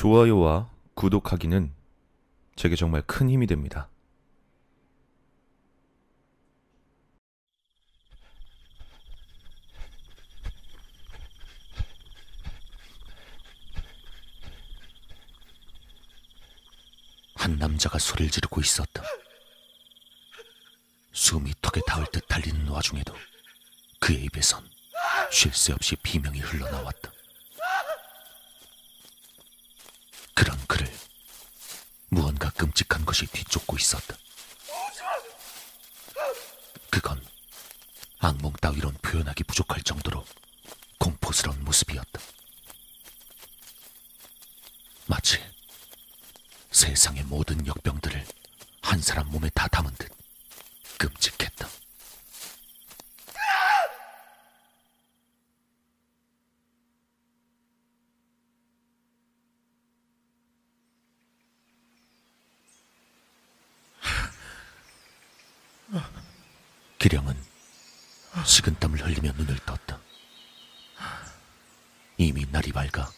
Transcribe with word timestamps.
좋아요와 0.00 0.70
구독하기는 0.94 1.74
제게 2.56 2.74
정말 2.74 3.02
큰 3.02 3.28
힘이 3.28 3.46
됩니다. 3.46 3.90
한 17.34 17.58
남자가 17.58 17.98
소리를 17.98 18.30
지르고 18.30 18.62
있었다. 18.62 19.02
숨이 21.12 21.52
턱에 21.60 21.82
닿을 21.86 22.06
듯 22.10 22.26
달리는 22.26 22.66
와중에도 22.68 23.12
그의 24.00 24.24
입에선 24.24 24.66
쉴 25.30 25.52
새 25.52 25.74
없이 25.74 25.94
비명이 25.96 26.40
흘러나왔다. 26.40 27.12
그런 30.40 30.56
그를 30.66 30.90
무언가 32.10 32.50
끔찍한 32.50 33.04
것이 33.06 33.26
뒤쫓고 33.26 33.76
있었다. 33.76 34.16
그건 36.90 37.24
악몽 38.18 38.52
따위론 38.54 38.94
표현하기 39.00 39.44
부족할 39.44 39.82
정도로 39.82 40.24
공포스러운 40.98 41.62
모습이었다. 41.64 42.20
마치 45.06 45.38
세상의 46.72 47.24
모든 47.24 47.64
역병들을 47.66 48.26
한 48.82 49.00
사람 49.00 49.28
몸에 49.30 49.48
다 49.54 49.68
담은 49.68 49.94
듯 49.94 50.10
끔찍했다. 50.98 51.68
기령은 67.10 67.36
식은땀을 68.46 69.04
흘리며 69.04 69.32
눈을 69.32 69.58
떴다. 69.66 69.98
이미 72.16 72.46
날이 72.52 72.70
밝아 72.70 73.10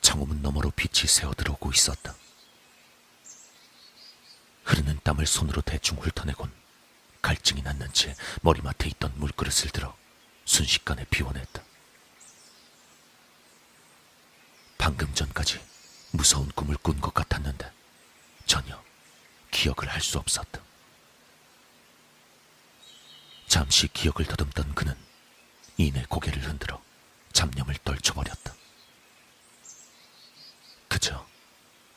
창호문 0.00 0.40
너머로 0.40 0.70
빛이 0.70 1.06
새어 1.06 1.34
들어오고 1.34 1.70
있었다. 1.70 2.14
흐르는 4.64 4.98
땀을 5.04 5.26
손으로 5.26 5.60
대충 5.60 5.98
훑어내곤 5.98 6.50
갈증이 7.20 7.60
났는 7.60 7.92
채 7.92 8.16
머리맡에 8.40 8.88
있던 8.88 9.12
물그릇을 9.16 9.70
들어 9.72 9.94
순식간에 10.46 11.04
비워냈다. 11.10 11.62
방금 14.78 15.12
전까지 15.14 15.60
무서운 16.12 16.48
꿈을 16.52 16.78
꾼 16.78 16.98
것 16.98 17.12
같았는데 17.12 17.70
전혀 18.46 18.82
기억을 19.50 19.88
할 19.88 20.00
수 20.00 20.18
없었다. 20.18 20.60
잠시 23.46 23.88
기억을 23.88 24.26
더듬던 24.26 24.74
그는 24.74 24.96
이내 25.76 26.04
고개를 26.08 26.42
흔들어 26.42 26.82
잡념을 27.32 27.76
떨쳐버렸다. 27.84 28.54
그저 30.88 31.26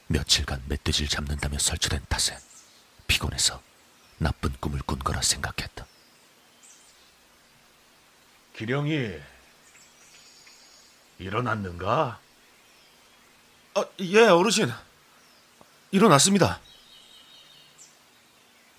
며칠간 0.07 0.63
멧돼지를 0.67 1.07
잡는다며 1.09 1.59
설치된 1.59 2.05
탓에 2.09 2.37
피곤해서 3.07 3.61
나쁜 4.17 4.51
꿈을 4.59 4.79
꾼 4.85 4.99
거라 4.99 5.21
생각했다. 5.21 5.85
기령이 8.55 9.19
일어났는가? 11.19 12.19
아, 13.75 13.85
예, 13.99 14.21
어르신. 14.21 14.71
일어났습니다. 15.91 16.59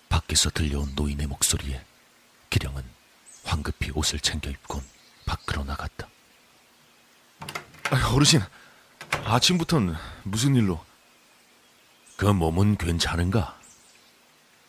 밖에서 0.09 0.51
들려온 0.51 0.95
노인의 0.97 1.27
목소리에 1.29 1.85
기령은 2.59 2.83
황급히 3.45 3.93
옷을 3.95 4.19
챙겨 4.19 4.51
입곤 4.51 4.83
밖으로 5.25 5.65
나갔다. 5.65 6.09
아, 7.91 8.13
어르신, 8.13 8.41
아침부터는 9.25 9.95
무슨 10.25 10.57
일로? 10.57 10.85
그 12.17 12.27
몸은 12.27 12.77
괜찮은가? 12.77 13.59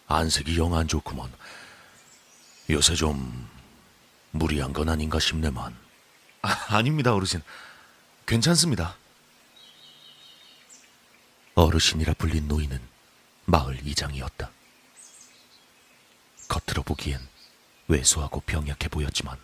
안색이 0.08 0.58
영 0.58 0.74
안 0.76 0.88
좋구먼. 0.88 1.32
요새 2.70 2.94
좀 2.96 3.50
무리한 4.32 4.72
건 4.72 4.90
아닌가 4.90 5.20
싶네만. 5.20 5.76
아, 6.44 6.76
아닙니다, 6.76 7.14
어르신. 7.14 7.42
괜찮습니다. 8.28 8.96
어르신이라 11.56 12.14
불린 12.14 12.48
노인은 12.48 12.80
마을 13.46 13.86
이장이었다. 13.86 14.52
겉으로 16.48 16.84
보기엔 16.84 17.20
왜소하고 17.90 18.40
병약해 18.42 18.88
보였지만 18.88 19.38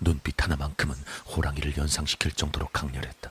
눈빛 0.00 0.42
하나만큼은 0.42 0.94
호랑이를 1.26 1.76
연상시킬 1.76 2.32
정도로 2.32 2.68
강렬했다. 2.68 3.30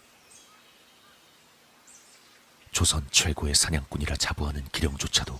조선 2.71 3.07
최고의 3.11 3.55
사냥꾼이라 3.55 4.17
자부하는 4.17 4.67
기령조차도 4.71 5.39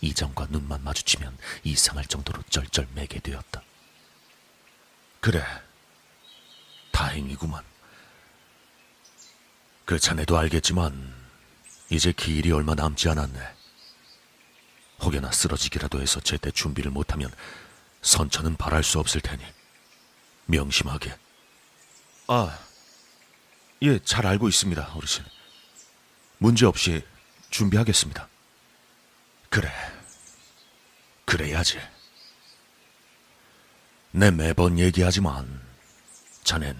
이장과 0.00 0.48
눈만 0.50 0.82
마주치면 0.82 1.36
이상할 1.62 2.06
정도로 2.06 2.42
쩔쩔매게 2.50 3.20
되었다. 3.20 3.62
그래. 5.20 5.44
다행이구만. 6.90 7.64
그 9.84 9.98
자네도 9.98 10.36
알겠지만 10.36 11.14
이제 11.90 12.12
기일이 12.12 12.50
얼마 12.50 12.74
남지 12.74 13.08
않았네. 13.08 13.54
혹여나 15.00 15.30
쓰러지기라도 15.30 16.00
해서 16.00 16.20
제때 16.20 16.50
준비를 16.50 16.90
못하면 16.90 17.30
선처는 18.04 18.56
바랄 18.56 18.84
수 18.84 19.00
없을 19.00 19.20
테니 19.20 19.42
명심하게. 20.46 21.16
아, 22.28 22.58
예, 23.82 23.98
잘 23.98 24.26
알고 24.26 24.48
있습니다, 24.48 24.92
어르신. 24.94 25.24
문제 26.38 26.66
없이 26.66 27.02
준비하겠습니다. 27.50 28.28
그래. 29.48 29.70
그래야지. 31.24 31.80
내 34.12 34.30
매번 34.30 34.78
얘기하지만 34.78 35.62
자넨 36.44 36.76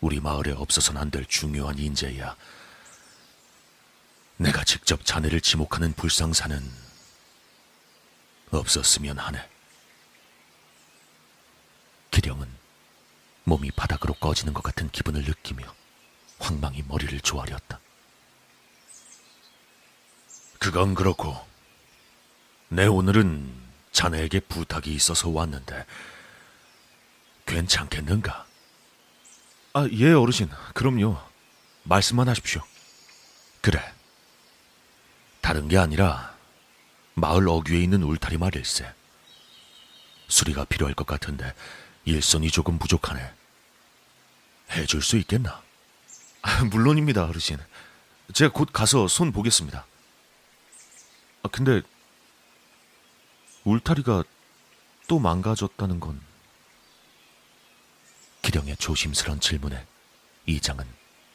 우리 0.00 0.20
마을에 0.20 0.52
없어서는 0.52 1.00
안될 1.00 1.26
중요한 1.26 1.78
인재야. 1.78 2.36
내가 4.36 4.64
직접 4.64 5.04
자네를 5.04 5.40
지목하는 5.40 5.92
불상사는 5.92 6.70
없었으면 8.50 9.18
하네. 9.18 9.59
기령은 12.20 12.46
몸이 13.44 13.70
바닥으로 13.70 14.12
꺼지는 14.14 14.52
것 14.52 14.62
같은 14.62 14.90
기분을 14.90 15.24
느끼며 15.24 15.64
황망히 16.38 16.84
머리를 16.86 17.18
조아렸다. 17.20 17.80
그건 20.58 20.94
그렇고 20.94 21.34
내 22.68 22.86
오늘은 22.86 23.50
자네에게 23.92 24.40
부탁이 24.40 24.94
있어서 24.94 25.30
왔는데 25.30 25.86
괜찮겠는가? 27.46 28.46
아, 29.72 29.88
예, 29.92 30.12
어르신. 30.12 30.50
그럼요. 30.74 31.18
말씀만 31.84 32.28
하십시오. 32.28 32.62
그래. 33.62 33.80
다른 35.40 35.68
게 35.68 35.78
아니라 35.78 36.36
마을 37.14 37.48
어귀에 37.48 37.80
있는 37.80 38.02
울타리 38.02 38.36
말일세. 38.36 38.92
수리가 40.28 40.66
필요할 40.66 40.94
것 40.94 41.06
같은데 41.06 41.54
일손이 42.04 42.50
조금 42.50 42.78
부족하네. 42.78 43.32
해줄 44.72 45.02
수 45.02 45.16
있겠나? 45.16 45.62
아, 46.42 46.64
물론입니다, 46.64 47.24
어르신. 47.24 47.58
제가 48.32 48.52
곧 48.52 48.70
가서 48.72 49.08
손 49.08 49.32
보겠습니다. 49.32 49.84
아, 51.42 51.48
근데 51.48 51.82
울타리가 53.64 54.24
또 55.08 55.18
망가졌다는 55.18 56.00
건 56.00 56.20
기령의 58.42 58.76
조심스런 58.76 59.40
질문에 59.40 59.86
이장은 60.46 60.86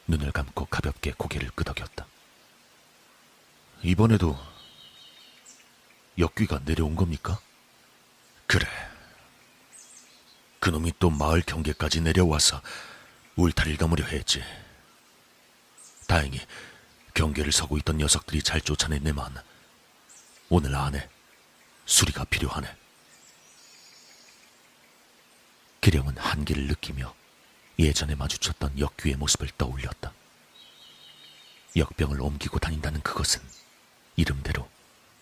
눈을 0.08 0.32
감고 0.32 0.66
가볍게 0.66 1.12
고개를 1.16 1.50
끄덕였다. 1.50 2.06
이번에도 3.82 4.38
역귀가 6.18 6.60
내려온 6.64 6.96
겁니까? 6.96 7.38
그래. 8.46 8.66
그놈이 10.66 10.94
또 10.98 11.10
마을 11.10 11.42
경계까지 11.42 12.00
내려와서 12.00 12.60
울타리를 13.36 13.78
넘으려 13.78 14.04
했지. 14.04 14.42
다행히 16.08 16.40
경계를 17.14 17.52
서고 17.52 17.78
있던 17.78 17.98
녀석들이 17.98 18.42
잘 18.42 18.60
쫓아냈네만 18.60 19.32
오늘 20.48 20.74
안에 20.74 21.08
수리가 21.84 22.24
필요하네. 22.24 22.68
기령은 25.82 26.18
한기를 26.18 26.66
느끼며 26.66 27.14
예전에 27.78 28.16
마주쳤던 28.16 28.80
역귀의 28.80 29.14
모습을 29.18 29.48
떠올렸다. 29.56 30.12
역병을 31.76 32.20
옮기고 32.20 32.58
다닌다는 32.58 33.02
그것은 33.02 33.40
이름대로 34.16 34.68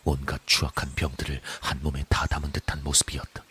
온갖 0.05 0.41
추악한 0.47 0.95
병들을 0.95 1.43
한 1.61 1.83
몸에 1.83 2.03
다 2.09 2.27
담은 2.29 2.51
듯한 2.51 2.83
모습이었다. 2.83 3.45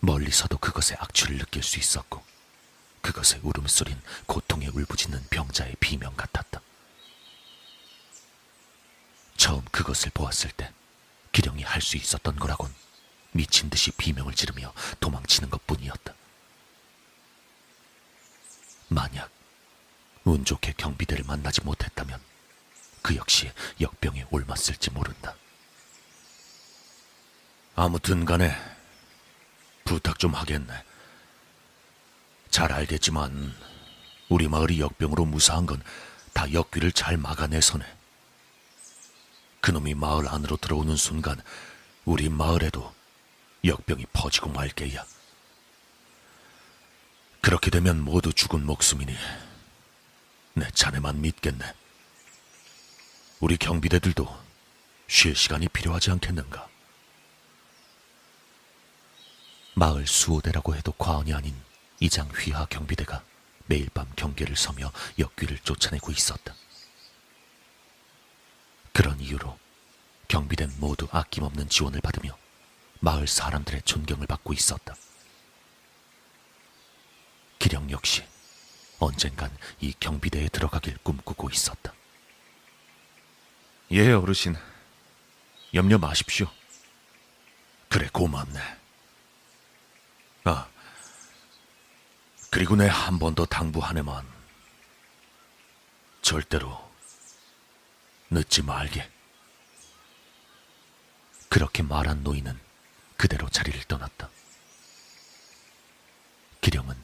멀리서도 0.00 0.58
그것의 0.58 0.96
악취를 1.00 1.38
느낄 1.38 1.62
수 1.62 1.78
있었고 1.78 2.22
그것의 3.02 3.40
울음소린 3.42 4.00
고통에 4.26 4.68
울부짖는 4.68 5.26
병자의 5.30 5.76
비명 5.80 6.14
같았다. 6.16 6.60
처음 9.36 9.64
그것을 9.66 10.10
보았을 10.12 10.50
때 10.50 10.72
기령이 11.32 11.62
할 11.62 11.80
수 11.80 11.96
있었던 11.96 12.36
거라곤 12.36 12.74
미친 13.32 13.70
듯이 13.70 13.90
비명을 13.92 14.34
지르며 14.34 14.72
도망치는 15.00 15.50
것뿐이었다. 15.50 16.14
만약 18.88 19.30
운 20.24 20.44
좋게 20.44 20.74
경비대를 20.76 21.24
만나지 21.24 21.62
못했다면 21.62 22.20
그 23.02 23.16
역시 23.16 23.50
역병에 23.80 24.26
옮았을지 24.30 24.90
모른다. 24.90 25.34
아무튼 27.76 28.24
간에 28.24 28.56
부탁 29.88 30.18
좀 30.18 30.34
하겠네. 30.34 30.72
잘 32.50 32.72
알겠지만 32.72 33.54
우리 34.28 34.48
마을이 34.48 34.80
역병으로 34.80 35.24
무사한 35.24 35.66
건 35.66 35.82
다 36.38 36.52
역귀를 36.52 36.92
잘 36.92 37.16
막아내서네. 37.16 37.84
그놈이 39.60 39.94
마을 39.94 40.28
안으로 40.28 40.56
들어오는 40.56 40.94
순간 40.94 41.42
우리 42.04 42.28
마을에도 42.28 42.94
역병이 43.64 44.06
퍼지고 44.12 44.50
말 44.50 44.68
게야. 44.68 45.04
그렇게 47.40 47.70
되면 47.70 48.00
모두 48.00 48.32
죽은 48.32 48.64
목숨이니 48.64 49.12
내 50.54 50.70
자네만 50.70 51.20
믿겠네. 51.20 51.74
우리 53.40 53.56
경비대들도 53.56 54.44
쉴 55.08 55.34
시간이 55.34 55.66
필요하지 55.70 56.12
않겠는가? 56.12 56.68
마을 59.78 60.08
수호대라고 60.08 60.74
해도 60.74 60.90
과언이 60.90 61.32
아닌 61.32 61.54
이장 62.00 62.28
휘하 62.30 62.66
경비대가 62.66 63.22
매일 63.66 63.88
밤 63.90 64.10
경계를 64.16 64.56
서며 64.56 64.90
역귀를 65.20 65.60
쫓아내고 65.60 66.10
있었다. 66.10 66.52
그런 68.92 69.20
이유로 69.20 69.56
경비대는 70.26 70.80
모두 70.80 71.06
아낌없는 71.12 71.68
지원을 71.68 72.00
받으며 72.00 72.36
마을 72.98 73.28
사람들의 73.28 73.82
존경을 73.82 74.26
받고 74.26 74.52
있었다. 74.52 74.96
기령 77.60 77.88
역시 77.92 78.24
언젠간 78.98 79.56
이 79.80 79.92
경비대에 80.00 80.48
들어가길 80.48 80.98
꿈꾸고 81.04 81.50
있었다. 81.50 81.94
예, 83.92 84.10
어르신. 84.10 84.56
염려 85.72 85.98
마십시오. 85.98 86.48
그래 87.88 88.08
고맙네. 88.12 88.77
아, 90.48 90.66
그리고 92.50 92.74
내 92.76 92.88
한 92.88 93.18
번 93.18 93.34
더 93.34 93.44
당부하네만 93.44 94.26
절대로 96.22 96.90
늦지 98.30 98.62
말게. 98.62 99.10
그렇게 101.50 101.82
말한 101.82 102.22
노인은 102.22 102.58
그대로 103.16 103.48
자리를 103.48 103.82
떠났다. 103.84 104.30
기령은 106.60 106.96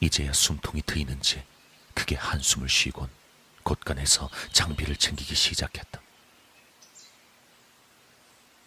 이제야 0.00 0.32
숨통이 0.32 0.82
트이는지 0.82 1.44
크게 1.94 2.14
한숨을 2.16 2.68
쉬곤 2.68 3.08
곳간에서 3.64 4.30
장비를 4.52 4.96
챙기기 4.96 5.34
시작했다. 5.34 6.00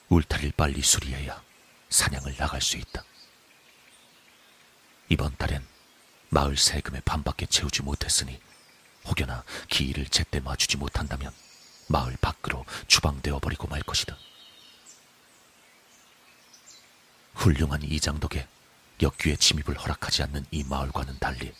울타리를 0.10 0.52
빨리 0.58 0.82
수리해야 0.82 1.42
사냥을 1.90 2.36
나갈 2.38 2.62
수 2.62 2.78
있다. 2.78 3.04
이번 5.10 5.36
달엔 5.38 5.66
마을 6.30 6.58
세금의 6.58 7.02
반밖에 7.06 7.46
채우지 7.46 7.84
못했으니 7.84 8.40
혹여나 9.06 9.44
기일을 9.70 10.08
제때 10.08 10.40
맞추지 10.40 10.78
못한다면 10.78 11.32
마을 11.88 12.16
밖으로 12.22 12.66
추방되어 12.88 13.40
버리고 13.40 13.68
말 13.68 13.82
것이다. 13.82 14.18
훌륭한 17.36 17.84
이장덕에 17.84 18.48
역규의 19.02 19.38
침입을 19.38 19.78
허락하지 19.78 20.24
않는 20.24 20.46
이 20.52 20.64
마을과는 20.64 21.20
달리 21.20 21.54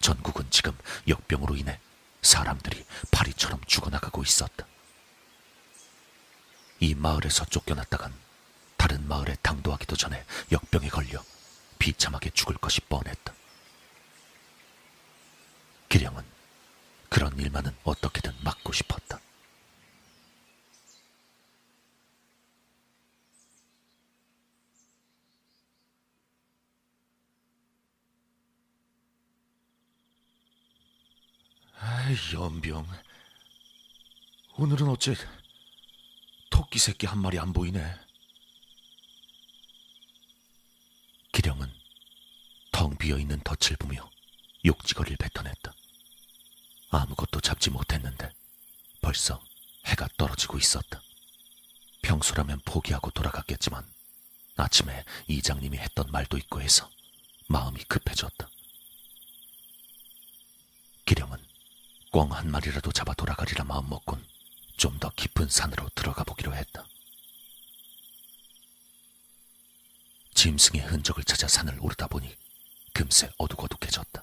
전국은 0.00 0.50
지금 0.50 0.76
역병으로 1.08 1.56
인해 1.56 1.80
사람들이 2.20 2.84
파리처럼 3.10 3.60
죽어나가고 3.66 4.22
있었다. 4.22 4.66
이 6.80 6.94
마을에서 6.94 7.46
쫓겨났다간 7.46 8.12
다른 8.76 9.06
마을에 9.08 9.36
당도하기도 9.40 9.96
전에 9.96 10.24
역병에 10.52 10.88
걸려 10.88 11.24
비참하게 11.84 12.30
죽을 12.30 12.56
것이 12.56 12.80
뻔했다. 12.80 13.34
기령은 15.90 16.24
그런 17.10 17.38
일만은 17.38 17.76
어떻게든 17.84 18.32
막고 18.42 18.72
싶었다. 18.72 19.20
연병. 32.32 32.86
오늘은 34.56 34.88
어째 34.88 35.14
토끼 36.48 36.78
새끼 36.78 37.06
한 37.06 37.18
마리 37.18 37.38
안 37.38 37.52
보이네. 37.52 38.03
기령은 41.34 41.68
텅 42.70 42.96
비어 42.96 43.18
있는 43.18 43.40
덫을 43.42 43.76
보며 43.76 44.08
욕지거리를 44.64 45.16
뱉어냈다. 45.16 45.74
아무것도 46.90 47.40
잡지 47.40 47.70
못했는데 47.70 48.32
벌써 49.00 49.42
해가 49.86 50.08
떨어지고 50.16 50.58
있었다. 50.58 51.02
평소라면 52.02 52.60
포기하고 52.64 53.10
돌아갔겠지만 53.10 53.84
아침에 54.56 55.04
이장님이 55.26 55.76
했던 55.78 56.06
말도 56.12 56.38
있고 56.38 56.60
해서 56.62 56.88
마음이 57.48 57.82
급해졌다. 57.84 58.48
기령은 61.06 61.36
꿩 62.12 62.30
한 62.32 62.48
마리라도 62.50 62.92
잡아 62.92 63.12
돌아가리라 63.12 63.64
마음먹곤 63.64 64.24
좀 64.76 64.98
더 65.00 65.10
깊은 65.10 65.48
산으로 65.48 65.88
들어가 65.96 66.22
보기로 66.22 66.54
했다. 66.54 66.86
짐승의 70.44 70.82
흔적을 70.82 71.24
찾아 71.24 71.48
산을 71.48 71.78
오르다 71.80 72.06
보니 72.06 72.36
금세 72.92 73.30
어둑어둑해졌다. 73.38 74.22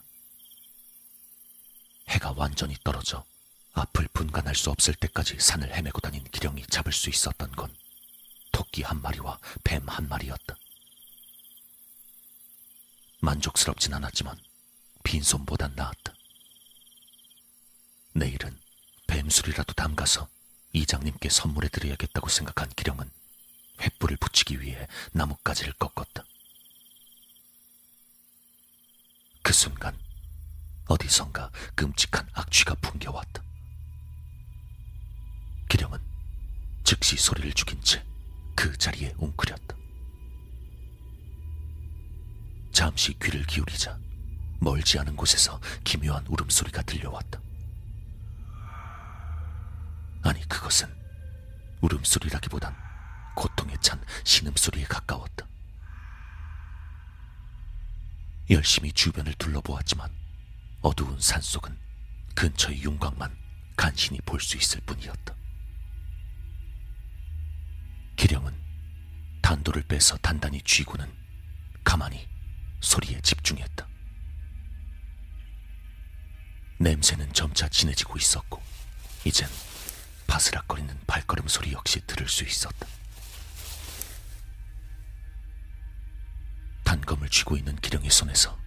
해가 2.09 2.35
완전히 2.37 2.77
떨어져 2.83 3.25
앞을 3.73 4.07
분간할 4.13 4.53
수 4.53 4.69
없을 4.69 4.93
때까지 4.93 5.39
산을 5.39 5.73
헤매고 5.73 5.99
다닌 5.99 6.23
기령이 6.25 6.67
잡을 6.67 6.93
수 6.93 7.09
있었던 7.09 7.51
건 7.53 7.75
토끼 8.51 8.83
한 8.83 9.01
마리와 9.01 9.39
뱀 9.63 9.89
한 9.89 10.07
마리였다. 10.07 10.55
만족스럽진 13.21 13.91
않았지만 13.95 14.39
빈손보단 15.03 15.73
나았다. 15.73 16.13
내일은 18.13 18.61
뱀술이라도 19.07 19.73
담가서 19.73 20.29
이장님께 20.73 21.29
선물해 21.29 21.69
드려야겠다고 21.69 22.29
생각한 22.29 22.69
기령은 22.75 23.09
횃불을 23.81 24.19
붙이기 24.19 24.61
위해 24.61 24.87
나뭇가지를 25.11 25.73
꺾었다. 25.73 26.23
그 29.43 29.53
순간 29.53 29.97
어디선가 30.87 31.51
끔찍한 31.75 32.29
악취가 32.33 32.75
풍겨왔다. 32.75 33.43
기령은 35.69 35.99
즉시 36.83 37.17
소리를 37.17 37.51
죽인 37.53 37.81
채 37.81 38.11
그 38.61 38.77
자리에 38.77 39.11
웅크렸다. 39.17 39.75
잠시 42.71 43.17
귀를 43.19 43.43
기울이자 43.45 43.97
멀지 44.59 44.99
않은 44.99 45.15
곳에서 45.15 45.59
기묘한 45.83 46.27
울음소리가 46.27 46.83
들려왔다. 46.83 47.41
아니 50.21 50.47
그것은 50.47 50.93
울음소리라기보단 51.81 52.75
고통에 53.35 53.75
찬 53.81 54.03
신음소리에 54.23 54.85
가까웠다. 54.85 55.47
열심히 58.49 58.91
주변을 58.91 59.33
둘러보았지만 59.35 60.09
어두운 60.81 61.19
산속은 61.19 61.77
근처의 62.35 62.81
윤곽만 62.83 63.35
간신히 63.75 64.19
볼 64.21 64.39
수 64.41 64.57
있을 64.57 64.81
뿐이었다. 64.81 65.33
기령은 68.15 68.53
단도를 69.41 69.83
빼서 69.83 70.17
단단히 70.17 70.61
쥐고는 70.61 71.11
가만히 71.83 72.27
소리에 72.81 73.19
집중했다. 73.21 73.87
냄새는 76.79 77.31
점차 77.33 77.67
진해지고 77.69 78.17
있었고 78.17 78.61
이젠 79.25 79.47
바스락거리는 80.27 80.99
발걸음 81.07 81.47
소리 81.47 81.71
역시 81.73 82.01
들을 82.07 82.27
수 82.27 82.43
있었다. 82.43 82.87
단검을 86.91 87.29
쥐고 87.29 87.55
있는 87.55 87.73
기령의 87.77 88.09
손에서 88.09 88.59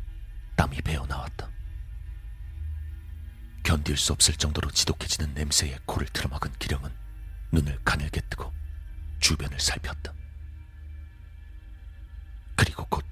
땀이 0.56 0.80
배어 0.80 1.04
나왔다. 1.04 1.46
견딜 3.62 3.98
수 3.98 4.14
없을 4.14 4.32
정도로 4.34 4.70
지독해지는 4.70 5.34
냄새에 5.34 5.76
코를 5.84 6.06
틀어막은 6.08 6.54
기령은 6.58 6.90
눈을 7.52 7.78
가늘게 7.84 8.22
뜨고 8.30 8.50
주변을 9.20 9.60
살폈다. 9.60 10.14
그리고 12.56 12.86
곧 12.86 13.04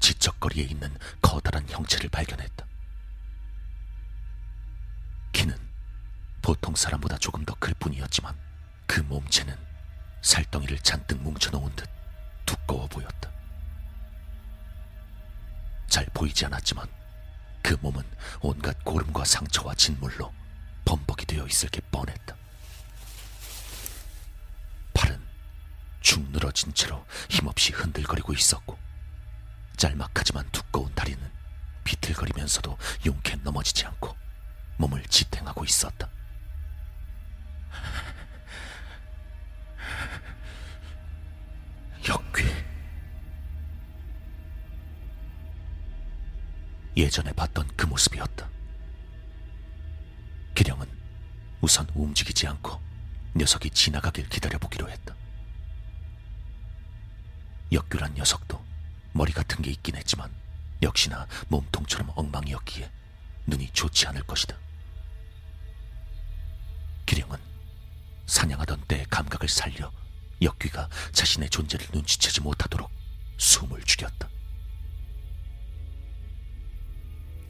지적거리에 0.00 0.64
있는 0.64 0.96
커다란 1.20 1.68
형체를 1.68 2.08
발견했다. 2.08 2.64
키는 5.32 5.58
보통 6.40 6.74
사람보다 6.74 7.18
조금 7.18 7.44
더 7.44 7.54
클 7.56 7.74
뿐이었지만 7.74 8.34
그 8.86 9.00
몸체는 9.00 9.54
살덩이를 10.22 10.78
잔뜩 10.78 11.20
뭉쳐놓은 11.22 11.76
듯 11.76 11.86
두꺼워 12.46 12.86
보였다. 12.86 13.30
잘 15.92 16.06
보이지 16.14 16.46
않았지만 16.46 16.88
그 17.62 17.76
몸은 17.82 18.02
온갖 18.40 18.82
고름과 18.82 19.26
상처와 19.26 19.74
진물로 19.74 20.32
범벅이 20.86 21.26
되어 21.26 21.46
있을 21.46 21.68
게 21.68 21.82
뻔했다. 21.90 22.34
팔은 24.94 25.20
축 26.00 26.22
늘어진 26.30 26.72
채로 26.72 27.04
힘없이 27.28 27.74
흔들거리고 27.74 28.32
있었고 28.32 28.78
짤막하지만 29.76 30.48
두꺼운 30.50 30.94
다리는 30.94 31.20
비틀거리면서도 31.84 32.78
용케 33.04 33.36
넘어지지 33.42 33.84
않고 33.84 34.16
몸을 34.78 35.04
지탱하고 35.04 35.62
있었다. 35.62 36.08
역귀. 42.08 42.61
예전에 46.96 47.32
봤던 47.32 47.68
그 47.76 47.86
모습이었다. 47.86 48.48
기령은 50.54 50.86
우선 51.60 51.88
움직이지 51.94 52.46
않고 52.46 52.80
녀석이 53.34 53.70
지나가길 53.70 54.28
기다려보기로 54.28 54.90
했다. 54.90 55.14
역규란 57.70 58.14
녀석도 58.14 58.62
머리 59.12 59.32
같은 59.32 59.62
게 59.62 59.70
있긴 59.70 59.96
했지만 59.96 60.30
역시나 60.82 61.26
몸통처럼 61.48 62.12
엉망이었기에 62.14 62.90
눈이 63.46 63.70
좋지 63.72 64.06
않을 64.08 64.22
것이다. 64.24 64.56
기령은 67.06 67.38
사냥하던 68.26 68.82
때의 68.88 69.06
감각을 69.08 69.48
살려 69.48 69.90
역귀가 70.40 70.88
자신의 71.12 71.50
존재를 71.50 71.86
눈치채지 71.92 72.40
못하도록 72.40 72.90
숨을 73.38 73.82
죽였다. 73.82 74.28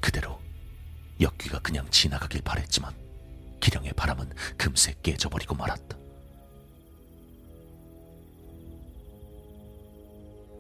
그대로 0.03 0.39
역귀가 1.21 1.61
그냥 1.61 1.89
지나가길 1.91 2.43
바랬지만 2.43 2.93
기령의 3.61 3.93
바람은 3.95 4.35
금세 4.59 4.95
깨져버리고 5.03 5.55
말았다. 5.55 5.97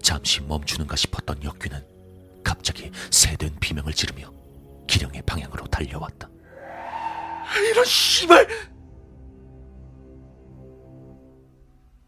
잠시 0.00 0.40
멈추는가 0.40 0.94
싶었던 0.94 1.42
역귀는 1.42 2.42
갑자기 2.44 2.90
새된 3.10 3.56
비명을 3.58 3.92
지르며 3.92 4.32
기령의 4.86 5.22
방향으로 5.22 5.66
달려왔다. 5.66 6.28
이런 7.70 7.84
씨발! 7.84 8.48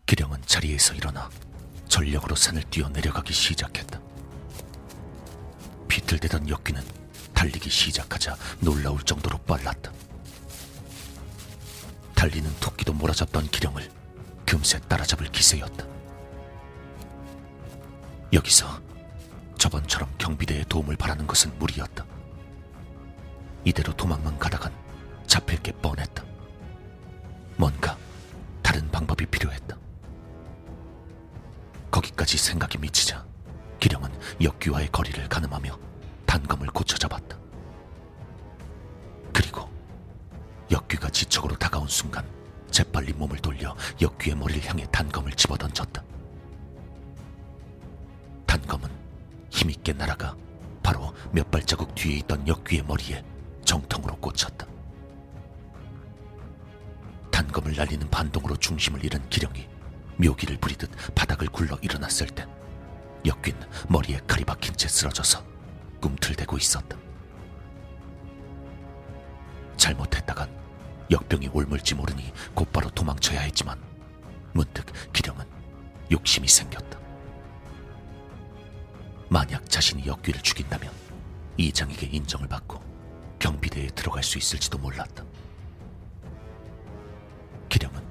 기령은 0.06 0.40
자리에서 0.46 0.94
일어나 0.94 1.28
전력으로 1.88 2.36
산을 2.36 2.62
뛰어 2.70 2.88
내려가기 2.88 3.32
시작했다. 3.32 4.00
비틀대던 5.88 6.48
역귀는 6.48 7.03
달리기 7.34 7.68
시작하자 7.68 8.36
놀라울 8.60 9.02
정도로 9.02 9.38
빨랐다. 9.38 9.92
달리는 12.14 12.50
토끼도 12.60 12.92
몰아잡던 12.94 13.48
기령을 13.48 13.90
금세 14.46 14.78
따라잡을 14.80 15.30
기세였다. 15.30 15.84
여기서 18.32 18.80
저번처럼 19.58 20.10
경비대의 20.18 20.64
도움을 20.68 20.96
바라는 20.96 21.26
것은 21.26 21.58
무리였다. 21.58 22.04
이대로 23.64 23.94
도망만 23.94 24.38
가다간 24.38 24.72
잡힐 25.26 25.62
게 25.62 25.72
뻔했다. 25.72 26.24
뭔가 27.56 27.96
다른 28.62 28.90
방법이 28.90 29.26
필요했다. 29.26 29.76
거기까지 31.90 32.36
생각이 32.38 32.78
미치자 32.78 33.24
기령은 33.80 34.10
역귀와의 34.40 34.88
거리를 34.90 35.28
가늠하며 35.28 35.78
단검을 36.34 36.66
고쳐 36.66 36.98
잡았다. 36.98 37.38
그리고 39.32 39.70
역귀가 40.68 41.08
지척으로 41.10 41.54
다가온 41.56 41.86
순간 41.86 42.28
재빨리 42.72 43.12
몸을 43.12 43.38
돌려 43.38 43.76
역귀의 44.02 44.34
머리를 44.34 44.68
향해 44.68 44.84
단검을 44.90 45.30
집어던졌다. 45.34 46.02
단검은 48.46 48.90
힘있게 49.50 49.92
날아가 49.92 50.36
바로 50.82 51.14
몇 51.30 51.48
발자국 51.52 51.94
뒤에 51.94 52.16
있던 52.16 52.48
역귀의 52.48 52.82
머리에 52.82 53.24
정통으로 53.64 54.16
꽂혔다. 54.16 54.66
단검을 57.30 57.76
날리는 57.76 58.10
반동으로 58.10 58.56
중심을 58.56 59.04
잃은 59.04 59.28
기령이 59.28 59.68
묘기를 60.16 60.56
부리듯 60.56 60.90
바닥을 61.14 61.46
굴러 61.46 61.78
일어났을 61.80 62.26
때 62.26 62.44
역귀는 63.24 63.60
머리에 63.88 64.18
칼이 64.26 64.44
박힌 64.44 64.74
채 64.74 64.88
쓰러져서 64.88 65.53
꿈틀대고 66.04 66.58
있었다. 66.58 66.98
잘못했다간 69.78 70.50
역병이 71.10 71.48
옮을지 71.50 71.94
모르니 71.94 72.30
곧바로 72.52 72.90
도망쳐야 72.90 73.40
했지만 73.40 73.82
문득 74.52 74.84
기령은 75.14 75.46
욕심이 76.10 76.46
생겼다. 76.46 76.98
만약 79.30 79.66
자신이 79.70 80.06
역귀를 80.06 80.42
죽인다면 80.42 80.92
이장에게 81.56 82.06
인정을 82.06 82.48
받고 82.48 82.82
경비대에 83.38 83.86
들어갈 83.86 84.22
수 84.22 84.36
있을지도 84.36 84.76
몰랐다. 84.76 85.24
기령은 87.70 88.06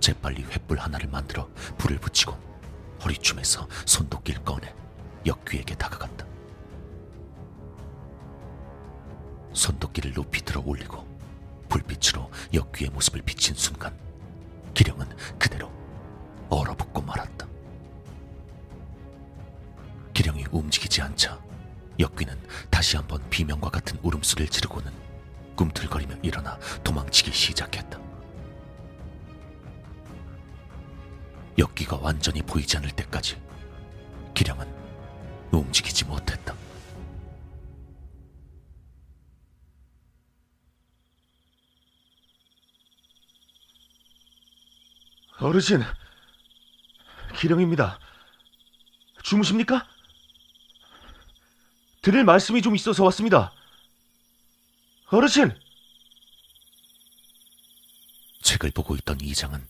재빨리 0.00 0.44
횃불 0.46 0.78
하나를 0.78 1.08
만들어 1.08 1.48
불을 1.78 1.98
붙이고 1.98 2.32
허리춤에서 3.04 3.68
손도끼를 3.86 4.42
꺼내 4.42 4.74
역귀에게 5.24 5.76
다가갔다. 5.76 6.30
손도끼를 9.60 10.14
높이 10.14 10.42
들어 10.42 10.62
올리고 10.64 11.06
불빛으로 11.68 12.30
역귀의 12.54 12.90
모습을 12.90 13.20
비친 13.22 13.54
순간 13.54 13.94
기령은 14.72 15.06
그대로 15.38 15.70
얼어붙고 16.48 17.02
말았다. 17.02 17.46
기령이 20.14 20.46
움직이지 20.50 21.02
않자 21.02 21.38
역귀는 21.98 22.36
다시 22.70 22.96
한번 22.96 23.22
비명과 23.28 23.68
같은 23.68 23.98
울음소리를 24.02 24.48
지르고는 24.48 24.90
꿈틀거리며 25.56 26.16
일어나 26.22 26.58
도망치기 26.82 27.30
시작했다. 27.30 28.00
역기가 31.58 31.98
완전히 32.00 32.40
보이지 32.40 32.78
않을 32.78 32.90
때까지 32.92 33.36
기령은 34.32 34.66
움직이지 35.52 36.06
못했다. 36.06 36.39
어르신, 45.50 45.82
기령입니다. 47.36 47.98
주무십니까? 49.24 49.84
드릴 52.02 52.22
말씀이 52.22 52.62
좀 52.62 52.76
있어서 52.76 53.02
왔습니다. 53.02 53.52
어르신! 55.06 55.60
책을 58.42 58.70
보고 58.70 58.94
있던 58.94 59.20
이장은 59.20 59.66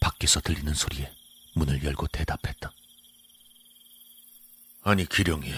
밖에서 0.00 0.40
들리는 0.40 0.74
소리에 0.74 1.12
문을 1.54 1.84
열고 1.84 2.08
대답했다. 2.08 2.72
아니 4.82 5.08
기령이 5.08 5.48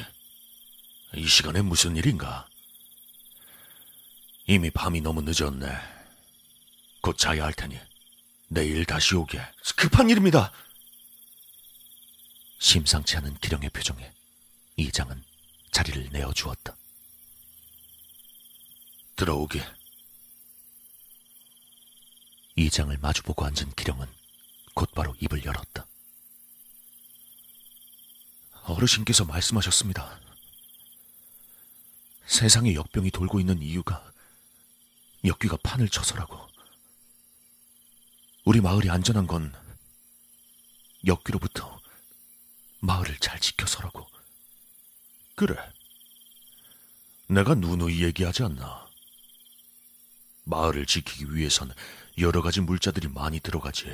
이 1.14 1.26
시간에 1.26 1.62
무슨 1.62 1.96
일인가? 1.96 2.46
이미 4.46 4.68
밤이 4.68 5.00
너무 5.00 5.22
늦었네. 5.24 5.66
곧 7.00 7.16
자야 7.16 7.46
할 7.46 7.54
테니 7.54 7.95
내일 8.48 8.84
다시 8.84 9.14
오게. 9.14 9.40
급한 9.76 10.08
일입니다. 10.08 10.52
심상치 12.58 13.16
않은 13.16 13.34
기령의 13.38 13.70
표정에 13.70 14.12
이장은 14.76 15.22
자리를 15.72 16.10
내어주었다. 16.10 16.76
들어오게. 19.16 19.64
이장을 22.56 22.96
마주보고 22.98 23.44
앉은 23.44 23.74
기령은 23.74 24.06
곧바로 24.74 25.14
입을 25.20 25.44
열었다. 25.44 25.86
어르신께서 28.64 29.24
말씀하셨습니다. 29.24 30.20
세상에 32.26 32.74
역병이 32.74 33.10
돌고 33.10 33.40
있는 33.40 33.60
이유가 33.62 34.12
역귀가 35.24 35.58
판을 35.62 35.88
쳐서라고. 35.88 36.46
우리 38.46 38.60
마을이 38.60 38.88
안전한 38.88 39.26
건 39.26 39.52
역귀로부터 41.04 41.80
마을을 42.78 43.18
잘 43.18 43.40
지켜서라고. 43.40 44.06
그래. 45.34 45.56
내가 47.26 47.56
누누이 47.56 48.04
얘기하지 48.04 48.44
않나. 48.44 48.86
마을을 50.44 50.86
지키기 50.86 51.34
위해선 51.34 51.74
여러 52.18 52.40
가지 52.40 52.60
물자들이 52.60 53.08
많이 53.08 53.40
들어가지. 53.40 53.92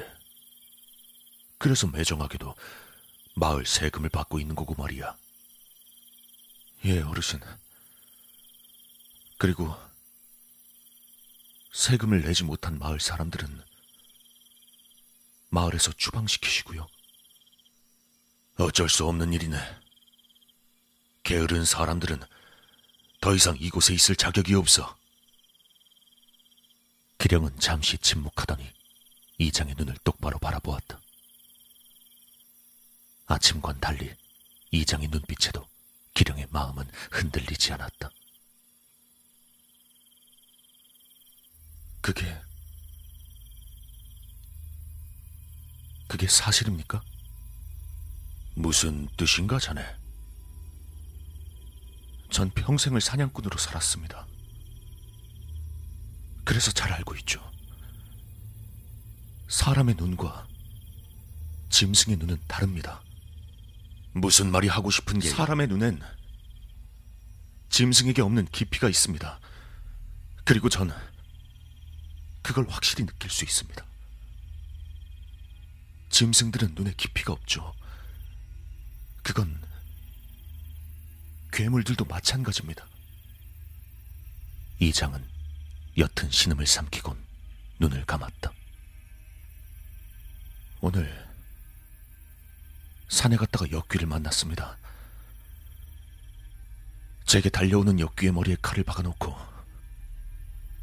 그래서 1.57 1.87
매정하게도 1.87 2.55
마을 3.37 3.65
세금을 3.65 4.11
받고 4.11 4.39
있는 4.39 4.55
거고 4.55 4.75
말이야. 4.75 5.17
예, 6.85 7.01
어르신. 7.01 7.41
그리고 9.39 9.75
세금을 11.73 12.21
내지 12.21 12.45
못한 12.45 12.79
마을 12.79 13.01
사람들은 13.01 13.72
마을에서 15.53 15.93
추방시키시고요. 15.93 16.89
어쩔 18.59 18.89
수 18.89 19.07
없는 19.07 19.35
일이네. 19.35 19.59
게으른 21.25 21.65
사람들은 21.65 22.21
더 23.21 23.35
이상 23.35 23.57
이곳에 23.61 23.93
있을 23.93 24.17
자격이 24.17 24.55
없어. 24.55 24.97
기령은 27.19 27.59
잠시 27.61 27.99
침묵하더니 27.99 28.67
이장의 29.39 29.75
눈을 29.77 29.95
똑바로 30.05 30.39
바라보았다. 30.39 30.99
아침과는 33.27 33.81
달리 33.81 34.11
이장의 34.71 35.09
눈빛에도 35.09 35.69
기령의 36.15 36.47
마음은 36.51 36.89
흔들리지 37.11 37.75
않았다. 37.75 38.11
그게 42.01 42.41
그게 46.13 46.29
사실입니까? 46.29 47.01
무슨 48.55 49.09
뜻인가, 49.17 49.59
자네? 49.59 49.83
전 52.31 52.51
평생을 52.51 53.01
사냥꾼으로 53.01 53.57
살았습니다. 53.57 54.27
그래서 56.45 56.71
잘 56.71 56.93
알고 56.93 57.15
있죠. 57.17 57.41
사람의 59.49 59.95
눈과 59.95 60.47
짐승의 61.71 62.19
눈은 62.19 62.43
다릅니다. 62.47 63.01
무슨 64.13 64.51
말이 64.51 64.69
하고 64.69 64.91
싶은 64.91 65.19
게 65.19 65.31
사람의 65.31 65.69
눈엔 65.69 65.99
짐승에게 67.71 68.21
없는 68.21 68.49
깊이가 68.53 68.91
있습니다. 68.91 69.41
그리고 70.45 70.69
전 70.69 70.93
그걸 72.43 72.69
확실히 72.69 73.07
느낄 73.07 73.31
수 73.31 73.47
있습니다. 73.47 73.92
짐승들은 76.13 76.75
눈에 76.75 76.93
깊이가 76.97 77.33
없죠. 77.33 77.75
그건 79.23 79.61
괴물들도 81.53 82.05
마찬가지입니다. 82.05 82.87
이장은 84.79 85.25
옅은 85.97 86.31
신음을 86.31 86.67
삼키곤 86.67 87.19
눈을 87.79 88.05
감았다. 88.05 88.53
오늘 90.83 91.29
산에 93.09 93.37
갔다가 93.37 93.71
역귀를 93.71 94.07
만났습니다. 94.07 94.77
제게 97.25 97.49
달려오는 97.49 97.99
역귀의 97.99 98.33
머리에 98.33 98.57
칼을 98.61 98.85
박아놓고 98.85 99.35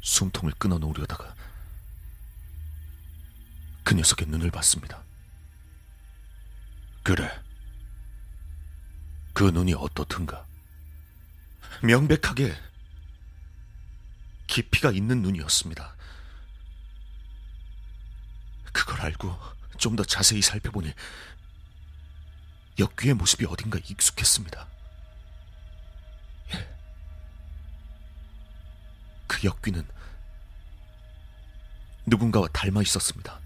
숨통을 0.00 0.52
끊어놓으려다가 0.58 1.34
그 3.84 3.94
녀석의 3.94 4.28
눈을 4.28 4.50
봤습니다. 4.50 5.04
그래. 7.02 7.30
그 9.32 9.44
눈이 9.44 9.74
어떻든가? 9.74 10.46
명백하게 11.82 12.54
깊이가 14.46 14.90
있는 14.90 15.22
눈이었습니다. 15.22 15.94
그걸 18.72 19.00
알고 19.00 19.36
좀 19.78 19.96
더 19.96 20.04
자세히 20.04 20.42
살펴보니 20.42 20.92
역귀의 22.78 23.14
모습이 23.14 23.46
어딘가 23.46 23.78
익숙했습니다. 23.78 24.68
예. 26.54 26.76
그 29.26 29.46
역귀는 29.46 29.86
누군가와 32.06 32.48
닮아 32.48 32.82
있었습니다. 32.82 33.40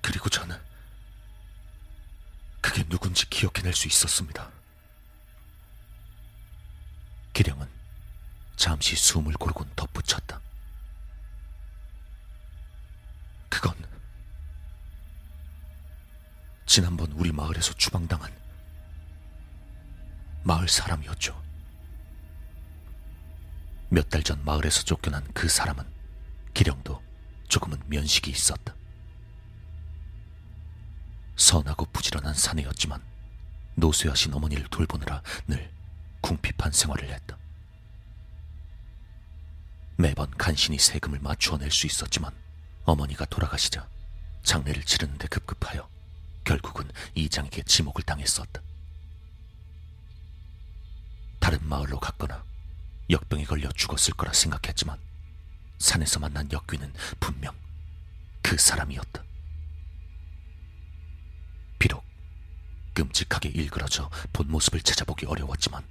그리고 0.00 0.28
저는 0.30 0.56
그게 2.66 2.82
누군지 2.82 3.30
기억해낼 3.30 3.72
수 3.74 3.86
있었습니다. 3.86 4.50
기령은 7.32 7.68
잠시 8.56 8.96
숨을 8.96 9.34
고르곤 9.34 9.70
덧붙였다. 9.76 10.40
그건 13.48 13.72
지난번 16.66 17.12
우리 17.12 17.30
마을에서 17.30 17.72
추방당한 17.74 18.34
마을 20.42 20.68
사람이었죠. 20.68 21.40
몇 23.90 24.10
달 24.10 24.24
전 24.24 24.44
마을에서 24.44 24.82
쫓겨난 24.82 25.24
그 25.34 25.48
사람은 25.48 25.84
기령도 26.52 27.00
조금은 27.46 27.80
면식이 27.86 28.28
있었다. 28.28 28.74
선하고 31.36 31.86
부지런한 31.86 32.34
사내였지만 32.34 33.02
노쇠하신 33.76 34.32
어머니를 34.34 34.66
돌보느라 34.68 35.22
늘 35.46 35.70
궁핍한 36.22 36.72
생활을 36.72 37.10
했다. 37.12 37.36
매번 39.98 40.30
간신히 40.32 40.78
세금을 40.78 41.20
맞추어 41.20 41.58
낼 41.58 41.70
수 41.70 41.86
있었지만 41.86 42.32
어머니가 42.84 43.24
돌아가시자 43.26 43.88
장례를 44.42 44.84
치르는데 44.84 45.28
급급하여 45.28 45.88
결국은 46.44 46.88
이장에게 47.14 47.62
지목을 47.62 48.02
당했었다. 48.04 48.62
다른 51.40 51.58
마을로 51.66 51.98
갔거나 52.00 52.44
역병에 53.10 53.44
걸려 53.44 53.70
죽었을 53.72 54.14
거라 54.14 54.32
생각했지만 54.32 54.98
산에서 55.78 56.20
만난 56.20 56.50
역귀는 56.50 56.92
분명 57.20 57.54
그 58.42 58.56
사람이었다. 58.56 59.22
끔찍하게 62.96 63.50
일그러져 63.50 64.10
본 64.32 64.50
모습을 64.50 64.80
찾아보기 64.80 65.26
어려웠지만 65.26 65.86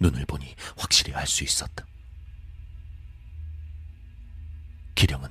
눈을 0.00 0.26
보니 0.26 0.56
확실히 0.76 1.14
알 1.14 1.28
수 1.28 1.44
있었다. 1.44 1.86
기령은 4.96 5.30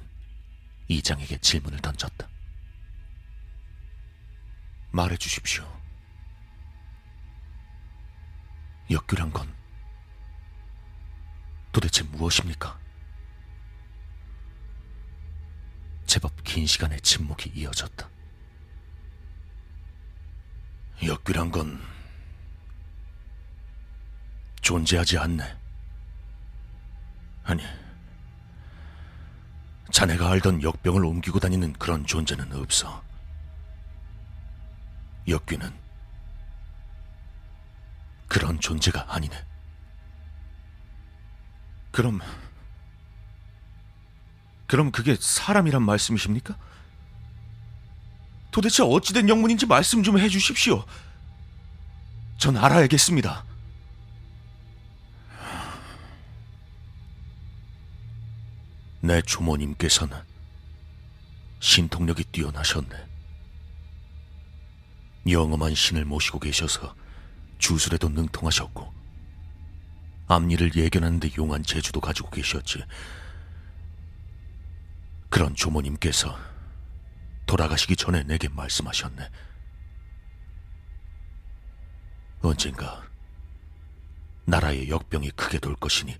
이장에게 0.87 1.37
질문을 1.39 1.79
던졌다. 1.79 2.29
말해 4.91 5.17
주십시오. 5.17 5.65
역규란 8.89 9.31
건 9.31 9.53
도대체 11.73 12.03
무엇입니까? 12.03 12.79
제법 16.05 16.31
긴 16.45 16.65
시간의 16.65 17.01
침묵이 17.01 17.51
이어졌다. 17.55 18.12
역귀란 21.05 21.51
건 21.51 21.81
존재하지 24.61 25.17
않네. 25.17 25.57
아니, 27.43 27.63
자네가 29.91 30.29
알던 30.31 30.63
역병을 30.63 31.03
옮기고 31.03 31.39
다니는 31.39 31.73
그런 31.73 32.05
존재는 32.05 32.53
없어. 32.53 33.03
역귀는 35.27 35.73
그런 38.27 38.59
존재가 38.59 39.13
아니네. 39.13 39.45
그럼 41.91 42.19
그럼 44.65 44.91
그게 44.91 45.15
사람이란 45.19 45.83
말씀이십니까? 45.83 46.57
도대체 48.53 48.83
어찌된 48.83 49.27
영문인지 49.27 49.65
말씀 49.65 50.03
좀 50.03 50.19
해주십시오. 50.19 50.85
전 52.37 52.55
알아야겠습니다. 52.55 53.43
내 59.01 59.21
조모님께서는 59.23 60.15
신통력이 61.59 62.25
뛰어나셨네. 62.25 62.95
영험한 65.27 65.73
신을 65.73 66.05
모시고 66.05 66.39
계셔서 66.39 66.93
주술에도 67.57 68.09
능통하셨고 68.09 68.93
앞일을 70.27 70.75
예견하는데 70.75 71.31
용한 71.37 71.63
재주도 71.63 71.99
가지고 71.99 72.29
계셨지. 72.29 72.83
그런 75.29 75.55
조모님께서 75.55 76.52
돌아가시기 77.45 77.95
전에 77.95 78.23
내게 78.23 78.47
말씀하셨네. 78.49 79.29
언젠가 82.41 83.03
나라의 84.45 84.89
역병이 84.89 85.31
크게 85.31 85.59
돌 85.59 85.75
것이니 85.75 86.17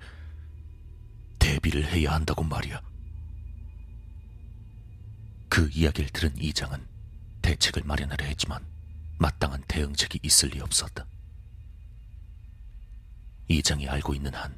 대비를 1.40 1.86
해야 1.86 2.14
한다고 2.14 2.44
말이야. 2.44 2.82
그 5.50 5.70
이야기를 5.72 6.10
들은 6.12 6.36
이장은 6.38 6.88
대책을 7.42 7.84
마련하려 7.84 8.26
했지만 8.26 8.66
마땅한 9.20 9.66
대응책이 9.68 10.20
있을 10.24 10.50
리 10.50 10.62
없었다. 10.62 11.06
이장이 13.50 13.88
알고 13.88 14.14
있는 14.16 14.34
한 14.34 14.58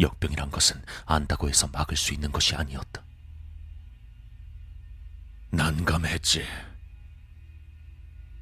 역병이란 0.00 0.50
것은 0.50 0.82
안다고 1.04 1.48
해서 1.48 1.68
막을 1.68 1.96
수 1.96 2.14
있는 2.14 2.30
것이 2.32 2.54
아니었다. 2.54 3.04
난감했지. 5.52 6.46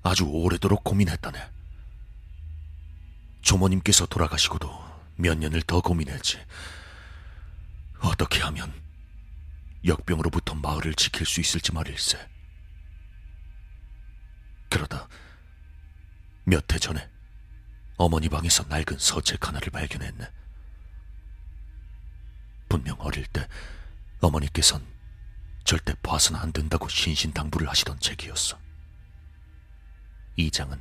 아주 0.04 0.24
오래도록 0.26 0.84
고민했다네. 0.84 1.50
조모님께서 3.42 4.06
돌아가시고도 4.06 4.70
몇 5.16 5.36
년을 5.36 5.62
더 5.62 5.80
고민했지. 5.80 6.38
어떻게 8.00 8.40
하면 8.42 8.72
역병으로부터 9.84 10.54
마을을 10.54 10.94
지킬 10.94 11.26
수 11.26 11.40
있을지 11.40 11.72
말일세. 11.72 12.16
그러다 14.68 15.08
몇 16.44 16.72
해 16.72 16.78
전에 16.78 17.10
어머니 17.96 18.28
방에서 18.28 18.62
낡은 18.68 18.98
서책 18.98 19.48
하나를 19.48 19.70
발견했네. 19.70 20.30
분명 22.68 22.96
어릴 23.00 23.26
때 23.26 23.48
어머니께선 24.20 24.86
절대 25.64 25.94
봐서는 26.02 26.40
안 26.40 26.52
된다고 26.52 26.88
신신당부를 26.88 27.68
하시던 27.68 28.00
책이었어. 28.00 28.58
이 30.36 30.50
장은 30.50 30.80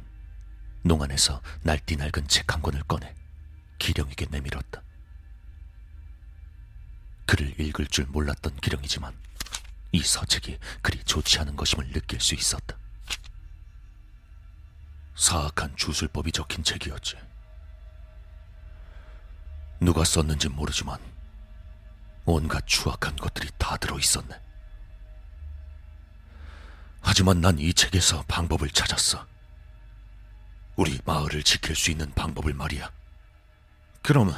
농안에서 0.84 1.42
날띠 1.62 1.98
낡은 1.98 2.28
책 2.28 2.54
한 2.54 2.62
권을 2.62 2.82
꺼내 2.84 3.14
기령에게 3.78 4.26
내밀었다. 4.30 4.82
글을 7.26 7.60
읽을 7.60 7.88
줄 7.88 8.06
몰랐던 8.06 8.56
기령이지만 8.58 9.16
이 9.92 10.02
서책이 10.02 10.58
그리 10.82 11.04
좋지 11.04 11.40
않은 11.40 11.56
것임을 11.56 11.92
느낄 11.92 12.20
수 12.20 12.34
있었다. 12.34 12.78
사악한 15.16 15.76
주술법이 15.76 16.32
적힌 16.32 16.64
책이었지. 16.64 17.18
누가 19.82 20.04
썼는지 20.04 20.50
모르지만 20.50 21.00
온갖 22.26 22.66
추악한 22.66 23.16
것들이 23.16 23.50
다 23.58 23.78
들어 23.78 23.98
있었네. 23.98 24.40
하지만 27.02 27.42
난 27.42 27.60
이 27.60 27.74
책에서 27.74 28.24
방법을 28.28 28.70
찾았어. 28.70 29.26
우리 30.76 31.00
마을을 31.06 31.44
지킬 31.44 31.76
수 31.76 31.92
있는 31.92 32.12
방법을 32.14 32.54
말이야. 32.54 32.90
그럼 34.02 34.34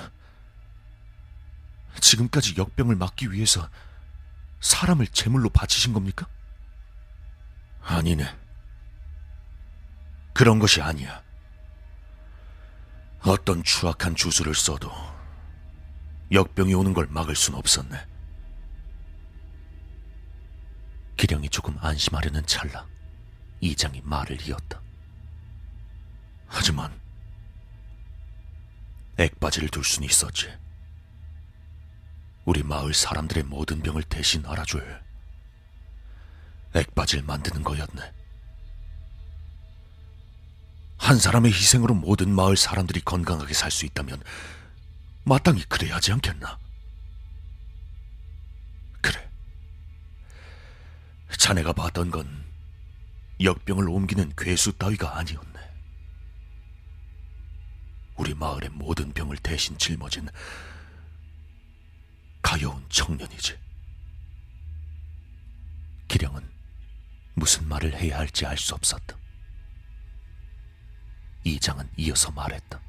지금까지 2.00 2.56
역병을 2.58 2.96
막기 2.96 3.32
위해서 3.32 3.70
사람을 4.60 5.08
제물로 5.08 5.50
바치신 5.50 5.94
겁니까? 5.94 6.28
아니네. 7.84 8.26
그런 10.34 10.60
것이 10.60 10.82
아니야. 10.82 11.22
어떤 13.24 13.64
추악한 13.64 14.16
주술을 14.16 14.56
써도 14.56 14.92
역병이 16.32 16.74
오는 16.74 16.94
걸 16.94 17.08
막을 17.08 17.36
순 17.36 17.54
없었네. 17.56 18.11
기령이 21.22 21.50
조금 21.50 21.78
안심하려는 21.80 22.44
찰나 22.48 22.88
이장이 23.60 24.02
말을 24.04 24.42
이었다. 24.42 24.82
하지만 26.48 26.92
액바지를 29.20 29.70
둘 29.70 29.84
수는 29.84 30.10
있었지. 30.10 30.52
우리 32.44 32.64
마을 32.64 32.96
사람들의 32.96 33.44
모든 33.44 33.84
병을 33.84 34.02
대신 34.02 34.44
알아줄 34.48 35.00
액바지를 36.74 37.24
만드는 37.24 37.62
거였네. 37.62 38.14
한 40.98 41.20
사람의 41.20 41.52
희생으로 41.52 41.94
모든 41.94 42.32
마을 42.34 42.58
사람들이 42.58 43.02
건강하게 43.02 43.54
살 43.54 43.70
수 43.70 43.86
있다면 43.86 44.24
마땅히 45.24 45.64
그래야 45.66 45.98
하지 45.98 46.14
않겠나? 46.14 46.58
자네가 51.38 51.74
봤던 51.74 52.12
건 52.12 52.46
역병을 53.42 53.90
옮기는 53.90 54.34
괴수 54.38 54.74
따위가 54.74 55.18
아니었네. 55.18 55.60
우리 58.18 58.34
마을의 58.36 58.70
모든 58.70 59.12
병을 59.14 59.38
대신 59.38 59.78
짊어진 59.78 60.28
가여운 62.42 62.86
청년이지. 62.90 63.58
기령은 66.08 66.48
무슨 67.34 67.68
말을 67.68 67.96
해야 67.96 68.20
할지 68.20 68.46
알 68.46 68.58
수 68.58 68.76
없었다. 68.76 69.18
이장은 71.44 71.90
이어서 71.98 72.32
말했다. 72.32 72.80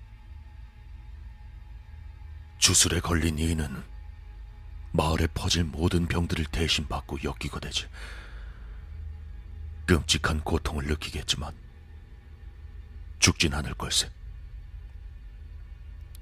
주술에 2.59 3.01
걸린 3.01 3.39
이는 3.39 3.83
마을에 4.93 5.27
퍼질 5.29 5.65
모든 5.65 6.07
병들을 6.07 6.45
대신 6.47 6.87
받고 6.87 7.19
엮이고 7.25 7.61
되지. 7.61 7.87
끔찍한 9.93 10.41
고통을 10.41 10.87
느끼겠지만 10.87 11.55
죽진 13.19 13.53
않을 13.53 13.75
걸세. 13.75 14.11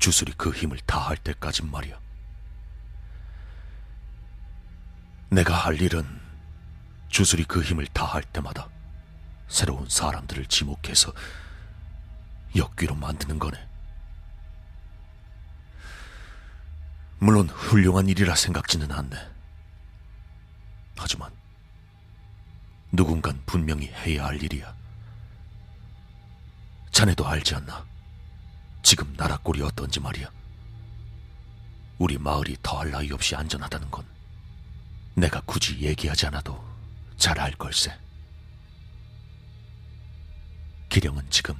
주술이 0.00 0.32
그 0.36 0.50
힘을 0.50 0.80
다할 0.80 1.16
때까진 1.16 1.70
말이야. 1.70 1.96
내가 5.30 5.54
할 5.54 5.80
일은 5.80 6.04
주술이 7.10 7.44
그 7.44 7.62
힘을 7.62 7.86
다할 7.86 8.24
때마다 8.24 8.68
새로운 9.46 9.88
사람들을 9.88 10.46
지목해서 10.46 11.12
역귀로 12.56 12.96
만드는 12.96 13.38
거네. 13.38 13.68
물론 17.20 17.48
훌륭한 17.48 18.08
일이라 18.08 18.34
생각지는 18.34 18.90
않네. 18.90 19.16
하지만 20.96 21.39
누군간 22.92 23.40
분명히 23.46 23.86
해야 23.88 24.26
할 24.26 24.42
일이야. 24.42 24.74
자네도 26.90 27.26
알지 27.26 27.54
않나? 27.54 27.86
지금 28.82 29.14
나라 29.16 29.36
꼴이 29.38 29.62
어떤지 29.62 30.00
말이야. 30.00 30.28
우리 31.98 32.18
마을이 32.18 32.56
더할 32.62 32.90
나위 32.90 33.12
없이 33.12 33.36
안전하다는 33.36 33.90
건 33.90 34.04
내가 35.14 35.40
굳이 35.42 35.80
얘기하지 35.80 36.26
않아도 36.26 36.62
잘 37.16 37.38
알 37.38 37.52
걸세. 37.52 37.96
기령은 40.88 41.28
지금 41.30 41.54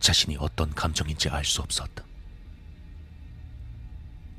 자신이 0.00 0.36
어떤 0.40 0.74
감정인지 0.74 1.28
알 1.28 1.44
수 1.44 1.60
없었다. 1.62 2.02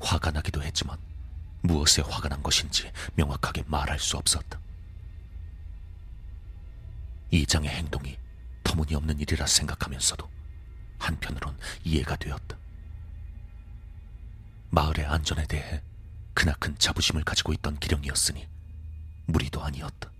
화가 0.00 0.32
나기도 0.32 0.62
했지만 0.62 0.98
무엇에 1.62 2.02
화가 2.02 2.28
난 2.28 2.42
것인지 2.42 2.90
명확하게 3.14 3.62
말할 3.66 3.98
수 4.00 4.16
없었다. 4.16 4.58
이장의 7.32 7.70
행동이 7.70 8.18
터무니없는 8.62 9.18
일이라 9.18 9.46
생각하면서도 9.46 10.30
한편으론 10.98 11.58
이해가 11.82 12.16
되었다. 12.16 12.56
마을의 14.70 15.06
안전에 15.06 15.46
대해 15.46 15.82
크나큰 16.34 16.78
자부심을 16.78 17.24
가지고 17.24 17.52
있던 17.54 17.78
기령이었으니 17.78 18.46
무리도 19.26 19.62
아니었다. 19.62 20.10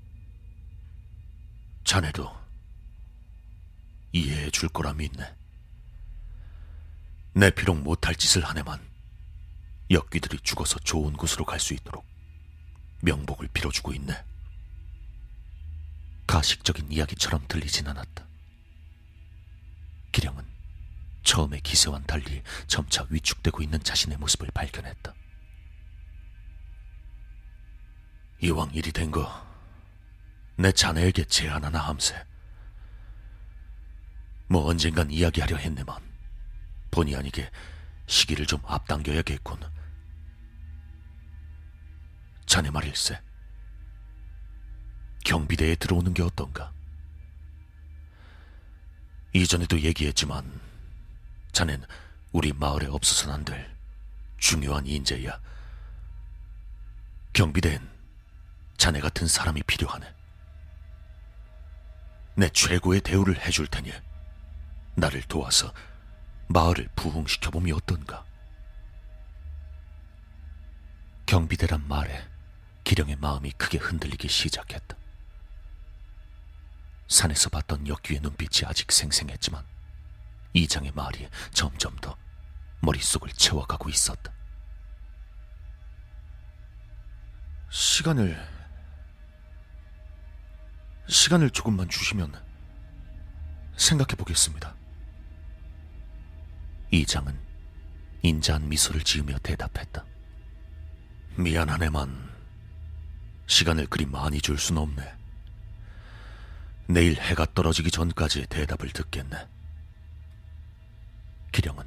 자네도 1.85 2.35
이해해 4.13 4.51
줄 4.51 4.69
거라 4.71 4.95
믿네. 4.95 5.35
내 7.35 7.51
비록 7.51 7.79
못할 7.79 8.15
짓을 8.15 8.45
하네만 8.45 8.81
역귀들이 9.91 10.39
죽어서 10.43 10.79
좋은 10.79 11.13
곳으로 11.15 11.45
갈 11.45 11.61
수 11.61 11.75
있도록 11.75 12.05
명복을 13.03 13.49
빌어주고 13.49 13.93
있네. 13.95 14.32
가식적인 16.33 16.91
이야기처럼 16.91 17.45
들리진 17.47 17.87
않았다. 17.89 18.27
기령은 20.13 20.43
처음의 21.25 21.61
기세와는 21.61 22.07
달리 22.07 22.43
점차 22.67 23.07
위축되고 23.11 23.63
있는 23.63 23.83
자신의 23.83 24.17
모습을 24.17 24.49
발견했다. 24.55 25.13
이왕 28.41 28.71
일이 28.73 28.93
된 28.93 29.11
거 29.11 29.53
내 30.57 30.73
자네에게 30.73 31.25
제안 31.25 31.65
하나 31.65 31.79
함세. 31.81 32.25
뭐 34.49 34.67
언젠간 34.69 35.11
이야기하려 35.11 35.57
했네만 35.57 36.01
본의 36.93 37.17
아니게 37.17 37.51
시기를 38.07 38.47
좀 38.47 38.61
앞당겨야겠군. 38.65 39.61
자네 42.47 42.71
말일세. 42.71 43.21
경비대에 45.25 45.77
들어오는 45.77 46.15
게 46.15 46.23
어떤가? 46.23 46.73
이전에도 49.33 49.81
얘기했지만 49.81 50.61
자넨 51.53 51.83
우리 52.33 52.53
마을에 52.53 52.87
없어서는 52.87 53.35
안 53.35 53.45
될 53.45 53.73
중요한 54.39 54.87
인재야. 54.87 55.41
경비대엔 57.33 57.89
자네 58.77 59.01
같은 59.01 59.29
사람이 59.29 59.63
필요하네. 59.63 60.13
내 62.35 62.49
최고의 62.49 63.03
대우를 63.03 63.39
해줄 63.41 63.69
테니 63.69 63.93
나를 64.97 65.23
도와서 65.23 65.73
마을을 66.49 66.89
부흥시켜보면 66.97 67.77
어떤가? 67.77 68.25
경비대란 71.27 71.87
말에 71.87 72.29
기령의 72.85 73.17
마음이 73.17 73.53
크게 73.53 73.79
흔들리기 73.79 74.29
시작했다. 74.29 74.97
산에서 77.13 77.51
봤던 77.51 77.87
역규의 77.89 78.21
눈빛이 78.21 78.67
아직 78.67 78.91
생생했지만 78.91 79.63
이장의 80.55 80.93
말이 80.93 81.29
점점 81.53 81.95
더 81.97 82.17
머릿속을 82.81 83.29
채워가고 83.33 83.91
있었다. 83.91 84.33
시간을 87.71 88.37
시간을 91.07 91.51
조금만 91.51 91.89
주시면 91.89 92.33
생각해 93.77 94.17
보겠습니다. 94.17 94.75
이장은 96.91 97.39
인자한 98.23 98.69
미소를 98.69 99.03
지으며 99.03 99.39
대답했다. 99.39 100.05
미안하네만 101.37 102.31
시간을 103.47 103.87
그리 103.87 104.07
많이 104.07 104.41
줄 104.41 104.59
순 104.59 104.79
없네. 104.79 105.22
내일 106.87 107.19
해가 107.21 107.47
떨어지기 107.55 107.91
전까지 107.91 108.47
대답을 108.47 108.91
듣겠네. 108.91 109.49
기령은 111.53 111.87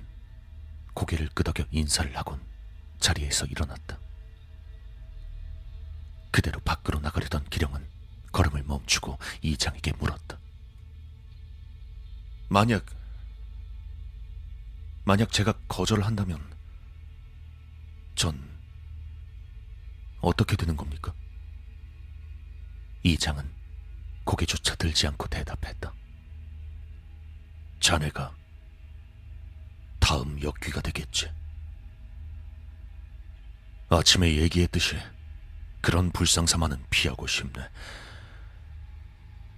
고개를 0.93 1.29
끄덕여 1.29 1.65
인사를 1.71 2.15
하곤 2.17 2.39
자리에서 2.99 3.45
일어났다. 3.45 3.99
그대로 6.31 6.59
밖으로 6.61 6.99
나가려던 6.99 7.45
기령은 7.45 7.85
걸음을 8.31 8.63
멈추고 8.63 9.17
이장에게 9.41 9.93
물었다. 9.93 10.37
만약 12.49 12.85
만약 15.03 15.31
제가 15.31 15.53
거절을 15.67 16.05
한다면 16.05 16.39
전 18.15 18.41
어떻게 20.21 20.55
되는 20.55 20.75
겁니까? 20.75 21.13
이장은 23.03 23.49
고개조차 24.25 24.75
들지 24.75 25.07
않고 25.07 25.27
대답했다. 25.27 25.93
자네가 27.79 28.35
다음 29.99 30.41
역귀가 30.41 30.81
되겠지. 30.81 31.31
아침에 33.89 34.35
얘기했듯이 34.37 34.97
그런 35.81 36.11
불상사만은 36.11 36.83
피하고 36.89 37.27
싶네. 37.27 37.69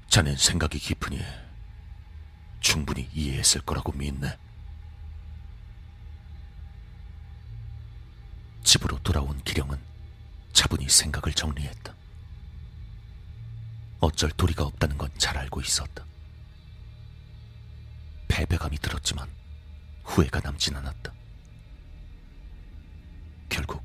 자넨 0.10 0.36
생각이 0.36 0.78
깊으니 0.80 1.22
충분히 2.60 3.10
이해했을 3.14 3.62
거라고 3.62 3.94
믿네. 3.94 4.38
집으로 8.64 9.00
돌아온 9.00 9.42
기령은 9.44 9.80
차분히 10.52 10.90
생각을 10.90 11.34
정리했다. 11.34 11.97
어쩔 14.00 14.30
도리가 14.32 14.64
없다는 14.64 14.98
건 14.98 15.08
잘 15.18 15.38
알고 15.38 15.62
있었다. 15.62 16.06
패배감이 18.28 18.78
들었지만 18.78 19.30
후회가 20.04 20.40
남진 20.42 20.76
않았다. 20.76 21.12
결국 23.50 23.84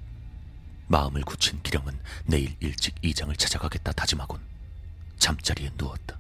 마음을 0.89 1.23
굳힌 1.23 1.63
기령은 1.63 1.99
내일 2.27 2.55
일찍 2.61 2.95
이장을 3.03 3.35
찾아가겠다 3.35 3.93
다짐하곤 3.93 4.41
잠자리에 5.19 5.71
누웠다. 5.77 6.19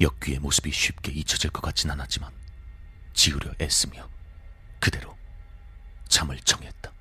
역귀의 0.00 0.40
모습이 0.40 0.70
쉽게 0.70 1.12
잊혀질 1.12 1.50
것 1.50 1.62
같진 1.62 1.90
않았지만 1.90 2.30
지우려 3.14 3.52
애쓰며 3.60 4.08
그대로 4.80 5.16
잠을 6.08 6.38
청했다. 6.40 6.92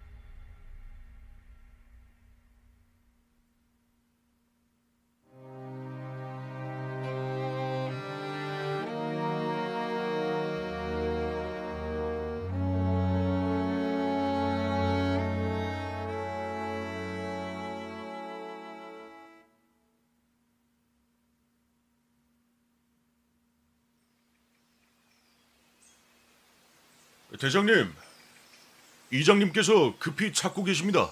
대장님, 27.43 27.93
이장님께서 29.11 29.97
급히 29.99 30.31
찾고 30.31 30.63
계십니다. 30.63 31.11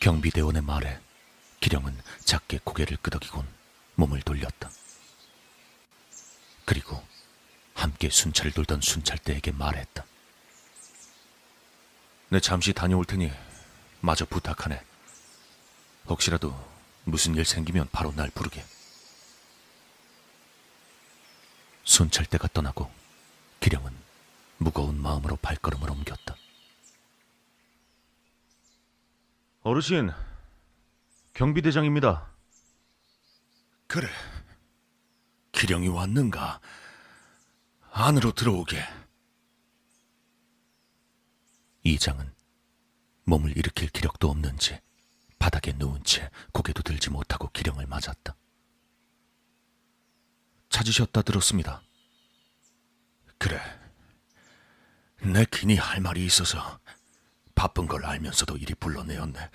경비대원의 0.00 0.62
말에 0.62 0.98
기령은 1.60 1.94
작게 2.24 2.60
고개를 2.64 2.96
끄덕이곤 3.02 3.46
몸을 3.96 4.22
돌렸다. 4.22 4.70
그리고 6.64 7.06
함께 7.74 8.08
순찰을 8.08 8.52
돌던 8.52 8.80
순찰대에게 8.80 9.52
말했다. 9.52 10.06
네, 12.30 12.40
잠시 12.40 12.72
다녀올 12.72 13.04
테니 13.04 13.30
마저 14.00 14.24
부탁하네. 14.24 14.82
혹시라도 16.06 16.58
무슨 17.04 17.34
일 17.34 17.44
생기면 17.44 17.90
바로 17.92 18.10
날 18.12 18.30
부르게. 18.30 18.64
순찰대가 21.84 22.48
떠나고 22.48 23.03
기령은 23.64 23.96
무거운 24.58 25.00
마음으로 25.00 25.36
발걸음을 25.36 25.90
옮겼다. 25.90 26.36
어르신, 29.62 30.10
경비대장입니다. 31.32 32.30
그래. 33.86 34.06
기령이 35.52 35.88
왔는가? 35.88 36.60
안으로 37.90 38.32
들어오게. 38.32 38.84
이장은 41.84 42.34
몸을 43.24 43.56
일으킬 43.56 43.88
기력도 43.88 44.28
없는지 44.28 44.78
바닥에 45.38 45.72
누운 45.72 46.04
채 46.04 46.30
고개도 46.52 46.82
들지 46.82 47.08
못하고 47.08 47.48
기령을 47.48 47.86
맞았다. 47.86 48.36
찾으셨다 50.68 51.22
들었습니다. 51.22 51.80
그래. 53.44 53.60
내 55.20 55.44
괜히 55.50 55.76
할 55.76 56.00
말이 56.00 56.24
있어서 56.24 56.80
바쁜 57.54 57.86
걸 57.86 58.02
알면서도 58.06 58.56
이리 58.56 58.74
불러내었네. 58.74 59.50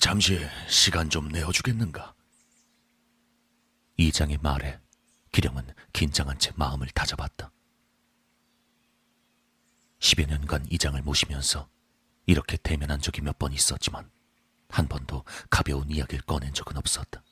잠시 0.00 0.44
시간 0.68 1.08
좀 1.08 1.28
내어주겠는가? 1.28 2.12
이장의 3.98 4.38
말에 4.42 4.80
기령은 5.30 5.72
긴장한 5.92 6.40
채 6.40 6.50
마음을 6.56 6.88
다잡았다. 6.88 7.52
10여 10.00 10.26
년간 10.26 10.66
이장을 10.68 11.00
모시면서 11.02 11.68
이렇게 12.26 12.56
대면한 12.56 13.00
적이 13.00 13.20
몇 13.20 13.38
번 13.38 13.52
있었지만 13.52 14.10
한 14.68 14.88
번도 14.88 15.22
가벼운 15.50 15.88
이야기를 15.88 16.24
꺼낸 16.24 16.52
적은 16.52 16.76
없었다. 16.76 17.22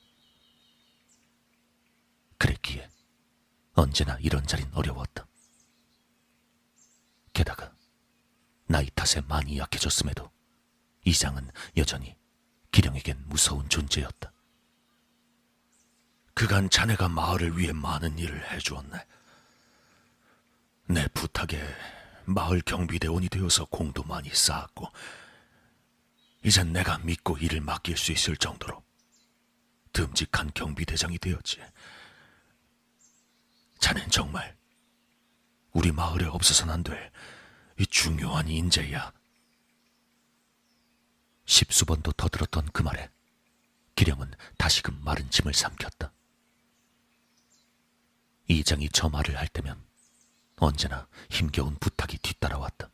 그랬기에 2.37 2.89
언제나 3.73 4.17
이런 4.21 4.47
자린 4.47 4.69
어려웠다. 4.73 5.27
게다가 7.41 7.73
나이 8.67 8.87
탓에 8.93 9.19
많이 9.21 9.57
약해졌음에도 9.57 10.31
이장은 11.05 11.49
여전히 11.75 12.15
기령에겐 12.71 13.23
무서운 13.25 13.67
존재였다. 13.67 14.31
그간 16.35 16.69
자네가 16.69 17.09
마을을 17.09 17.57
위해 17.57 17.71
많은 17.71 18.19
일을 18.19 18.51
해주었네. 18.51 19.07
내 20.89 21.07
부탁에 21.09 21.59
마을 22.25 22.61
경비대원이 22.61 23.29
되어서 23.29 23.65
공도 23.65 24.03
많이 24.03 24.29
쌓았고 24.29 24.87
이젠 26.43 26.71
내가 26.71 26.99
믿고 26.99 27.39
일을 27.39 27.61
맡길 27.61 27.97
수 27.97 28.11
있을 28.11 28.37
정도로 28.37 28.83
듬직한 29.93 30.51
경비대장이 30.53 31.17
되었지. 31.17 31.59
자넨 33.79 34.11
정말 34.11 34.61
우리 35.73 35.91
마을에 35.91 36.25
없어서는 36.25 36.73
안 36.73 36.83
될 36.83 37.11
이 37.81 37.87
중요한 37.87 38.47
인재야. 38.47 39.11
십수 41.45 41.83
번도 41.83 42.11
더 42.11 42.27
들었던 42.27 42.63
그 42.71 42.83
말에 42.83 43.09
기령은 43.95 44.31
다시금 44.59 45.03
마른 45.03 45.27
짐을 45.31 45.55
삼켰다. 45.55 46.13
이장이 48.47 48.87
저 48.89 49.09
말을 49.09 49.35
할 49.35 49.47
때면 49.47 49.83
언제나 50.57 51.07
힘겨운 51.31 51.75
부탁이 51.79 52.19
뒤따라왔다. 52.19 52.91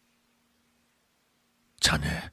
자네, 1.81 2.31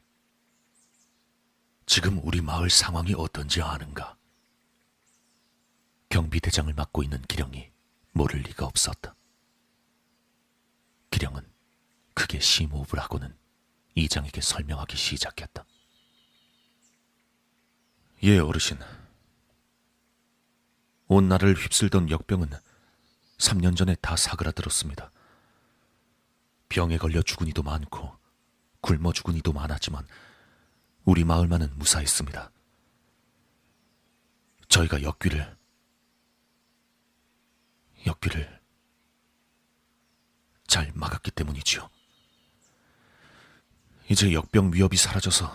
지금 1.87 2.21
우리 2.23 2.41
마을 2.41 2.71
상황이 2.71 3.15
어떤지 3.15 3.63
아는가? 3.63 4.17
경비대장을 6.09 6.73
맡고 6.73 7.03
있는 7.03 7.21
기령이 7.23 7.73
모를 8.13 8.43
리가 8.43 8.65
없었다. 8.65 9.17
기령은 11.11 11.54
크게 12.15 12.41
심호흡을 12.41 12.99
하고는 13.01 13.37
이장에게 13.95 14.41
설명하기 14.41 14.97
시작했다. 14.97 15.65
예, 18.23 18.39
어르신. 18.39 18.79
온 21.07 21.29
나라를 21.29 21.55
휩쓸던 21.55 22.11
역병은 22.11 22.51
3년 23.39 23.77
전에 23.77 23.95
다 23.97 24.17
사그라들었습니다. 24.17 25.11
병에 26.69 26.97
걸려 26.97 27.23
죽은 27.23 27.47
이도 27.49 27.63
많고 27.63 28.17
굶어 28.81 29.13
죽은 29.13 29.37
이도 29.37 29.53
많았지만 29.53 30.07
우리 31.05 31.25
마을만은 31.25 31.77
무사했습니다. 31.79 32.51
저희가 34.69 35.03
역귀를 35.03 35.57
역귀를 38.07 38.61
잘 40.67 40.91
막았기 40.95 41.31
때문이지요. 41.31 41.89
이제 44.09 44.33
역병 44.33 44.73
위협이 44.75 44.97
사라져서 44.97 45.51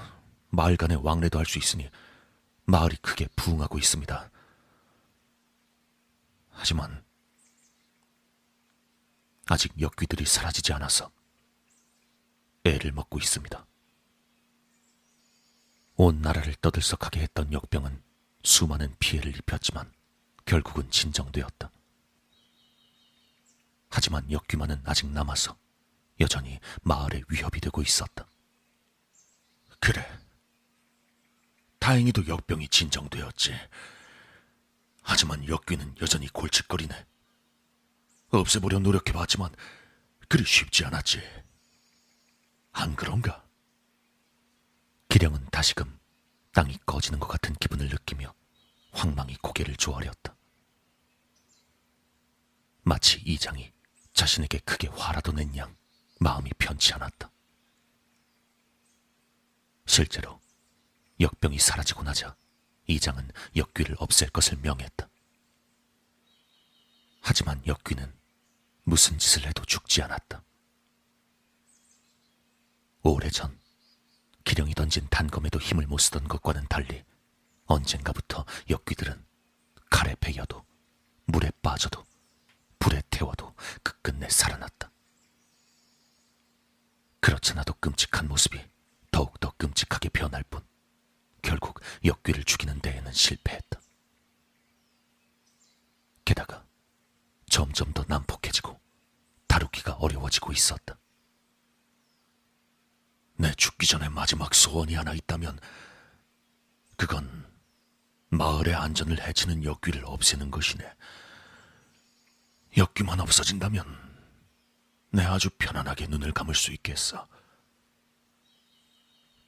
마을 0.49 0.75
간의 0.75 0.97
왕래도 1.03 1.37
할 1.37 1.45
수 1.45 1.59
있으니 1.59 1.89
마을이 2.65 2.95
크게 2.97 3.27
부흥하고 3.35 3.77
있습니다. 3.77 4.31
하지만 6.51 7.03
아직 9.47 9.73
역귀들이 9.79 10.25
사라지지 10.25 10.73
않아서 10.73 11.11
애를 12.63 12.91
먹고 12.91 13.17
있습니다. 13.17 13.65
온 15.95 16.21
나라를 16.21 16.55
떠들썩하게 16.55 17.21
했던 17.21 17.51
역병은 17.51 18.01
수많은 18.43 18.95
피해를 18.99 19.35
입혔지만 19.35 19.91
결국은 20.45 20.89
진정되었다. 20.91 21.71
하지만 23.89 24.31
역귀만은 24.31 24.81
아직 24.85 25.07
남아서 25.07 25.57
여전히 26.19 26.59
마을에 26.81 27.21
위협이 27.29 27.59
되고 27.59 27.81
있었다. 27.81 28.27
그래. 29.79 30.05
다행히도 31.79 32.27
역병이 32.27 32.67
진정되었지. 32.69 33.53
하지만 35.01 35.47
역귀는 35.47 35.95
여전히 36.01 36.27
골칫거리네. 36.27 37.05
없애보려 38.31 38.79
노력해봤지만 38.79 39.55
그리 40.27 40.43
쉽지 40.45 40.85
않았지. 40.85 41.21
안 42.73 42.95
그런가? 42.95 43.43
기령은 45.07 45.47
다시금 45.49 45.99
땅이 46.53 46.77
꺼지는 46.85 47.19
것 47.19 47.27
같은 47.27 47.55
기분을 47.55 47.89
느끼며 47.89 48.33
황망히 48.91 49.35
고개를 49.37 49.75
조아렸다. 49.77 50.35
마치 52.83 53.19
이장이 53.25 53.71
자신에게 54.13 54.59
크게 54.59 54.87
화라도 54.89 55.31
낸 55.31 55.55
양 55.55 55.75
마음이 56.19 56.51
편치 56.59 56.93
않았다. 56.93 57.31
실제로 59.89 60.39
역병이 61.19 61.57
사라지고 61.57 62.03
나자 62.03 62.35
이장은 62.85 63.31
역귀를 63.55 63.95
없앨 63.97 64.29
것을 64.29 64.59
명했다. 64.61 65.09
하지만 67.21 67.59
역귀는 67.65 68.13
무슨 68.83 69.17
짓을 69.17 69.47
해도 69.47 69.65
죽지 69.65 70.03
않았다. 70.03 70.43
오래전 73.01 73.59
기령이 74.43 74.75
던진 74.75 75.07
단검에도 75.09 75.59
힘을 75.59 75.87
못 75.87 75.97
쓰던 75.97 76.27
것과는 76.27 76.67
달리 76.67 77.03
언젠가부터 77.65 78.45
역귀들은 78.69 79.25
칼에 79.89 80.13
베여도 80.19 80.63
물에 81.25 81.49
빠져도 81.63 82.05
불에 82.77 83.01
태워도 83.09 83.55
끝끝내 83.81 84.29
살아났다. 84.29 84.91
그렇잖아도 87.21 87.73
끔찍한 87.79 88.27
모습이 88.27 88.63
더욱더 89.11 89.51
끔찍하게 89.57 90.09
변할 90.09 90.43
뿐 90.43 90.63
결국 91.41 91.79
역귀를 92.03 92.43
죽이는 92.43 92.79
데에는 92.81 93.11
실패했다. 93.11 93.79
게다가 96.25 96.65
점점 97.49 97.91
더 97.93 98.05
난폭해지고 98.07 98.79
다루기가 99.47 99.93
어려워지고 99.93 100.51
있었다. 100.51 100.99
내 103.37 103.53
죽기 103.55 103.87
전에 103.87 104.09
마지막 104.09 104.53
소원이 104.53 104.95
하나 104.95 105.13
있다면 105.13 105.59
그건 106.97 107.47
마을의 108.29 108.75
안전을 108.75 109.25
해치는 109.25 109.63
역귀를 109.63 110.03
없애는 110.05 110.51
것이네. 110.51 110.93
역귀만 112.77 113.19
없어진다면 113.19 113.85
내 115.11 115.23
아주 115.23 115.49
편안하게 115.57 116.07
눈을 116.07 116.33
감을 116.33 116.53
수 116.53 116.71
있겠어. 116.73 117.27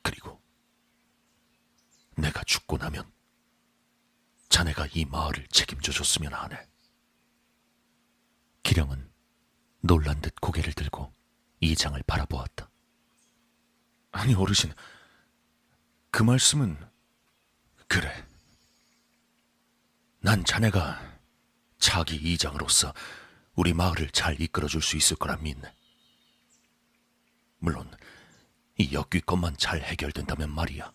그리고 0.01 0.41
내가 2.17 2.43
죽고 2.43 2.77
나면 2.77 3.11
자네가 4.49 4.87
이 4.93 5.05
마을을 5.05 5.47
책임져 5.47 5.91
줬으면 5.91 6.33
하네. 6.33 6.67
기령은 8.63 9.11
놀란 9.81 10.21
듯 10.21 10.35
고개를 10.39 10.73
들고 10.73 11.13
이장을 11.61 12.01
바라보았다. 12.03 12.69
아니, 14.11 14.33
어르신. 14.33 14.73
그 16.11 16.23
말씀은 16.23 16.77
그래. 17.87 18.27
난 20.19 20.43
자네가 20.43 21.19
차기 21.79 22.15
이장으로서 22.15 22.93
우리 23.55 23.73
마을을 23.73 24.11
잘 24.11 24.39
이끌어줄 24.39 24.81
수 24.81 24.97
있을 24.97 25.15
거라 25.15 25.37
믿네. 25.37 25.73
물론 27.57 27.89
이 28.82 28.94
역귀건만 28.94 29.58
잘 29.58 29.80
해결된다면 29.84 30.50
말이야. 30.50 30.91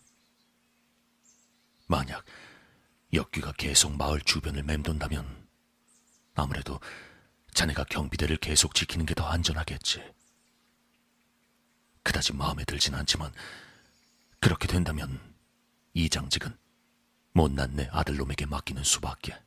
만약 1.87 2.25
역귀가 3.13 3.53
계속 3.53 3.95
마을 3.95 4.19
주변을 4.19 4.63
맴돈다면 4.63 5.47
아무래도 6.35 6.81
자네가 7.53 7.85
경비대를 7.85 8.37
계속 8.37 8.75
지키는 8.75 9.05
게 9.05 9.13
더 9.15 9.25
안전하겠지. 9.25 10.03
그다지 12.03 12.33
마음에 12.33 12.65
들진 12.65 12.93
않지만 12.93 13.31
그렇게 14.41 14.67
된다면 14.67 15.35
이장직은 15.93 16.57
못난 17.31 17.73
내 17.73 17.87
아들놈에게 17.89 18.47
맡기는 18.47 18.83
수밖에. 18.83 19.41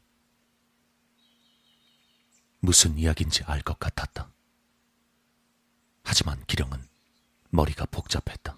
무슨 2.61 2.97
이야기인지 2.97 3.45
알 3.45 3.61
것 3.61 3.79
같았다. 3.79 4.33
하지만 6.05 6.43
기령은 6.47 6.89
머리가 7.51 7.85
복잡했다. 7.87 8.57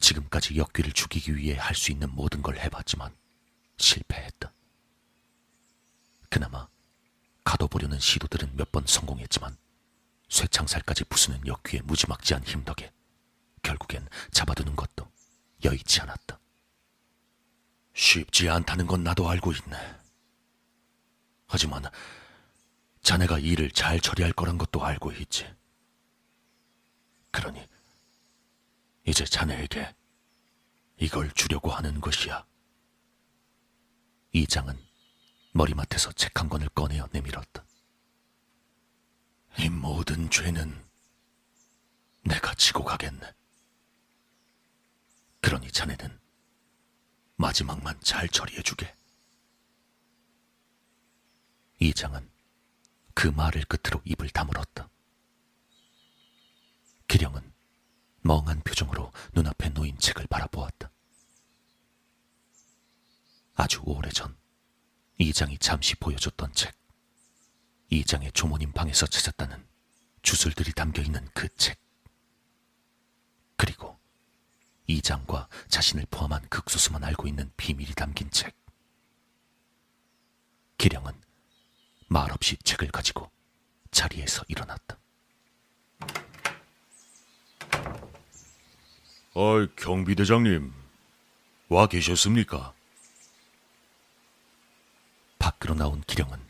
지금까지 0.00 0.56
역귀를 0.56 0.92
죽이기 0.92 1.36
위해 1.36 1.56
할 1.58 1.74
수 1.74 1.90
있는 1.90 2.10
모든 2.14 2.42
걸 2.42 2.58
해봤지만 2.58 3.14
실패했다. 3.78 4.52
그나마 6.30 6.68
가둬보려는 7.44 7.98
시도들은 7.98 8.56
몇 8.56 8.70
번 8.70 8.84
성공했지만 8.86 9.56
쇠창살까지 10.28 11.04
부수는 11.04 11.46
역귀의 11.46 11.82
무지막지한 11.84 12.44
힘 12.44 12.64
덕에 12.64 12.92
결국엔 13.62 14.06
잡아두는 14.30 14.76
것도 14.76 15.10
여의치 15.64 16.00
않았다. 16.02 16.38
쉽지 17.94 18.48
않다는 18.48 18.86
건 18.86 19.02
나도 19.02 19.28
알고 19.28 19.52
있네. 19.52 19.96
하지만 21.46 21.82
자네가 23.02 23.38
일을 23.38 23.70
잘 23.70 23.98
처리할 24.00 24.32
거란 24.32 24.58
것도 24.58 24.84
알고 24.84 25.12
있지. 25.12 25.46
그러니 27.38 27.64
이제 29.06 29.24
자네에게 29.24 29.94
이걸 30.96 31.30
주려고 31.34 31.70
하는 31.70 32.00
것이야. 32.00 32.44
이장은 34.32 34.76
머리맡에서 35.52 36.10
책 36.12 36.32
한 36.34 36.48
권을 36.48 36.68
꺼내어 36.70 37.08
내밀었다. 37.12 37.64
이 39.60 39.68
모든 39.68 40.28
죄는 40.30 40.84
내가 42.24 42.54
지고 42.54 42.82
가겠네. 42.82 43.32
그러니 45.40 45.70
자네는 45.70 46.18
마지막만 47.36 48.00
잘 48.00 48.28
처리해주게. 48.28 48.92
이장은 51.78 52.28
그 53.14 53.28
말을 53.28 53.64
끝으로 53.66 54.02
입을 54.04 54.28
다물었다. 54.30 54.88
기령은 57.08 57.52
멍한 58.20 58.60
표정으로 58.60 59.10
눈앞에 59.32 59.70
놓인 59.70 59.98
책을 59.98 60.26
바라보았다. 60.26 60.90
아주 63.54 63.80
오래전 63.84 64.36
이장이 65.16 65.58
잠시 65.58 65.96
보여줬던 65.96 66.52
책. 66.52 66.76
이장의 67.90 68.32
조모님 68.32 68.72
방에서 68.72 69.06
찾았다는 69.06 69.66
주술들이 70.22 70.72
담겨 70.72 71.02
있는 71.02 71.26
그 71.32 71.48
책. 71.56 71.80
그리고 73.56 73.98
이장과 74.86 75.48
자신을 75.68 76.06
포함한 76.10 76.48
극소수만 76.50 77.02
알고 77.04 77.26
있는 77.26 77.50
비밀이 77.56 77.94
담긴 77.94 78.30
책. 78.30 78.54
기령은 80.76 81.20
말없이 82.08 82.56
책을 82.58 82.90
가지고 82.90 83.30
자리에서 83.90 84.44
일어났다. 84.46 84.98
어이, 89.40 89.68
경비대장님, 89.76 90.74
와 91.68 91.86
계셨습니까? 91.86 92.74
밖으로 95.38 95.76
나온 95.76 96.00
기령은 96.00 96.40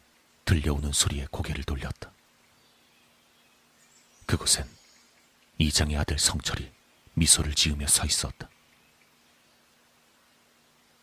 들려오는 0.46 0.90
소리에 0.92 1.26
고개를 1.30 1.64
돌렸다. 1.64 2.10
그곳엔 4.24 4.66
이장의 5.58 5.98
아들 5.98 6.18
성철이 6.18 6.72
미소를 7.12 7.52
지으며 7.52 7.86
서 7.86 8.06
있었다. 8.06 8.48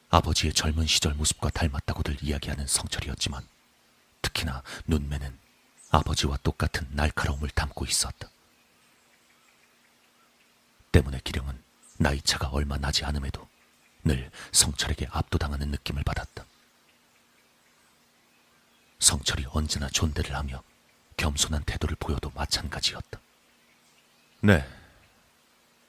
아버지의 0.10 0.54
젊은 0.54 0.88
시절 0.88 1.14
모습과 1.14 1.52
닮았다고들 1.52 2.18
이야기하는 2.24 2.66
성철이었지만 2.66 3.48
특히나 4.24 4.64
눈매는 4.88 5.38
아버지와 5.92 6.38
똑같은 6.38 6.88
날카로움을 6.90 7.50
담고 7.50 7.86
있었다. 7.86 8.28
때문에 10.92 11.20
기령은 11.24 11.65
나이차가 11.98 12.50
얼마 12.50 12.78
나지 12.78 13.06
않음에도 13.06 13.48
늘 14.04 14.30
성철에게 14.52 15.08
압도당하는 15.10 15.70
느낌을 15.70 16.04
받았다. 16.04 16.46
성철이 19.00 19.46
언제나 19.50 19.88
존대를 19.90 20.36
하며 20.36 20.64
겸손한 21.18 21.64
태도를 21.64 21.96
보여도 22.00 22.32
마찬가지였다. 22.36 23.20
네. 24.42 24.68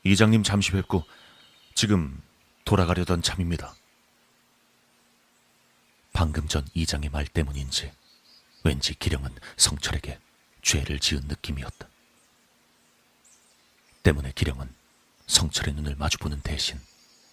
이장님 0.04 0.42
잠시 0.42 0.72
뵙고 0.72 1.04
지금 1.74 2.22
돌아가려던 2.64 3.22
참입니다. 3.22 3.74
방금 6.12 6.48
전 6.48 6.66
이장의 6.74 7.10
말 7.10 7.26
때문인지 7.26 7.92
왠지 8.64 8.94
기령은 8.94 9.30
성철에게 9.56 10.18
죄를 10.62 10.98
지은 10.98 11.22
느낌이었다. 11.28 11.86
때문에 14.02 14.32
기령은 14.34 14.75
성철의 15.26 15.74
눈을 15.74 15.96
마주보는 15.96 16.40
대신 16.42 16.78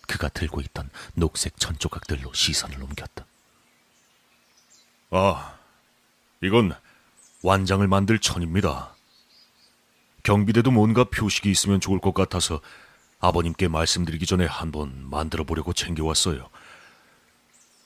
그가 0.07 0.29
들고 0.29 0.61
있던 0.61 0.89
녹색 1.13 1.59
천조각들로 1.59 2.33
시선을 2.33 2.81
옮겼다. 2.81 3.25
아, 5.11 5.57
이건 6.41 6.75
완장을 7.43 7.85
만들 7.87 8.19
천입니다. 8.19 8.95
경비대도 10.23 10.71
뭔가 10.71 11.03
표식이 11.03 11.51
있으면 11.51 11.79
좋을 11.79 11.99
것 11.99 12.13
같아서 12.13 12.61
아버님께 13.19 13.67
말씀드리기 13.67 14.25
전에 14.25 14.45
한번 14.45 15.09
만들어 15.09 15.43
보려고 15.43 15.71
챙겨왔어요. 15.73 16.49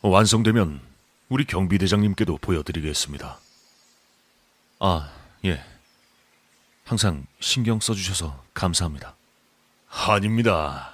완성되면 0.02 0.82
우리 1.30 1.46
경비대장님께도 1.46 2.38
보여드리겠습니다. 2.38 3.40
아, 4.80 5.12
예. 5.46 5.64
항상 6.86 7.26
신경 7.40 7.80
써주셔서 7.80 8.44
감사합니다. 8.54 9.17
아닙니다. 9.90 10.94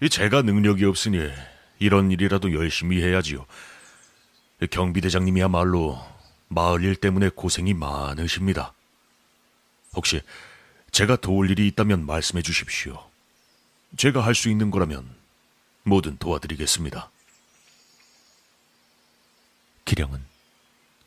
이 0.00 0.08
제가 0.08 0.42
능력이 0.42 0.84
없으니 0.84 1.30
이런 1.78 2.10
일이라도 2.10 2.52
열심히 2.52 3.02
해야지요. 3.02 3.46
경비대장님이야말로 4.70 6.02
마을 6.48 6.84
일 6.84 6.96
때문에 6.96 7.30
고생이 7.30 7.74
많으십니다. 7.74 8.72
혹시 9.94 10.22
제가 10.92 11.16
도울 11.16 11.50
일이 11.50 11.66
있다면 11.68 12.06
말씀해 12.06 12.42
주십시오. 12.42 13.04
제가 13.96 14.24
할 14.24 14.34
수 14.34 14.48
있는 14.48 14.70
거라면 14.70 15.14
뭐든 15.84 16.18
도와드리겠습니다. 16.18 17.10
기령은 19.84 20.24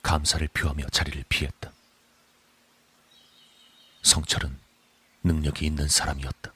감사를 0.01 0.47
표하며 0.49 0.87
자리를 0.89 1.23
피했다. 1.27 1.71
성철은 4.01 4.57
능력이 5.23 5.65
있는 5.65 5.87
사람이었다. 5.87 6.53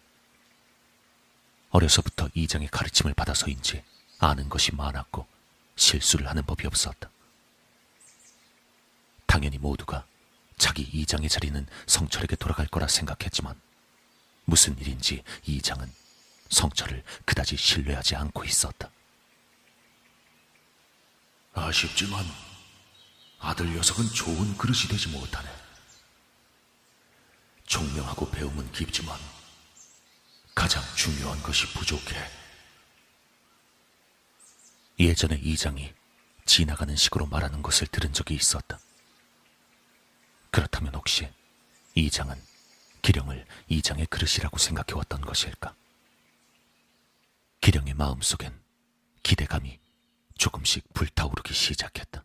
어려서부터 1.73 2.29
이장의 2.35 2.67
가르침을 2.69 3.15
받아서인지 3.15 3.83
아는 4.19 4.47
것이 4.47 4.73
많았고 4.75 5.27
실수를 5.75 6.29
하는 6.29 6.43
법이 6.45 6.67
없었다. 6.67 7.09
당연히 9.25 9.57
모두가 9.57 10.05
자기 10.57 10.83
이장의 10.83 11.29
자리는 11.29 11.65
성철에게 11.87 12.35
돌아갈 12.35 12.67
거라 12.67 12.87
생각했지만 12.87 13.59
무슨 14.45 14.77
일인지 14.77 15.23
이장은 15.45 15.91
성철을 16.49 17.03
그다지 17.25 17.57
신뢰하지 17.57 18.15
않고 18.17 18.45
있었다. 18.45 18.91
아쉽지만 21.55 22.23
아들 23.39 23.73
녀석은 23.73 24.13
좋은 24.13 24.57
그릇이 24.57 24.87
되지 24.89 25.09
못하네. 25.09 25.49
총명하고 27.65 28.29
배움은 28.29 28.71
깊지만 28.73 29.17
가장 30.55 30.83
중요한 30.95 31.41
것이 31.41 31.65
부족해. 31.73 32.15
예전에 34.99 35.35
이장이 35.35 35.93
지나가는 36.45 36.95
식으로 36.95 37.25
말하는 37.25 37.61
것을 37.61 37.87
들은 37.87 38.13
적이 38.13 38.35
있었다. 38.35 38.79
그렇다면 40.51 40.93
혹시 40.95 41.27
이장은 41.95 42.39
기령을 43.01 43.45
이장의 43.67 44.05
그릇이라고 44.07 44.57
생각해왔던 44.57 45.21
것일까? 45.21 45.75
기령의 47.61 47.95
마음속엔 47.95 48.53
기대감이 49.23 49.79
조금씩 50.37 50.93
불타오르기 50.93 51.53
시작했다. 51.53 52.23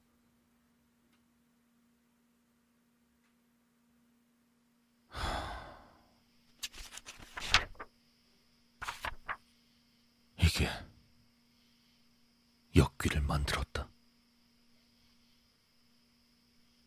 이게 10.41 10.69
역귀를 12.75 13.21
만들었다. 13.23 13.89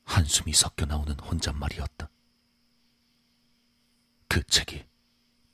한숨이 0.06 0.54
섞여 0.54 0.86
나오는 0.86 1.18
혼잣말이었다. 1.20 2.10
그 4.28 4.44
책이 4.44 4.86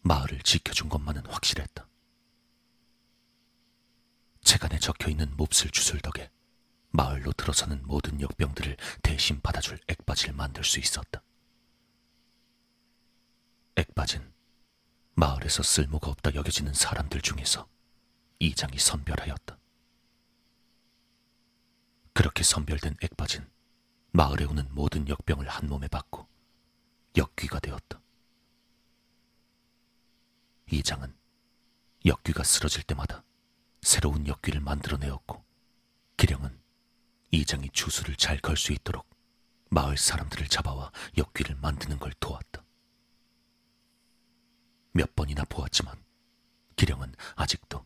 마을을 0.01 0.41
지켜준 0.41 0.89
것만은 0.89 1.25
확실했다. 1.25 1.87
책 4.41 4.63
안에 4.63 4.79
적혀 4.79 5.09
있는 5.09 5.35
몹쓸 5.35 5.71
주술 5.71 5.99
덕에 5.99 6.31
마을로 6.91 7.33
들어서는 7.33 7.85
모든 7.85 8.21
역병들을 8.21 8.77
대신 9.03 9.41
받아줄 9.41 9.79
액바지를 9.87 10.33
만들 10.33 10.63
수 10.63 10.79
있었다. 10.79 11.21
액바진 13.75 14.31
마을에서 15.15 15.63
쓸모가 15.63 16.09
없다 16.09 16.33
여겨지는 16.33 16.73
사람들 16.73 17.21
중에서 17.21 17.67
이장이 18.39 18.77
선별하였다. 18.77 19.57
그렇게 22.13 22.43
선별된 22.43 22.95
액바진 23.01 23.47
마을에 24.11 24.45
오는 24.45 24.67
모든 24.73 25.07
역병을 25.07 25.47
한 25.47 25.67
몸에 25.67 25.87
받고 25.87 26.27
역귀가 27.15 27.59
되었다. 27.59 28.01
이장은 30.71 31.15
역귀가 32.05 32.43
쓰러질 32.43 32.83
때마다 32.83 33.23
새로운 33.81 34.27
역귀를 34.27 34.59
만들어내었고 34.61 35.43
기령은 36.17 36.59
이장이 37.31 37.69
주술을 37.71 38.15
잘 38.15 38.39
걸 38.39 38.57
수 38.57 38.71
있도록 38.73 39.07
마을 39.69 39.97
사람들을 39.97 40.47
잡아와 40.47 40.91
역귀를 41.17 41.55
만드는 41.55 41.99
걸 41.99 42.13
도왔다. 42.19 42.63
몇 44.93 45.15
번이나 45.15 45.43
보았지만 45.45 46.03
기령은 46.75 47.13
아직도 47.35 47.85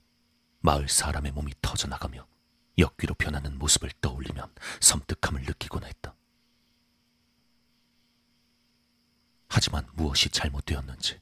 마을 0.62 0.88
사람의 0.88 1.32
몸이 1.32 1.54
터져나가며 1.62 2.28
역귀로 2.78 3.16
변하는 3.16 3.58
모습을 3.58 3.92
떠올리면 4.00 4.54
섬뜩함을 4.80 5.42
느끼곤 5.44 5.84
했다. 5.84 6.16
하지만 9.48 9.86
무엇이 9.94 10.30
잘못되었는지 10.30 11.20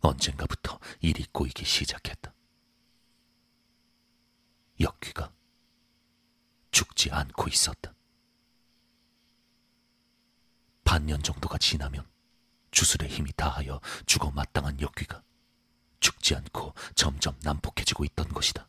언젠가부터 0.00 0.78
일이 1.00 1.26
꼬이기 1.30 1.64
시작했다. 1.64 2.32
역귀가 4.80 5.32
죽지 6.70 7.10
않고 7.10 7.48
있었다. 7.48 7.94
반년 10.84 11.22
정도가 11.22 11.58
지나면 11.58 12.08
주술의 12.70 13.08
힘이 13.08 13.32
다하여 13.36 13.80
죽어 14.06 14.30
마땅한 14.30 14.80
역귀가 14.80 15.22
죽지 16.04 16.34
않고 16.36 16.74
점점 16.94 17.34
난폭해지고 17.42 18.04
있던 18.04 18.28
것이다. 18.28 18.68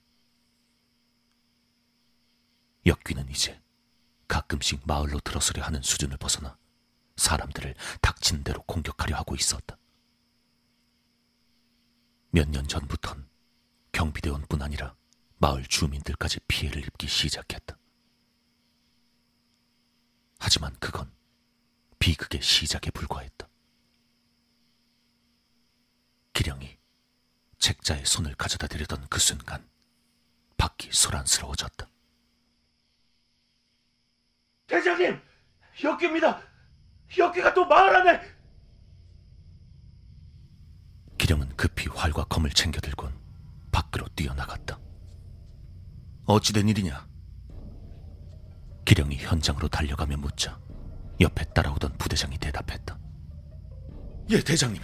역귀는 2.86 3.30
이제 3.30 3.62
가끔씩 4.30 4.84
마을로 4.86 5.20
들어서려 5.20 5.62
하는 5.64 5.82
수준을 5.82 6.16
벗어나 6.16 6.58
사람들을 7.18 7.76
닥친 8.02 8.44
대로 8.44 8.62
공격하려 8.64 9.18
하고 9.18 9.36
있었다. 9.36 9.78
몇 12.32 12.48
년 12.50 12.68
전부턴 12.70 13.28
경비대원뿐 13.92 14.62
아니라 14.62 14.96
마을 15.38 15.66
주민들까지 15.66 16.40
피해를 16.48 16.86
입기 16.86 17.08
시작했다. 17.08 17.78
하지만 20.40 20.74
그건 20.80 21.12
비극의 22.00 22.42
시작에 22.42 22.92
불과했다. 22.92 23.50
기령이 26.32 26.78
책자에 27.60 28.04
손을 28.04 28.36
가져다 28.36 28.68
대려던 28.68 29.08
그 29.10 29.20
순간 29.20 29.68
밖이 30.58 30.90
소란스러워졌다. 30.92 31.88
대장님, 34.68 35.20
역기입니다. 35.84 36.42
역기가 37.18 37.54
또 37.54 37.66
마을 37.66 37.96
안에. 37.96 38.36
기령은 41.18 41.56
급히 41.56 41.88
활과 41.88 42.26
검을 42.26 42.50
챙겨들곤 42.52 43.14
밖으로 43.72 44.08
뛰어나갔다. 44.16 44.80
어찌된 46.26 46.68
일이냐? 46.70 47.08
기령이 48.86 49.18
현장으로 49.18 49.68
달려가며 49.68 50.18
묻자 50.18 50.60
옆에 51.20 51.46
따라오던 51.54 51.98
부대장이 51.98 52.38
대답했다. 52.38 53.00
예, 54.32 54.42
대장님. 54.42 54.82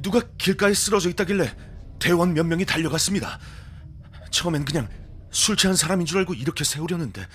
누가 0.00 0.20
길가에 0.38 0.72
쓰러져 0.74 1.10
있다길래 1.10 1.73
대원 2.04 2.34
몇 2.34 2.44
명이 2.44 2.66
달려갔습니다. 2.66 3.38
처음엔 4.30 4.66
그냥 4.66 4.90
술 5.30 5.56
취한 5.56 5.74
사람인 5.74 6.04
줄 6.04 6.18
알고 6.18 6.34
이렇게 6.34 6.62
세우려는데 6.62 7.26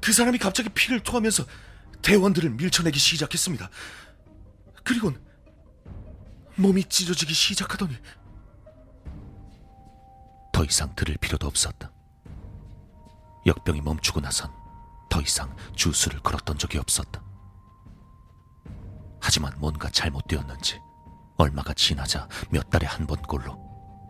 그 0.00 0.12
사람이 0.12 0.38
갑자기 0.38 0.68
피를 0.70 0.98
토하면서 0.98 1.44
대원들을 2.02 2.50
밀쳐내기 2.50 2.98
시작했습니다. 2.98 3.70
그리곤 4.82 5.24
몸이 6.56 6.82
찢어지기 6.88 7.32
시작하더니 7.32 7.96
더 10.52 10.64
이상 10.64 10.92
들을 10.96 11.16
필요도 11.18 11.46
없었다. 11.46 11.92
역병이 13.46 13.82
멈추고 13.82 14.20
나선 14.20 14.50
더 15.08 15.20
이상 15.20 15.54
주술을 15.76 16.18
걸었던 16.18 16.58
적이 16.58 16.78
없었다. 16.78 17.22
하지만 19.20 19.54
뭔가 19.60 19.88
잘못되었는지 19.90 20.80
얼마가 21.40 21.72
지나자 21.72 22.28
몇 22.50 22.68
달에 22.68 22.86
한 22.86 23.06
번꼴로 23.06 23.58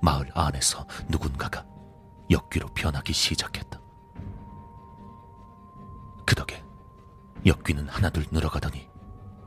마을 0.03 0.28
안에서 0.35 0.85
누군가가 1.09 1.64
역귀로 2.28 2.66
변하기 2.74 3.12
시작했다. 3.12 3.81
그 6.26 6.35
덕에 6.35 6.64
역귀는 7.47 7.89
하나둘 7.89 8.26
늘어가더니 8.33 8.89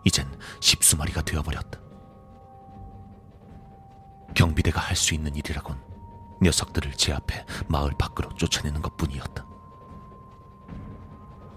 이젠 0.05 0.27
십수 0.61 0.95
마리가 0.95 1.23
되어버렸다. 1.23 1.79
경비대가 4.33 4.79
할 4.79 4.95
수 4.95 5.13
있는 5.13 5.35
일이라곤 5.35 5.77
녀석들을 6.41 6.93
제압해 6.93 7.45
마을 7.67 7.91
밖으로 7.99 8.33
쫓아내는 8.35 8.81
것뿐이었다. 8.81 9.45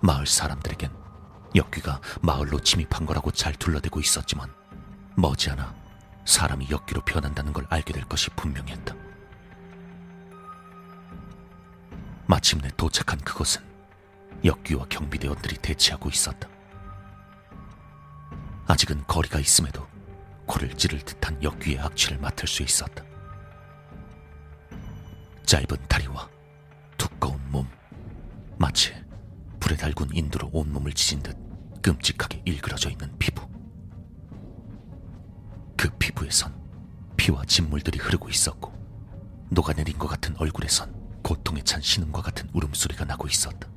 마을 0.03 0.27
사람들에겐 0.27 0.91
역귀가 1.55 2.01
마을로 2.21 2.59
침입한 2.61 3.07
거라고 3.07 3.31
잘 3.31 3.55
둘러대고 3.55 4.01
있었지만 4.01 4.53
머지않아 5.17 5.86
사람이 6.27 6.69
역귀로 6.71 7.03
변한다는 7.03 7.53
걸 7.53 7.67
알게 7.71 7.93
될 7.93 8.05
것이 8.05 8.29
분명했다. 8.31 8.95
마침내 12.27 12.69
도착한 12.77 13.19
그곳은 13.21 13.63
역귀와 14.45 14.87
경비대원들이 14.89 15.57
대치하고 15.59 16.09
있었다. 16.09 16.49
아직은 18.67 19.05
거리가 19.07 19.39
있음에도 19.39 19.87
코를 20.47 20.77
찌를 20.77 21.01
듯한 21.01 21.41
역귀의 21.43 21.79
악취를 21.79 22.19
맡을 22.19 22.49
수 22.49 22.63
있었다. 22.63 23.05
짧은 25.47 25.87
다리와 25.89 26.29
두꺼운 26.99 27.41
몸, 27.51 27.69
마치 28.59 28.93
불에 29.61 29.77
달군 29.77 30.11
인두로 30.13 30.51
온몸을 30.53 30.93
지진 30.93 31.23
듯 31.23 31.37
끔찍하게 31.83 32.43
일그러져 32.45 32.91
있는 32.91 33.17
피부. 33.19 33.56
그 35.77 35.91
피부에선 35.99 36.55
피와 37.17 37.45
진물들이 37.45 37.99
흐르고 37.99 38.29
있었고 38.29 38.73
녹아내린 39.51 39.99
것 39.99 40.09
같은 40.09 40.35
얼굴에선 40.39 40.95
고통에 41.23 41.63
찬 41.63 41.81
신음과 41.81 42.23
같은 42.23 42.49
울음소리가 42.53 43.05
나고 43.05 43.27
있었다. 43.27 43.69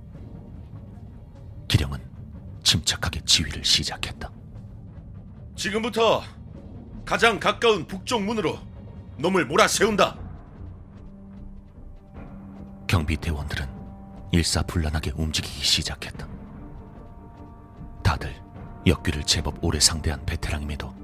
기령은 1.68 2.00
침착하게 2.64 3.22
지휘를 3.26 3.64
시작했다. 3.64 4.32
지금부터 5.56 6.24
가장 7.06 7.40
가까운 7.40 7.86
북쪽 7.88 8.24
문으로 8.24 8.60
놈을 9.18 9.46
몰아세운다. 9.46 10.18
경비 12.88 13.18
대원들은 13.18 13.68
일사불란하게 14.32 15.12
움직이기 15.16 15.64
시작했다. 15.64 16.28
다들 18.04 18.34
역귀를 18.86 19.24
제법 19.24 19.64
오래 19.64 19.80
상대한 19.80 20.26
베테랑임에도 20.26 20.99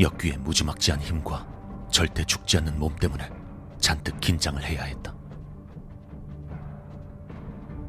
역귀의 0.00 0.38
무지막지한 0.38 1.00
힘과 1.00 1.46
절대 1.90 2.24
죽지 2.24 2.58
않는 2.58 2.78
몸 2.78 2.94
때문에 2.96 3.30
잔뜩 3.78 4.18
긴장을 4.20 4.62
해야 4.62 4.82
했다. 4.84 5.14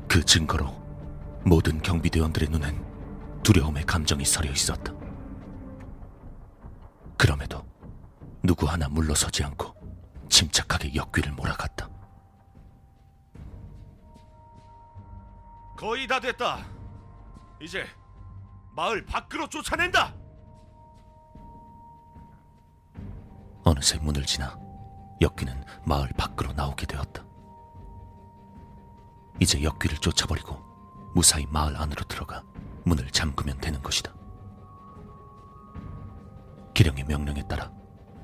그 0.07 0.23
증거로 0.23 0.67
모든 1.45 1.81
경비대원들의 1.81 2.49
눈엔 2.49 3.41
두려움의 3.43 3.85
감정이 3.85 4.23
서려 4.23 4.51
있었다. 4.51 4.93
그럼에도 7.17 7.65
누구 8.43 8.67
하나 8.67 8.87
물러서지 8.87 9.43
않고 9.43 9.73
침착하게 10.29 10.95
역귀를 10.95 11.31
몰아갔다. 11.33 11.89
거의 15.77 16.07
다 16.07 16.19
됐다. 16.19 16.65
이제 17.61 17.85
마을 18.75 19.05
밖으로 19.05 19.47
쫓아낸다. 19.49 20.13
어느새 23.66 23.97
문을 23.97 24.26
지나 24.26 24.57
역귀는 25.22 25.63
마을 25.86 26.07
밖으로 26.18 26.53
나오게 26.53 26.86
되었다. 26.86 27.26
이제 29.41 29.61
역귀를 29.63 29.97
쫓아버리고 29.97 30.61
무사히 31.16 31.45
마을 31.47 31.76
안으로 31.76 32.03
들어가 32.03 32.43
문을 32.86 33.09
잠그면 33.09 33.57
되는 33.59 33.82
것이다. 33.82 34.13
기령의 36.74 37.05
명령에 37.05 37.41
따라 37.47 37.72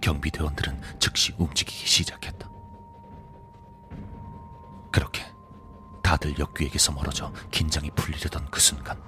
경비대원들은 0.01 0.99
즉시 0.99 1.33
움직이기 1.37 1.87
시작했다. 1.87 2.49
그렇게 4.91 5.23
다들 6.03 6.37
역귀에게서 6.37 6.91
멀어져 6.91 7.31
긴장이 7.49 7.89
풀리려던 7.91 8.49
그 8.51 8.59
순간 8.59 9.01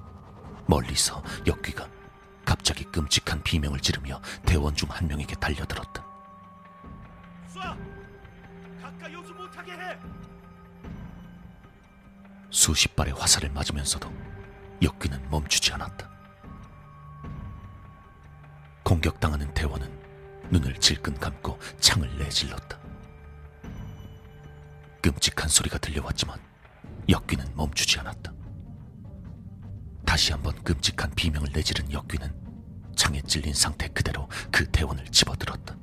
멀리서 0.66 1.22
역귀가 1.46 1.86
갑자기 2.44 2.84
끔찍한 2.84 3.42
비명을 3.42 3.80
지르며 3.80 4.20
대원 4.44 4.74
중 4.74 4.88
한 4.90 5.06
명에게 5.06 5.36
달려들었다. 5.36 6.13
수십 12.54 12.94
발의 12.94 13.14
화살을 13.14 13.50
맞으면서도 13.50 14.08
역귀는 14.80 15.28
멈추지 15.28 15.72
않았다. 15.72 16.08
공격당하는 18.84 19.52
대원은 19.54 19.90
눈을 20.52 20.74
질끈 20.78 21.18
감고 21.18 21.58
창을 21.80 22.16
내질렀다. 22.16 22.78
끔찍한 25.02 25.48
소리가 25.48 25.78
들려왔지만 25.78 26.38
역귀는 27.08 27.56
멈추지 27.56 27.98
않았다. 27.98 28.32
다시 30.06 30.30
한번 30.30 30.54
끔찍한 30.62 31.10
비명을 31.16 31.48
내지른 31.52 31.90
역귀는 31.90 32.92
창에 32.94 33.20
찔린 33.22 33.52
상태 33.52 33.88
그대로 33.88 34.28
그 34.52 34.64
대원을 34.70 35.04
집어들었다. 35.06 35.76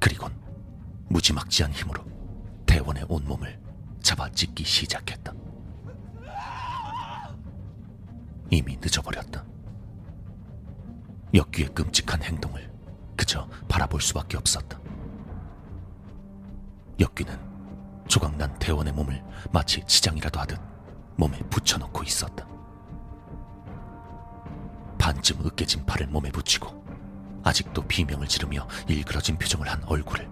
그리곤 0.00 0.34
무지막지한 1.10 1.70
힘으로 1.72 2.02
대원의 2.64 3.04
온몸을 3.10 3.65
잡아 4.06 4.30
찢기 4.30 4.62
시작했다. 4.62 5.32
이미 8.50 8.76
늦어버렸다. 8.80 9.44
역귀의 11.34 11.70
끔찍한 11.74 12.22
행동을 12.22 12.72
그저 13.16 13.48
바라볼 13.66 14.00
수밖에 14.00 14.36
없었다. 14.36 14.78
역귀는 17.00 18.06
조각난 18.06 18.56
대원의 18.60 18.92
몸을 18.92 19.24
마치 19.52 19.82
치장이라도 19.84 20.38
하듯 20.38 20.60
몸에 21.16 21.40
붙여놓고 21.50 22.04
있었다. 22.04 22.46
반쯤 25.00 25.44
으깨진 25.44 25.84
팔을 25.84 26.06
몸에 26.06 26.30
붙이고 26.30 26.86
아직도 27.42 27.82
비명을 27.82 28.28
지르며 28.28 28.68
일그러진 28.86 29.36
표정을 29.36 29.68
한 29.68 29.82
얼굴을 29.82 30.30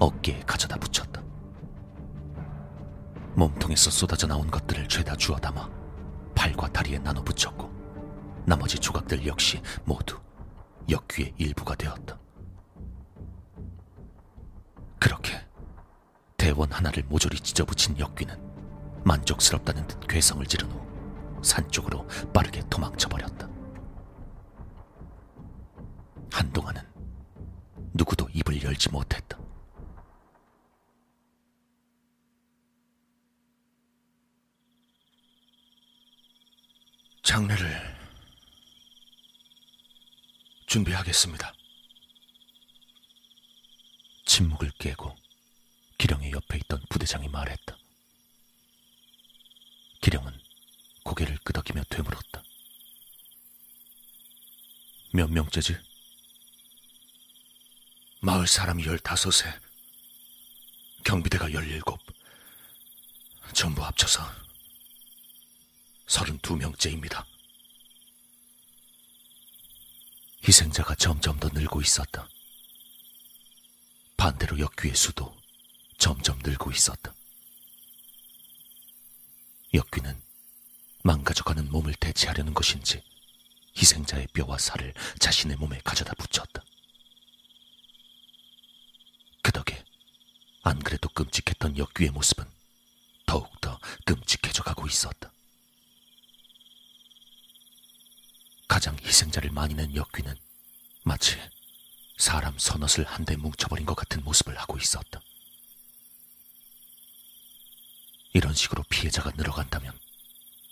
어깨에 0.00 0.40
가져다 0.40 0.76
붙였다. 0.76 1.25
몸통에서 3.36 3.90
쏟아져 3.90 4.26
나온 4.26 4.50
것들을 4.50 4.88
죄다 4.88 5.14
주워 5.16 5.38
담아 5.38 5.68
팔과 6.34 6.72
다리에 6.72 6.98
나눠 6.98 7.22
붙였고 7.22 7.70
나머지 8.44 8.78
조각들 8.78 9.26
역시 9.26 9.60
모두 9.84 10.18
역귀의 10.88 11.34
일부가 11.36 11.74
되었다. 11.74 12.18
그렇게 14.98 15.40
대원 16.36 16.70
하나를 16.72 17.04
모조리 17.08 17.38
찢어붙인 17.40 17.98
역귀는 17.98 18.36
만족스럽다는 19.04 19.86
듯 19.86 20.06
괴성을 20.08 20.44
지른 20.46 20.70
후 20.70 20.86
산 21.46 21.68
쪽으로 21.70 22.06
빠르게 22.32 22.60
도망쳐 22.68 23.08
버렸다. 23.08 23.48
한동안은 26.32 26.82
누구도 27.94 28.28
입을 28.32 28.62
열지 28.62 28.90
못했다. 28.90 29.38
장례를 37.26 37.98
준비하겠습니다. 40.66 41.52
침묵을 44.26 44.70
깨고 44.78 45.16
기령의 45.98 46.30
옆에 46.30 46.58
있던 46.58 46.80
부대장이 46.88 47.26
말했다. 47.26 47.76
기령은 50.02 50.40
고개를 51.02 51.38
끄덕이며 51.38 51.82
되물었다. 51.90 52.44
몇 55.12 55.28
명째지? 55.28 55.76
마을 58.20 58.46
사람이 58.46 58.86
열다섯에 58.86 59.52
경비대가 61.04 61.52
열일곱 61.52 61.98
전부 63.52 63.84
합쳐서 63.84 64.45
서른두 66.06 66.56
명째입니다. 66.56 67.26
희생자가 70.46 70.94
점점 70.94 71.38
더 71.40 71.48
늘고 71.48 71.80
있었다. 71.80 72.28
반대로 74.16 74.58
역귀의 74.58 74.94
수도 74.94 75.36
점점 75.98 76.38
늘고 76.38 76.70
있었다. 76.70 77.12
역귀는 79.74 80.22
망가져가는 81.02 81.68
몸을 81.70 81.94
대체하려는 81.94 82.54
것인지 82.54 83.02
희생자의 83.76 84.28
뼈와 84.28 84.58
살을 84.58 84.94
자신의 85.18 85.56
몸에 85.56 85.80
가져다 85.84 86.14
붙였다. 86.14 86.62
그 89.42 89.52
덕에 89.52 89.84
안 90.62 90.78
그래도 90.78 91.08
끔찍했던 91.08 91.78
역귀의 91.78 92.10
모습은 92.10 92.44
더욱더 93.26 93.78
끔찍해져 94.04 94.62
가고 94.62 94.86
있었다. 94.86 95.30
가장 98.68 98.96
희생자를 98.98 99.50
많이 99.50 99.74
낸 99.74 99.94
역귀는 99.94 100.34
마치 101.04 101.36
사람 102.18 102.58
서넛을 102.58 103.04
한데 103.04 103.36
뭉쳐버린 103.36 103.86
것 103.86 103.94
같은 103.94 104.24
모습을 104.24 104.58
하고 104.58 104.76
있었다. 104.78 105.20
이런 108.32 108.54
식으로 108.54 108.82
피해자가 108.90 109.30
늘어간다면 109.36 109.98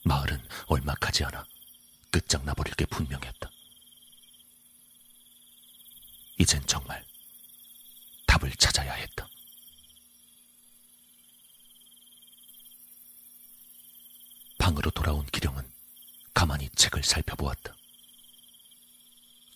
마을은 0.05 0.41
얼마 0.67 0.95
가지 0.95 1.25
않아 1.25 1.47
끝장나버릴 2.11 2.75
게 2.75 2.85
분명했다. 2.87 3.51
이젠 6.39 6.67
정말 6.67 7.05
답을 8.27 8.53
찾아야 8.57 8.93
했다. 8.93 9.29
방으로 14.59 14.91
돌아온 14.91 15.25
기령은 15.27 15.71
가만히 16.33 16.69
책을 16.71 17.03
살펴보았다. 17.05 17.75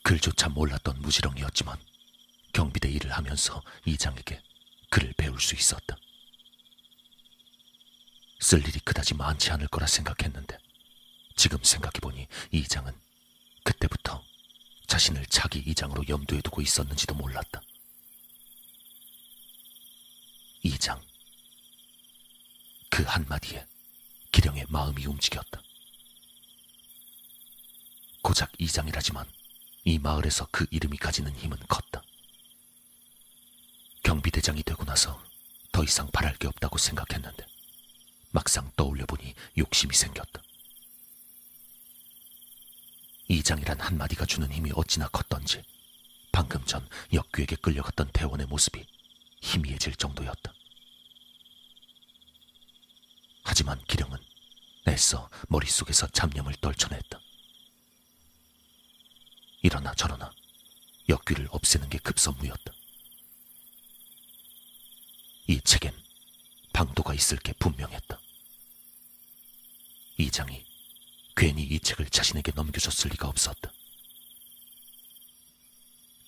글조차 0.08 0.48
몰랐던 0.48 1.02
무지렁이었지만 1.02 1.78
경비대 2.54 2.88
일을 2.88 3.12
하면서 3.12 3.62
이장에게 3.84 4.42
글을 4.88 5.12
배울 5.18 5.38
수 5.38 5.54
있었다. 5.54 5.98
쓸 8.40 8.66
일이 8.66 8.80
그다지 8.80 9.12
많지 9.12 9.50
않을 9.50 9.68
거라 9.68 9.86
생각했는데 9.86 10.56
지금 11.36 11.62
생각해보니 11.62 12.26
이장은 12.52 12.98
그때부터 13.64 14.24
자신을 14.86 15.26
자기 15.26 15.58
이장으로 15.58 16.08
염두에 16.08 16.40
두고 16.40 16.62
있었는지도 16.62 17.14
몰랐다. 17.14 17.60
이장. 20.62 21.02
그 22.88 23.02
한마디에 23.02 23.66
기령의 24.32 24.64
마음이 24.70 25.04
움직였다. 25.04 25.60
고작 28.22 28.50
이장이라지만 28.58 29.37
이 29.88 29.98
마을에서 29.98 30.46
그 30.50 30.66
이름이 30.70 30.98
가지는 30.98 31.34
힘은 31.34 31.56
컸다. 31.66 32.02
경비대장이 34.02 34.62
되고 34.62 34.84
나서 34.84 35.18
더 35.72 35.82
이상 35.82 36.06
바랄 36.08 36.36
게 36.36 36.46
없다고 36.46 36.76
생각했는데 36.76 37.46
막상 38.30 38.70
떠올려보니 38.76 39.34
욕심이 39.56 39.94
생겼다. 39.94 40.42
이장이란 43.28 43.80
한마디가 43.80 44.26
주는 44.26 44.52
힘이 44.52 44.72
어찌나 44.74 45.08
컸던지 45.08 45.62
방금 46.32 46.62
전 46.66 46.86
역귀에게 47.14 47.56
끌려갔던 47.56 48.10
대원의 48.12 48.46
모습이 48.46 48.86
희미해질 49.40 49.96
정도였다. 49.96 50.52
하지만 53.42 53.82
기령은 53.86 54.18
애써 54.86 55.30
머릿속에서 55.48 56.08
잡념을 56.08 56.56
떨쳐냈다. 56.60 57.20
이러나 59.68 59.92
저러나 59.92 60.32
역귀를 61.10 61.46
없애는 61.50 61.90
게 61.90 61.98
급선무였다. 61.98 62.72
이 65.48 65.60
책엔 65.60 65.94
방도가 66.72 67.12
있을 67.12 67.36
게 67.36 67.52
분명했다. 67.52 68.18
이장이 70.16 70.64
괜히 71.36 71.64
이 71.64 71.78
책을 71.80 72.08
자신에게 72.08 72.52
넘겨줬을 72.54 73.10
리가 73.10 73.28
없었다. 73.28 73.70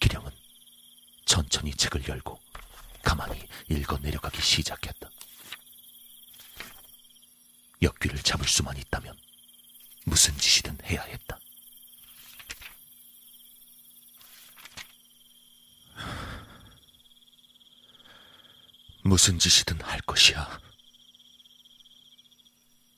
기령은 0.01 0.30
천천히 1.24 1.72
책을 1.72 2.07
열고 2.09 2.38
가만히 3.03 3.43
읽어 3.70 3.97
내려가기 4.03 4.43
시작했다. 4.43 5.09
역귀를 7.80 8.18
잡을 8.18 8.47
수만 8.47 8.76
있다면 8.76 9.18
무슨 10.05 10.36
짓이든 10.36 10.76
해야 10.84 11.01
했다. 11.05 11.38
무슨 19.03 19.38
짓이든 19.38 19.80
할 19.80 20.01
것이야. 20.01 20.61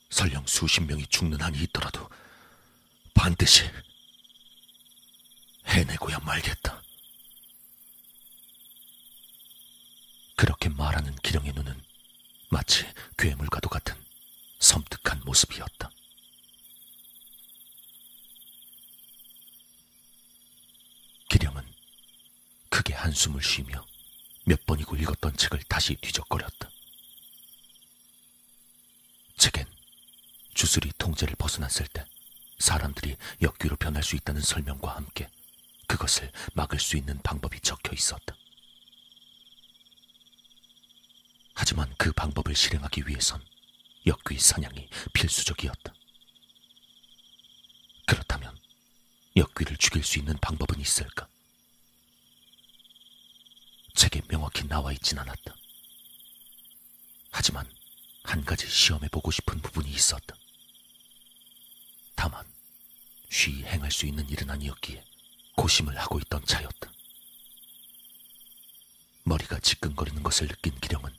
설령 0.09 0.45
수십 0.45 0.81
명이 0.81 1.07
죽는 1.07 1.41
한이 1.41 1.59
있더라도 1.63 2.07
반드시 3.15 3.63
해내고야 5.65 6.19
말겠다. 6.19 6.81
그렇게 10.35 10.69
말하는 10.69 11.15
기령의 11.17 11.53
눈은 11.53 11.81
마치 12.49 12.85
괴물과도 13.17 13.69
같은 13.69 13.95
섬뜩한 14.59 15.21
모습이었다. 15.25 15.89
기령은 21.29 21.72
크게 22.73 22.95
한숨을 22.95 23.43
쉬며 23.43 23.85
몇 24.45 24.65
번이고 24.65 24.95
읽었던 24.95 25.37
책을 25.37 25.61
다시 25.69 25.93
뒤적거렸다. 25.93 26.71
책엔 29.37 29.67
주술이 30.55 30.91
통제를 30.97 31.35
벗어났을 31.35 31.85
때 31.85 32.03
사람들이 32.57 33.15
역귀로 33.43 33.75
변할 33.75 34.01
수 34.01 34.15
있다는 34.15 34.41
설명과 34.41 34.95
함께 34.95 35.29
그것을 35.85 36.31
막을 36.55 36.79
수 36.79 36.97
있는 36.97 37.21
방법이 37.21 37.59
적혀 37.59 37.93
있었다. 37.93 38.35
하지만 41.53 41.93
그 41.99 42.11
방법을 42.11 42.55
실행하기 42.55 43.03
위해선 43.05 43.39
역귀 44.07 44.39
사냥이 44.39 44.89
필수적이었다. 45.13 45.93
그렇다면 48.07 48.57
역귀를 49.35 49.77
죽일 49.77 50.03
수 50.03 50.17
있는 50.17 50.35
방법은 50.39 50.81
있을까? 50.81 51.29
책에 53.93 54.21
명확히 54.27 54.67
나와 54.67 54.91
있진 54.91 55.17
않았다. 55.19 55.55
하지만 57.31 57.67
한 58.23 58.43
가지 58.45 58.67
시험해 58.67 59.07
보고 59.09 59.31
싶은 59.31 59.59
부분이 59.61 59.89
있었다. 59.89 60.35
다만 62.15 62.45
쉬이 63.29 63.63
행할 63.63 63.91
수 63.91 64.05
있는 64.05 64.27
일은 64.29 64.49
아니었기에 64.49 65.03
고심을 65.55 65.97
하고 65.99 66.19
있던 66.19 66.45
차였다. 66.45 66.91
머리가 69.23 69.59
지끈거리는 69.59 70.21
것을 70.21 70.47
느낀 70.47 70.79
기령은 70.79 71.15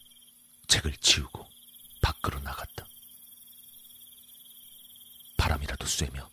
책을 0.69 0.97
치우고 0.99 1.49
밖으로 2.01 2.39
나갔다. 2.41 2.87
바람이라도 5.37 5.87
쐬며 5.87 6.31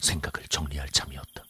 생각을 0.00 0.46
정리할 0.48 0.90
참이었다. 0.90 1.44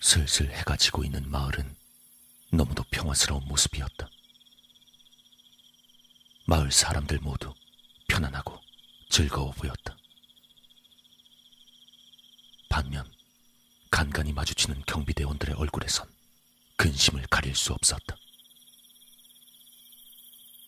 슬슬 0.00 0.50
해가 0.50 0.76
지고 0.76 1.04
있는 1.04 1.28
마을은 1.30 1.76
너무도 2.50 2.84
평화스러운 2.90 3.44
모습이었다. 3.46 4.08
마을 6.46 6.70
사람들 6.70 7.18
모두 7.18 7.52
편안하고 8.08 8.58
즐거워 9.10 9.50
보였다. 9.52 9.96
반면 12.68 13.10
간간히 13.90 14.32
마주치는 14.32 14.82
경비대원들의 14.86 15.56
얼굴에선 15.56 16.08
근심을 16.76 17.26
가릴 17.26 17.54
수 17.54 17.72
없었다. 17.72 18.16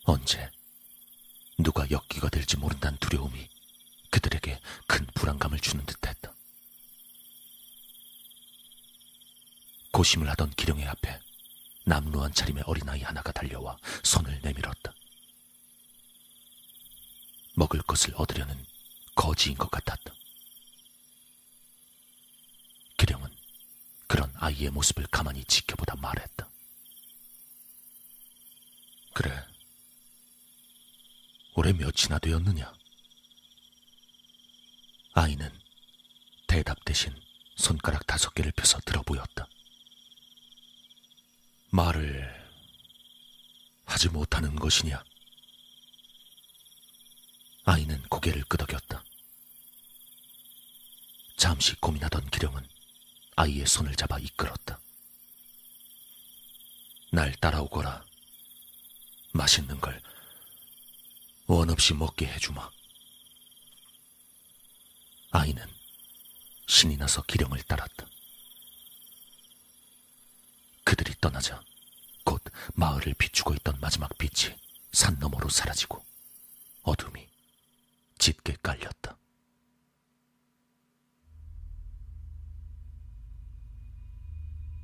언제 0.03 0.49
누가 1.57 1.89
역기가 1.89 2.29
될지 2.29 2.57
모른다는 2.57 2.97
두려움이 2.99 3.49
그들에게 4.09 4.59
큰 4.87 5.05
불안감을 5.13 5.59
주는 5.59 5.85
듯했다. 5.85 6.33
고심을 9.91 10.29
하던 10.31 10.51
기령의 10.51 10.87
앞에 10.87 11.19
남루한 11.85 12.33
차림의 12.33 12.63
어린아이 12.65 13.01
하나가 13.01 13.31
달려와 13.31 13.77
손을 14.03 14.39
내밀었다. 14.41 14.93
먹을 17.55 17.81
것을 17.81 18.13
얻으려는 18.15 18.65
거지인 19.15 19.57
것 19.57 19.69
같았다. 19.69 20.13
기령은 22.97 23.29
그런 24.07 24.31
아이의 24.37 24.69
모습을 24.71 25.05
가만히 25.07 25.43
지켜보다 25.45 25.95
말했다. 25.95 26.49
그래. 29.13 29.45
올해 31.55 31.73
몇이나 31.73 32.17
되었느냐? 32.19 32.73
아이는 35.13 35.51
대답 36.47 36.83
대신 36.85 37.13
손가락 37.57 38.07
다섯 38.07 38.33
개를 38.33 38.51
펴서 38.53 38.79
들어 38.85 39.01
보였다. 39.01 39.47
말을 41.71 42.29
하지 43.85 44.09
못하는 44.09 44.55
것이냐? 44.55 45.03
아이는 47.65 48.01
고개를 48.03 48.43
끄덕였다. 48.45 49.03
잠시 51.37 51.75
고민하던 51.77 52.29
기령은 52.29 52.67
아이의 53.35 53.65
손을 53.65 53.95
잡아 53.95 54.19
이끌었다. 54.19 54.79
날 57.11 57.33
따라오거라. 57.35 58.05
맛있는 59.33 59.79
걸 59.79 60.01
원 61.51 61.69
없이 61.69 61.93
먹게 61.93 62.27
해주마. 62.27 62.69
아이는 65.31 65.67
신이 66.65 66.95
나서 66.95 67.21
기령을 67.23 67.61
따랐다. 67.63 68.05
그들이 70.83 71.13
떠나자 71.21 71.61
곧 72.23 72.41
마을을 72.73 73.13
비추고 73.15 73.53
있던 73.55 73.77
마지막 73.79 74.09
빛이 74.17 74.55
산 74.91 75.17
너머로 75.19 75.49
사라지고 75.49 76.03
어둠이 76.83 77.27
짙게 78.17 78.57
깔렸다. 78.61 79.17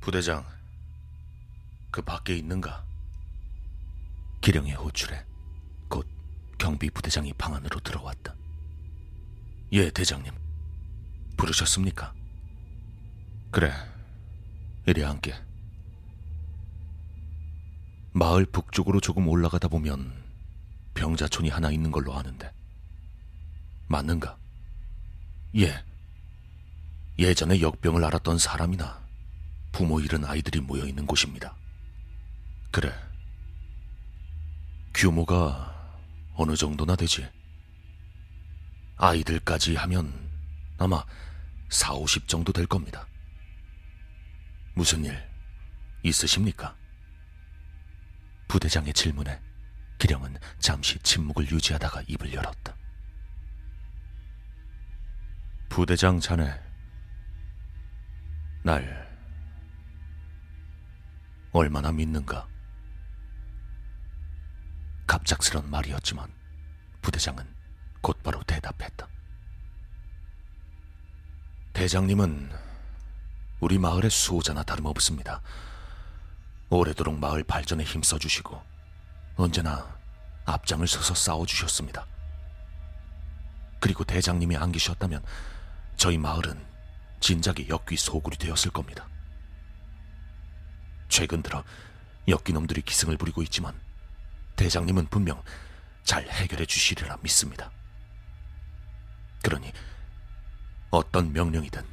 부대장, 0.00 0.46
그 1.90 2.00
밖에 2.00 2.34
있는가? 2.36 2.84
기령의 4.40 4.74
호출에 4.74 5.24
곧 5.88 6.08
경비 6.56 6.88
부대장이 6.88 7.32
방 7.34 7.54
안으로 7.54 7.78
들어왔다. 7.80 8.34
예, 9.72 9.90
대장님. 9.90 10.32
부르셨습니까? 11.36 12.14
그래, 13.50 13.72
이리 14.86 15.04
앉게. 15.04 15.47
마을 18.18 18.44
북쪽으로 18.46 19.00
조금 19.00 19.28
올라가다 19.28 19.68
보면 19.68 20.12
병자촌이 20.94 21.50
하나 21.50 21.70
있는 21.70 21.92
걸로 21.92 22.14
아는데. 22.14 22.52
맞는가? 23.86 24.36
예. 25.56 25.84
예전에 27.16 27.60
역병을 27.60 28.04
앓았던 28.04 28.38
사람이나 28.38 29.00
부모 29.70 30.00
잃은 30.00 30.24
아이들이 30.24 30.60
모여 30.60 30.84
있는 30.84 31.06
곳입니다. 31.06 31.54
그래. 32.72 32.92
규모가 34.94 35.94
어느 36.34 36.56
정도나 36.56 36.96
되지? 36.96 37.24
아이들까지 38.96 39.76
하면 39.76 40.12
아마 40.76 41.04
4, 41.68 41.94
50 41.94 42.26
정도 42.26 42.52
될 42.52 42.66
겁니다. 42.66 43.06
무슨 44.74 45.04
일 45.04 45.16
있으십니까? 46.02 46.74
부대장의 48.48 48.94
질문에 48.94 49.40
기령은 49.98 50.38
잠시 50.58 50.98
침묵을 51.00 51.50
유지하다가 51.50 52.02
입을 52.08 52.32
열었다. 52.32 52.74
부대장 55.68 56.18
자네, 56.18 56.58
날 58.62 59.06
얼마나 61.52 61.92
믿는가? 61.92 62.48
갑작스런 65.06 65.70
말이었지만 65.70 66.32
부대장은 67.02 67.46
곧바로 68.00 68.42
대답했다. 68.42 69.08
대장님은 71.72 72.50
우리 73.60 73.78
마을의 73.78 74.10
수호자나 74.10 74.62
다름없습니다. 74.62 75.42
오래도록 76.70 77.18
마을 77.18 77.42
발전에 77.42 77.84
힘써 77.84 78.18
주시고 78.18 78.62
언제나 79.36 79.98
앞장을 80.44 80.86
서서 80.86 81.14
싸워 81.14 81.46
주셨습니다. 81.46 82.06
그리고 83.80 84.04
대장님이 84.04 84.56
안 84.56 84.72
계셨다면 84.72 85.22
저희 85.96 86.18
마을은 86.18 86.64
진작에 87.20 87.68
역귀 87.68 87.96
소굴이 87.96 88.36
되었을 88.36 88.70
겁니다. 88.70 89.08
최근 91.08 91.42
들어 91.42 91.64
역귀놈들이 92.26 92.82
기승을 92.82 93.16
부리고 93.16 93.42
있지만 93.42 93.78
대장님은 94.56 95.06
분명 95.06 95.42
잘 96.04 96.28
해결해 96.28 96.66
주시리라 96.66 97.18
믿습니다. 97.22 97.70
그러니 99.42 99.72
어떤 100.90 101.32
명령이든 101.32 101.84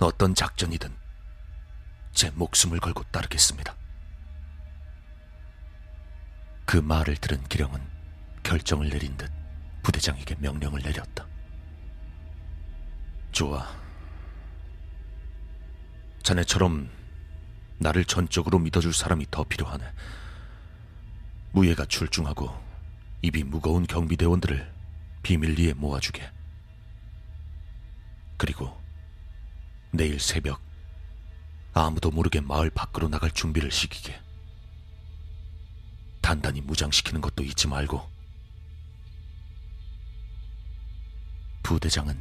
어떤 0.00 0.34
작전이든 0.34 0.94
제 2.12 2.30
목숨을 2.30 2.80
걸고 2.80 3.04
따르겠습니다. 3.04 3.74
그 6.64 6.76
말을 6.76 7.16
들은 7.16 7.42
기령은 7.44 7.80
결정을 8.42 8.90
내린 8.90 9.16
듯 9.16 9.30
부대장에게 9.82 10.36
명령을 10.38 10.82
내렸다. 10.82 11.26
좋아. 13.32 13.66
자네처럼 16.22 16.90
나를 17.78 18.04
전적으로 18.04 18.58
믿어줄 18.58 18.92
사람이 18.92 19.26
더 19.30 19.44
필요하네. 19.44 19.84
무예가 21.52 21.86
출중하고 21.86 22.54
입이 23.22 23.44
무거운 23.44 23.86
경비대원들을 23.86 24.74
비밀리에 25.22 25.72
모아주게. 25.74 26.30
그리고 28.36 28.78
내일 29.90 30.20
새벽 30.20 30.60
아무도 31.72 32.10
모르게 32.10 32.40
마을 32.40 32.70
밖으로 32.70 33.08
나갈 33.08 33.30
준비를 33.30 33.70
시키게. 33.70 34.20
단단히 36.20 36.60
무장시키는 36.60 37.20
것도 37.20 37.42
잊지 37.44 37.68
말고. 37.68 38.08
부대장은 41.62 42.20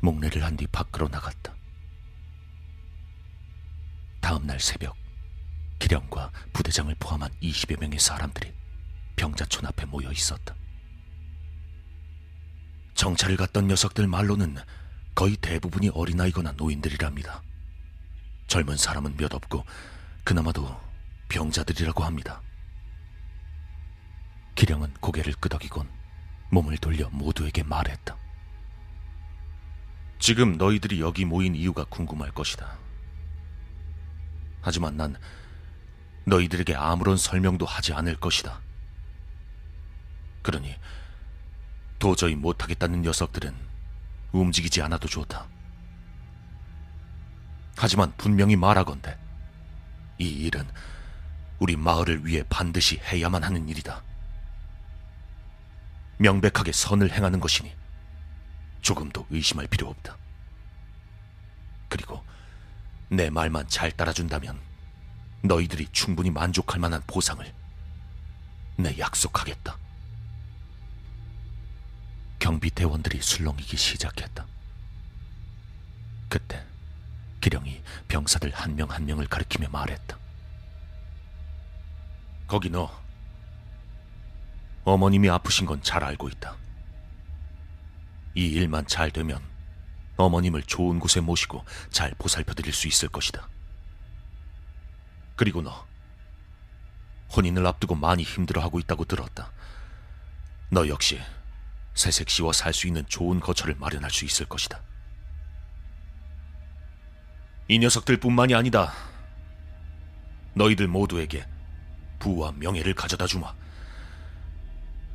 목례를 0.00 0.42
한 0.44 0.56
뒤 0.56 0.66
밖으로 0.66 1.08
나갔다. 1.08 1.54
다음 4.20 4.46
날 4.46 4.58
새벽 4.60 4.96
기령과 5.78 6.30
부대장을 6.52 6.94
포함한 6.98 7.30
20여 7.42 7.78
명의 7.78 7.98
사람들이 7.98 8.52
병자촌 9.16 9.66
앞에 9.66 9.84
모여 9.86 10.10
있었다. 10.10 10.54
정찰을 12.94 13.36
갔던 13.36 13.66
녀석들 13.68 14.06
말로는 14.06 14.56
거의 15.14 15.36
대부분이 15.36 15.90
어린아이거나 15.90 16.52
노인들이랍니다. 16.52 17.42
젊은 18.46 18.76
사람은 18.76 19.16
몇 19.16 19.34
없고 19.34 19.64
그나마도 20.24 20.80
병자들이라고 21.28 22.04
합니다. 22.04 22.40
기령은 24.54 24.94
고개를 25.00 25.34
끄덕이곤 25.34 25.88
몸을 26.50 26.78
돌려 26.78 27.08
모두에게 27.10 27.62
말했다. 27.62 28.16
지금 30.18 30.56
너희들이 30.56 31.00
여기 31.00 31.24
모인 31.24 31.54
이유가 31.54 31.84
궁금할 31.84 32.30
것이다. 32.30 32.78
하지만 34.62 34.96
난 34.96 35.16
너희들에게 36.24 36.74
아무런 36.74 37.16
설명도 37.16 37.66
하지 37.66 37.92
않을 37.92 38.16
것이다. 38.16 38.60
그러니 40.42 40.74
도저히 41.98 42.34
못하겠다는 42.34 43.02
녀석들은 43.02 43.54
움직이지 44.32 44.80
않아도 44.82 45.08
좋다. 45.08 45.46
하지만 47.76 48.12
분명히 48.16 48.56
말하건대 48.56 49.16
이 50.18 50.28
일은 50.28 50.66
우리 51.58 51.76
마을을 51.76 52.26
위해 52.26 52.42
반드시 52.48 52.98
해야만 52.98 53.42
하는 53.42 53.68
일이다. 53.68 54.02
명백하게 56.18 56.72
선을 56.72 57.12
행하는 57.12 57.40
것이니 57.40 57.72
조금도 58.80 59.26
의심할 59.30 59.66
필요 59.66 59.88
없다. 59.88 60.16
그리고 61.88 62.22
내 63.08 63.30
말만 63.30 63.68
잘 63.68 63.90
따라준다면 63.90 64.58
너희들이 65.42 65.88
충분히 65.92 66.30
만족할 66.30 66.80
만한 66.80 67.02
보상을 67.06 67.44
내 68.76 68.98
약속하겠다. 68.98 69.78
경비 72.38 72.70
대원들이 72.70 73.22
술렁이기 73.22 73.76
시작했다. 73.76 74.46
그때 76.28 76.64
기령이 77.44 77.82
병사들 78.08 78.50
한 78.52 78.74
명 78.74 78.90
한 78.90 79.04
명을 79.04 79.26
가리키며 79.26 79.68
말했다. 79.68 80.18
거기 82.46 82.70
너. 82.70 82.90
어머님이 84.84 85.28
아프신 85.28 85.66
건 85.66 85.82
잘 85.82 86.02
알고 86.04 86.28
있다. 86.30 86.56
이 88.34 88.46
일만 88.46 88.86
잘 88.86 89.10
되면 89.10 89.42
어머님을 90.16 90.62
좋은 90.62 90.98
곳에 90.98 91.20
모시고 91.20 91.64
잘 91.90 92.12
보살펴 92.18 92.54
드릴 92.54 92.72
수 92.72 92.88
있을 92.88 93.08
것이다. 93.10 93.46
그리고 95.36 95.60
너. 95.60 95.86
혼인을 97.36 97.66
앞두고 97.66 97.94
많이 97.94 98.22
힘들어하고 98.22 98.78
있다고 98.80 99.04
들었다. 99.04 99.50
너 100.70 100.88
역시 100.88 101.20
새색 101.94 102.30
씨와 102.30 102.52
살 102.52 102.72
수 102.72 102.86
있는 102.86 103.04
좋은 103.06 103.38
거처를 103.40 103.74
마련할 103.74 104.10
수 104.10 104.24
있을 104.24 104.46
것이다. 104.46 104.80
이 107.66 107.78
녀석들뿐만이 107.78 108.54
아니다. 108.54 108.92
너희들 110.54 110.86
모두에게 110.86 111.46
부와 112.18 112.52
명예를 112.52 112.94
가져다 112.94 113.26
주마. 113.26 113.54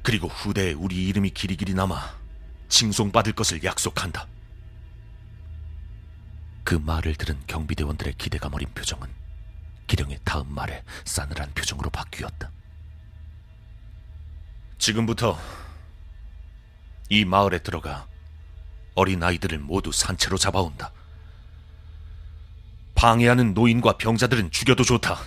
그리고 0.02 0.28
후대에 0.28 0.74
우리 0.74 1.08
이름이 1.08 1.32
길이길이 1.32 1.74
남아 1.74 2.18
칭송받을 2.70 3.34
것을 3.34 3.64
약속한다. 3.64 4.28
그 6.64 6.76
말을 6.76 7.16
들은 7.16 7.39
경비대원들의 7.47 8.16
기대감 8.18 8.54
어린 8.54 8.68
표정은 8.74 9.08
기령의 9.88 10.20
다음 10.24 10.54
말에 10.54 10.84
싸늘한 11.06 11.54
표정으로 11.54 11.89
바뀌었다. 11.89 12.52
지금부터 14.78 15.38
이 17.10 17.26
마을에 17.26 17.60
들어가 17.60 18.08
어린 18.95 19.22
아이들을 19.22 19.60
모두 19.60 19.91
산채로 19.91 20.38
잡아온다. 20.38 20.91
방해하는 23.00 23.54
노인과 23.54 23.97
병자들은 23.97 24.52
죽여도 24.52 24.84
좋다. 24.84 25.18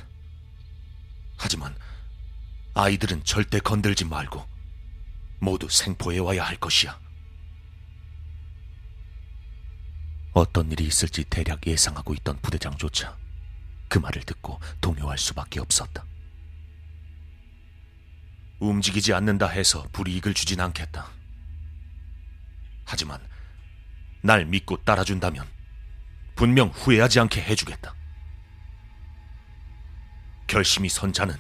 하지만 1.38 1.74
아이들은 2.74 3.24
절대 3.24 3.60
건들지 3.60 4.04
말고 4.04 4.46
모두 5.38 5.70
생포해 5.70 6.18
와야 6.18 6.44
할 6.44 6.58
것이야. 6.58 7.00
어떤 10.34 10.70
일이 10.70 10.84
있을지 10.84 11.24
대략 11.24 11.66
예상하고 11.66 12.12
있던 12.12 12.38
부대장조차 12.42 13.16
그 13.88 13.98
말을 13.98 14.20
듣고 14.24 14.60
동요할 14.82 15.16
수밖에 15.16 15.58
없었다. 15.58 16.04
움직이지 18.60 19.14
않는다 19.14 19.48
해서 19.48 19.88
불이익을 19.92 20.34
주진 20.34 20.60
않겠다. 20.60 21.08
하지만 22.84 23.18
날 24.20 24.44
믿고 24.44 24.76
따라준다면 24.84 25.61
분명 26.42 26.70
후회하지 26.70 27.20
않게 27.20 27.40
해주겠다. 27.40 27.94
결심이 30.48 30.88
선 30.88 31.12
자는 31.12 31.36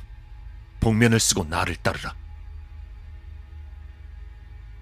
복면을 0.78 1.18
쓰고 1.18 1.42
나를 1.42 1.74
따르라. 1.74 2.14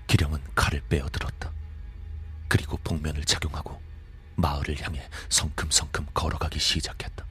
기령은 0.07 0.43
칼을 0.55 0.83
빼어들었다. 0.91 1.51
그리고 2.49 2.77
복면을 2.85 3.25
착용하고 3.25 3.81
마을을 4.37 4.79
향해 4.83 5.09
성큼성큼 5.31 6.09
걸어가기 6.13 6.59
시작했다. 6.59 7.25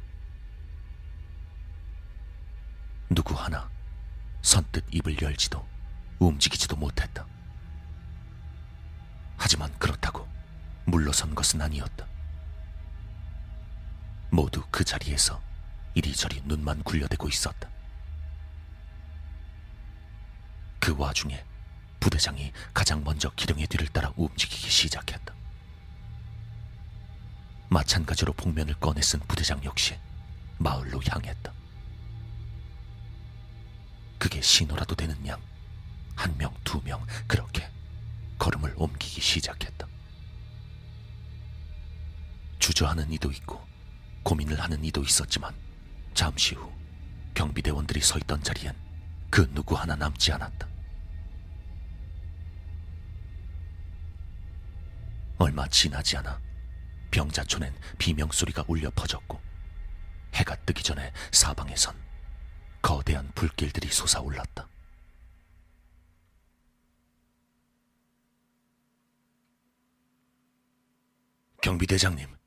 누구 3.12 3.36
하나 3.36 3.70
선뜻 4.42 4.84
입을 4.90 5.22
열지도 5.22 5.64
움직이지도 6.18 6.76
못했다. 6.76 7.24
하지만 9.38 9.72
그렇다고 9.78 10.28
물러선 10.86 11.36
것은 11.36 11.62
아니었다. 11.62 12.10
모두 14.30 14.64
그 14.70 14.84
자리에서 14.84 15.42
이리저리 15.96 16.42
눈만 16.46 16.84
굴려대고 16.84 17.28
있었다. 17.28 17.70
그 20.80 20.96
와중에 20.98 21.44
부대장이 22.00 22.54
가장 22.74 23.04
먼저 23.04 23.30
기령의 23.32 23.68
뒤를 23.68 23.88
따라 23.88 24.14
움직이기 24.16 24.70
시작했다. 24.70 25.34
마찬가지로 27.70 28.34
복면을 28.34 28.76
꺼내 28.76 29.02
쓴 29.02 29.20
부대장 29.20 29.64
역시 29.64 30.00
마을로 30.58 31.02
향했다. 31.06 31.54
그게 34.18 34.42
신호라도 34.42 34.96
되는 34.96 35.28
양, 35.28 35.42
한 36.16 36.36
명, 36.38 36.54
두 36.64 36.82
명, 36.84 37.06
그렇게 37.28 37.70
걸음을 38.38 38.74
옮기기 38.76 39.22
시작했다. 39.22 39.88
주저하는 42.60 43.12
이도 43.14 43.32
있고 43.32 43.69
고민을 44.24 44.60
하는 44.60 44.84
이도 44.84 45.02
있었지만 45.04 45.54
잠시 46.14 46.56
후 46.56 46.72
경비대원들이 47.34 48.02
서 48.02 48.18
있던 48.20 48.44
자리엔 48.44 48.76
그 49.30 49.50
누구 49.54 49.76
하나 49.76 49.96
남지 49.96 50.32
않았다. 50.32 50.68
얼마 55.38 55.68
지나지 55.70 56.18
않아 56.18 56.40
병자촌엔 57.12 57.74
비명소리가 57.98 58.66
울려 58.68 58.90
퍼졌고 58.92 59.40
해가 60.34 60.56
뜨기 60.58 60.84
전에 60.84 61.12
사방에선 61.32 61.96
거대한 62.82 63.32
불길들이 63.36 63.90
솟아올랐다. 63.90 64.68
경비대장님, 71.62 72.39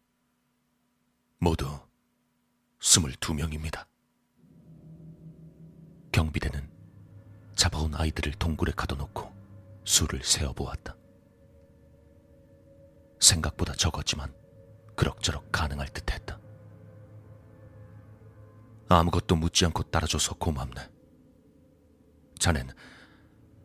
모두 1.42 1.66
스물두 2.78 3.34
명입니다. 3.34 3.88
경비대는 6.12 6.70
잡아온 7.56 7.92
아이들을 7.96 8.34
동굴에 8.34 8.70
가둬놓고 8.76 9.28
수를 9.84 10.22
세어보았다. 10.22 10.94
생각보다 13.18 13.72
적었지만 13.72 14.32
그럭저럭 14.94 15.50
가능할 15.50 15.88
듯 15.88 16.12
했다. 16.12 16.38
아무것도 18.88 19.34
묻지 19.34 19.64
않고 19.64 19.82
따라줘서 19.90 20.34
고맙네. 20.34 20.88
자넨 22.38 22.70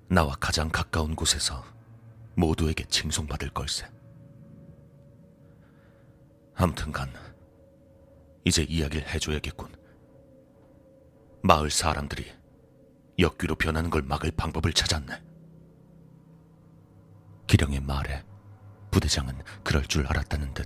나와 0.09 0.34
가장 0.39 0.69
가까운 0.69 1.15
곳에서 1.15 1.63
모두에게 2.36 2.86
칭송받을 2.86 3.51
걸세. 3.51 3.88
암튼간 6.55 7.26
이제 8.48 8.64
이야기를 8.64 9.10
해줘야겠군. 9.10 9.76
마을 11.43 11.70
사람들이 11.70 12.32
역귀로 13.20 13.56
변하는 13.56 13.89
걸 13.89 14.04
막을 14.04 14.32
방법을 14.32 14.72
찾았네. 14.72 15.22
기령의 17.45 17.82
말에 17.82 18.24
부대장은 18.89 19.38
그럴 19.66 19.84
줄 19.84 20.08
알았다는 20.08 20.54
듯 20.54 20.66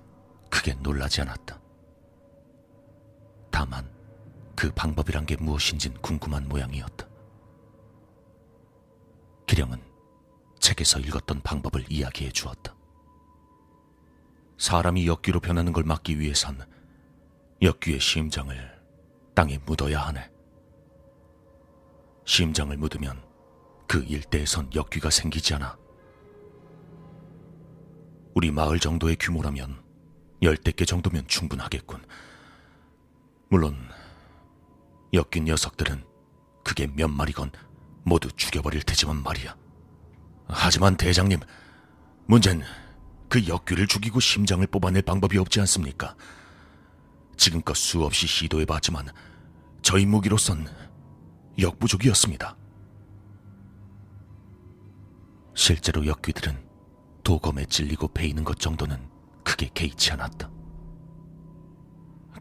크게 0.51 0.75
놀라지 0.75 1.21
않았다. 1.21 1.59
다만 3.49 3.91
그 4.55 4.71
방법이란 4.71 5.25
게 5.25 5.35
무엇인진 5.37 5.95
궁금한 6.01 6.47
모양이었다. 6.47 7.07
기령은 9.47 9.81
책에서 10.59 10.99
읽었던 10.99 11.41
방법을 11.41 11.85
이야기해 11.89 12.31
주었다. 12.31 12.75
사람이 14.59 15.07
역귀로 15.07 15.39
변하는 15.39 15.73
걸 15.73 15.83
막기 15.83 16.19
위해선 16.19 16.69
역귀의 17.61 17.99
심장을 17.99 18.81
땅에 19.35 19.59
묻어야 19.65 20.01
하네. 20.07 20.31
심장을 22.25 22.75
묻으면 22.75 23.21
그 23.87 24.03
일대에선 24.03 24.73
역귀가 24.73 25.11
생기지 25.11 25.53
않아. 25.53 25.77
우리 28.33 28.49
마을 28.49 28.79
정도의 28.79 29.15
규모라면 29.19 29.79
열댓 30.41 30.75
개 30.75 30.85
정도면 30.85 31.27
충분하겠군. 31.27 32.03
물론 33.49 33.77
엮인 35.13 35.45
녀석들은 35.45 36.03
그게 36.63 36.87
몇 36.87 37.09
마리건 37.09 37.51
모두 38.03 38.31
죽여버릴 38.31 38.81
테지만 38.81 39.21
말이야. 39.21 39.55
하지만 40.47 40.97
대장님, 40.97 41.39
문제는 42.25 42.65
그 43.29 43.47
역귀를 43.47 43.85
죽이고 43.85 44.19
심장을 44.19 44.65
뽑아낼 44.65 45.03
방법이 45.03 45.37
없지 45.37 45.59
않습니까? 45.59 46.15
지금껏 47.37 47.75
수없이 47.75 48.27
시도해봤지만 48.27 49.07
저희 49.81 50.05
무기로선 50.05 50.67
역부족이었습니다. 51.59 52.55
실제로 55.53 56.05
역귀들은 56.05 56.57
도검에 57.23 57.65
찔리고 57.65 58.07
베이는 58.09 58.43
것 58.43 58.59
정도는 58.59 59.09
크게 59.43 59.69
개의치 59.73 60.11
않았다. 60.11 60.49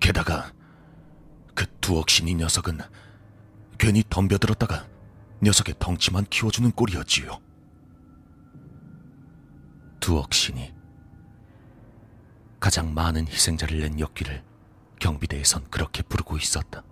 게다가 0.00 0.52
그 1.54 1.66
두억신이 1.80 2.34
녀석은 2.34 2.78
괜히 3.78 4.02
덤벼들었다가 4.08 4.86
녀석의 5.42 5.74
덩치만 5.78 6.26
키워주는 6.26 6.70
꼴이었지요. 6.72 7.40
두억신이 10.00 10.72
가장 12.58 12.92
많은 12.92 13.26
희생자를 13.26 13.80
낸 13.80 13.98
역귀를 13.98 14.42
경비대에선 15.00 15.68
그렇게 15.70 16.02
부르고 16.02 16.36
있었다. 16.36 16.84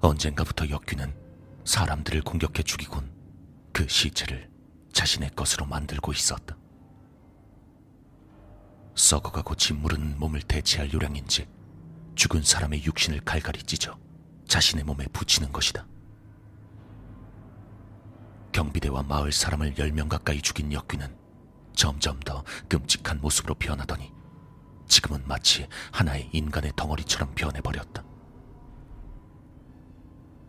언젠가부터 0.00 0.68
역귀는 0.68 1.14
사람들을 1.64 2.22
공격해 2.22 2.62
죽이곤 2.62 3.12
그 3.72 3.86
시체를 3.86 4.50
자신의 4.92 5.30
것으로 5.36 5.66
만들고 5.66 6.12
있었다. 6.12 6.56
썩어가고 8.94 9.54
짓무른 9.56 10.18
몸을 10.18 10.40
대체할 10.42 10.92
요량인지 10.92 11.48
죽은 12.14 12.42
사람의 12.42 12.84
육신을 12.84 13.20
갈갈이 13.20 13.62
찢어 13.64 13.98
자신의 14.46 14.84
몸에 14.84 15.06
붙이는 15.06 15.52
것이다. 15.52 15.86
경비대와 18.52 19.02
마을 19.02 19.32
사람을 19.32 19.76
열명 19.78 20.08
가까이 20.08 20.40
죽인 20.40 20.72
역귀는 20.72 21.14
점점 21.74 22.20
더 22.20 22.44
끔찍한 22.68 23.20
모습으로 23.20 23.54
변하더니 23.56 24.12
지금은 24.86 25.26
마치 25.26 25.66
하나의 25.92 26.30
인간의 26.32 26.72
덩어리처럼 26.76 27.34
변해버렸다. 27.34 28.04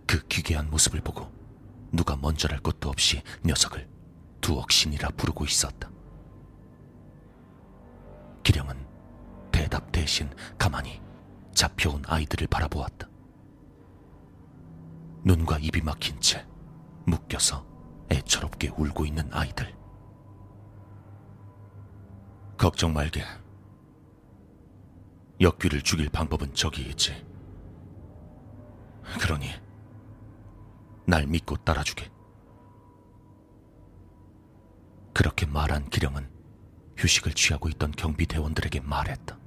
그 0.08 0.26
기괴한 0.28 0.70
모습을 0.70 1.02
보고 1.02 1.32
누가 1.92 2.16
먼저랄 2.16 2.60
것도 2.60 2.90
없이 2.90 3.22
녀석을 3.44 3.90
두억신이라 4.42 5.10
부르고 5.18 5.46
있었다. 5.46 5.90
기령은 8.44 8.86
대답 9.52 9.92
대신 9.92 10.30
가만히 10.58 11.02
잡혀온 11.54 12.04
아이들을 12.06 12.48
바라보았다. 12.48 13.10
눈과 15.24 15.58
입이 15.58 15.82
막힌 15.82 16.20
채 16.22 16.46
묶여서 17.08 17.66
애처롭게 18.12 18.70
울고 18.70 19.06
있는 19.06 19.28
아이들. 19.34 19.76
걱정 22.58 22.94
말게. 22.94 23.24
역귀를 25.42 25.82
죽일 25.82 26.10
방법은 26.10 26.54
저기 26.54 26.84
있지. 26.84 27.26
그러니 29.20 29.50
날 31.06 31.28
믿고 31.28 31.58
따라주게. 31.58 32.10
그렇게 35.14 35.46
말한 35.46 35.90
기령은 35.90 36.30
휴식을 36.98 37.34
취하고 37.34 37.70
있던 37.70 37.92
경비대원들에게 37.92 38.82
말했다. 38.82 39.38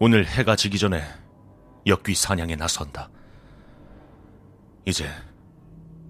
오늘 0.00 0.26
해가 0.26 0.56
지기 0.56 0.78
전에 0.78 1.02
역귀 1.86 2.14
사냥에 2.14 2.56
나선다. 2.56 3.10
이제 4.84 5.10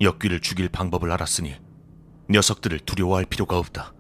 역귀를 0.01 0.41
죽일 0.41 0.69
방법을 0.69 1.11
알았으니 1.11 1.57
녀석들을 2.31 2.81
두려워할 2.81 3.25
필요가 3.25 3.59
없다. 3.59 3.93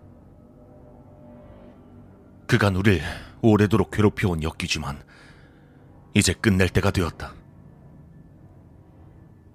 그간 2.48 2.76
우릴 2.76 3.02
오래도록 3.42 3.90
괴롭혀온 3.90 4.42
역귀지만 4.42 5.04
이제 6.14 6.32
끝낼 6.32 6.70
때가 6.70 6.90
되었다. 6.90 7.34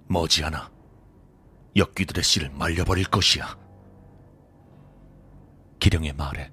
머지않아 0.06 0.70
역귀들의 1.74 2.22
씨를 2.22 2.50
말려버릴 2.50 3.06
것이야. 3.06 3.58
기령의 5.80 6.12
말에 6.12 6.52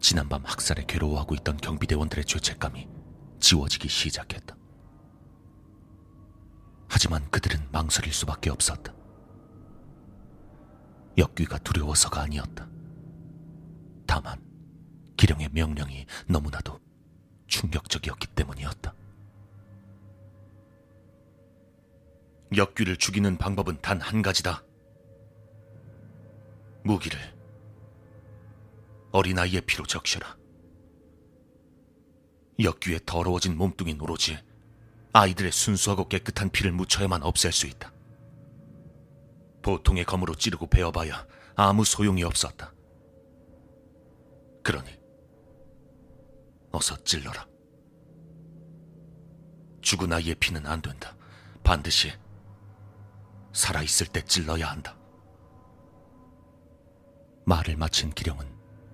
지난밤 0.00 0.44
학살에 0.44 0.84
괴로워하고 0.84 1.36
있던 1.36 1.56
경비대원들의 1.58 2.24
죄책감이 2.24 2.88
지워지기 3.38 3.88
시작했다. 3.88 4.56
하지만 6.88 7.30
그들은 7.30 7.68
망설일 7.70 8.12
수밖에 8.12 8.50
없었다. 8.50 8.92
역귀가 11.16 11.58
두려워서가 11.58 12.22
아니었다. 12.22 12.68
다만 14.08 14.47
기령의 15.18 15.50
명령이 15.52 16.06
너무나도 16.28 16.80
충격적이었기 17.48 18.28
때문이었다. 18.28 18.94
역귀를 22.56 22.96
죽이는 22.96 23.36
방법은 23.36 23.82
단 23.82 24.00
한 24.00 24.22
가지다. 24.22 24.64
무기를 26.84 27.18
어린아이의 29.12 29.62
피로 29.62 29.84
적셔라. 29.84 30.38
역귀의 32.60 33.00
더러워진 33.04 33.56
몸뚱이 33.56 33.96
오로지 34.00 34.38
아이들의 35.12 35.52
순수하고 35.52 36.08
깨끗한 36.08 36.50
피를 36.50 36.72
묻혀야만 36.72 37.22
없앨 37.22 37.52
수 37.52 37.66
있다. 37.66 37.92
보통의 39.62 40.04
검으로 40.04 40.34
찌르고 40.34 40.68
베어봐야 40.68 41.26
아무 41.56 41.84
소용이 41.84 42.22
없었다. 42.22 42.72
그러니 44.62 44.97
어서 46.78 46.96
찔러라. 47.02 47.44
죽은 49.80 50.12
아이의 50.12 50.36
피는 50.36 50.64
안 50.64 50.80
된다. 50.80 51.16
반드시 51.64 52.12
살아있을 53.52 54.06
때 54.06 54.22
찔러야 54.22 54.70
한다. 54.70 54.96
말을 57.46 57.76
마친 57.76 58.10
기령은 58.10 58.46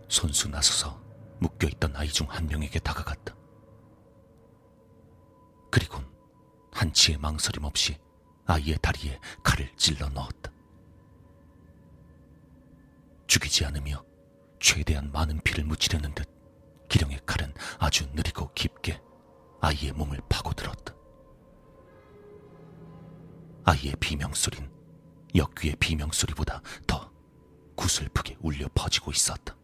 손수 0.08 0.48
나서서 0.48 0.98
묶여있던 1.40 1.94
아이 1.94 2.08
중 2.08 2.26
한 2.30 2.46
명에게 2.46 2.78
다가갔다. 2.78 3.36
그리곤 5.70 6.10
한치의 6.72 7.18
망설임 7.18 7.64
없이 7.64 7.98
아이의 8.46 8.78
다리에 8.80 9.20
칼을 9.42 9.76
찔러 9.76 10.08
넣었다. 10.08 10.50
죽이지 13.26 13.66
않으며 13.66 14.02
최대한 14.58 15.12
많은 15.12 15.38
피를 15.42 15.64
묻히려는 15.64 16.14
듯 16.14 16.33
기령의 16.88 17.20
칼은 17.26 17.52
아주 17.78 18.08
느리고 18.12 18.52
깊게 18.54 19.00
아이의 19.60 19.92
몸을 19.92 20.20
파고들었다. 20.28 20.94
아이의 23.64 23.94
비명소린 23.98 24.70
역귀의 25.34 25.76
비명소리보다 25.76 26.62
더 26.86 27.10
구슬프게 27.74 28.36
울려 28.40 28.68
퍼지고 28.74 29.10
있었다. 29.10 29.56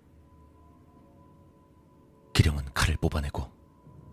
기령은 2.33 2.73
칼을 2.73 2.97
뽑아내고 2.97 3.51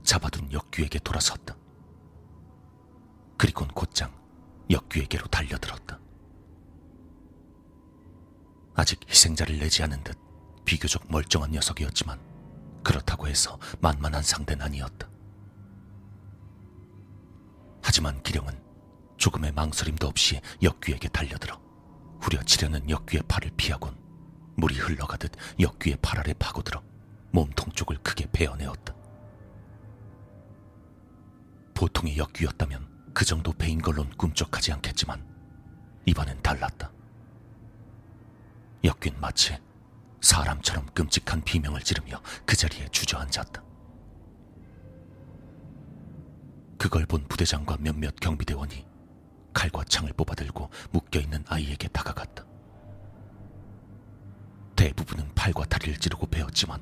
잡아둔 0.04 0.52
역귀에게 0.52 1.00
돌아섰다. 1.00 1.56
그리곤 3.38 3.70
곧장 3.70 4.14
역귀에게로 4.70 5.28
달려들었다. 5.28 6.00
아직 8.76 9.00
희생자를 9.10 9.58
내지 9.58 9.82
않은 9.84 10.04
듯 10.04 10.18
비교적 10.66 11.10
멀쩡한 11.10 11.52
녀석이었지만 11.52 12.20
그렇다고 12.88 13.28
해서 13.28 13.60
만만한 13.82 14.24
상대는 14.24 14.66
아니었다. 14.66 15.10
하지만 17.84 18.24
기령은 18.24 18.58
조금의 19.18 19.52
망설임도 19.52 20.08
없이 20.08 20.40
역귀에게 20.64 21.10
달려들어 21.10 21.60
후려치려는 22.22 22.90
역귀의 22.90 23.24
팔을 23.28 23.52
피하곤 23.58 23.94
물이 24.56 24.78
흘러가듯 24.78 25.34
역귀의 25.60 25.98
팔 26.02 26.20
아래 26.20 26.34
파고들어 26.34 26.82
몸통 27.32 27.74
쪽을 27.74 27.98
크게 27.98 28.26
베어내었다. 28.32 28.96
보통의 31.74 32.18
역귀였다면 32.18 33.12
그 33.14 33.26
정도 33.26 33.52
베인 33.52 33.82
걸론 33.82 34.10
꿈쩍하지 34.16 34.72
않겠지만 34.72 35.28
이번엔 36.06 36.42
달랐다. 36.42 36.90
역귀는 38.86 39.20
마치 39.20 39.58
사람처럼 40.22 40.88
끔찍한 40.88 41.42
비명을 41.44 41.82
지르며 41.82 42.22
그 42.46 42.56
자리에 42.56 42.88
주저앉았다. 42.90 43.64
그걸 46.78 47.06
본 47.06 47.28
부대장과 47.28 47.78
몇몇 47.80 48.16
경비대원이 48.20 48.86
칼과 49.54 49.84
창을 49.86 50.14
뽑아들고 50.14 50.70
묶여있는 50.92 51.46
아이에게 51.48 51.88
다가갔다. 51.88 52.46
대부분은 54.76 55.34
팔과 55.34 55.66
다리를 55.66 55.98
찌르고 55.98 56.28
베었지만 56.28 56.80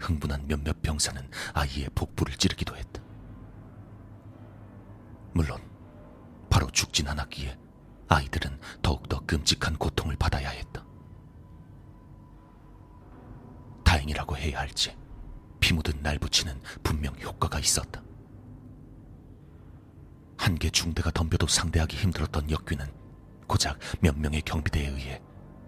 흥분한 0.00 0.46
몇몇 0.46 0.80
병사는 0.80 1.30
아이의 1.52 1.90
복부를 1.94 2.34
찌르기도 2.36 2.76
했다. 2.76 3.02
물론 5.34 5.60
바로 6.48 6.70
죽진 6.70 7.06
않았기에 7.08 7.58
아이들은 8.08 8.58
더욱더 8.80 9.20
끔찍한 9.26 9.76
고통을 9.76 10.16
받아야 10.16 10.48
했다. 10.48 10.87
다행이라고 14.08 14.36
해야 14.36 14.60
할지 14.60 14.96
피 15.60 15.74
묻은 15.74 16.02
날 16.02 16.18
붙이는 16.18 16.60
분명 16.82 17.14
효과가 17.20 17.58
있었다. 17.58 18.02
한 20.36 20.56
개 20.58 20.70
중대가 20.70 21.10
덤벼도 21.10 21.46
상대하기 21.46 21.96
힘들었던 21.96 22.50
역귀는 22.50 22.86
고작 23.46 23.78
몇 24.00 24.18
명의 24.18 24.40
경비대에 24.42 24.86
의해 24.88 25.22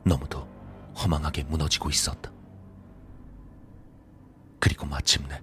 너무도 0.04 0.48
허망하게 0.96 1.44
무너지고 1.44 1.90
있었다. 1.90 2.30
그리고 4.58 4.86
마침내 4.86 5.40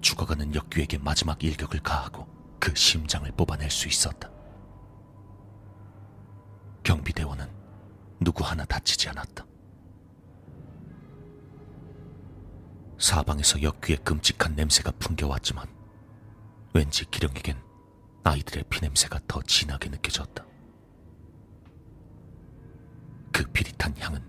죽어가는 0.00 0.54
역귀에게 0.54 0.98
마지막 0.98 1.42
일격을 1.42 1.80
가하고 1.80 2.26
그 2.60 2.74
심장을 2.74 3.30
뽑아낼 3.32 3.70
수 3.70 3.88
있었다. 3.88 4.30
경비대원은 6.82 7.48
누구 8.20 8.44
하나 8.44 8.64
다치지 8.64 9.08
않았다. 9.08 9.46
사방에서 12.98 13.62
역귀의 13.62 13.98
끔찍한 13.98 14.56
냄새가 14.56 14.90
풍겨왔지만 14.98 15.66
왠지 16.74 17.04
기령에겐 17.10 17.56
아이들의 18.24 18.64
피냄새가 18.68 19.20
더 19.28 19.40
진하게 19.42 19.88
느껴졌다. 19.88 20.44
그 23.32 23.44
비릿한 23.52 23.94
향은 23.98 24.22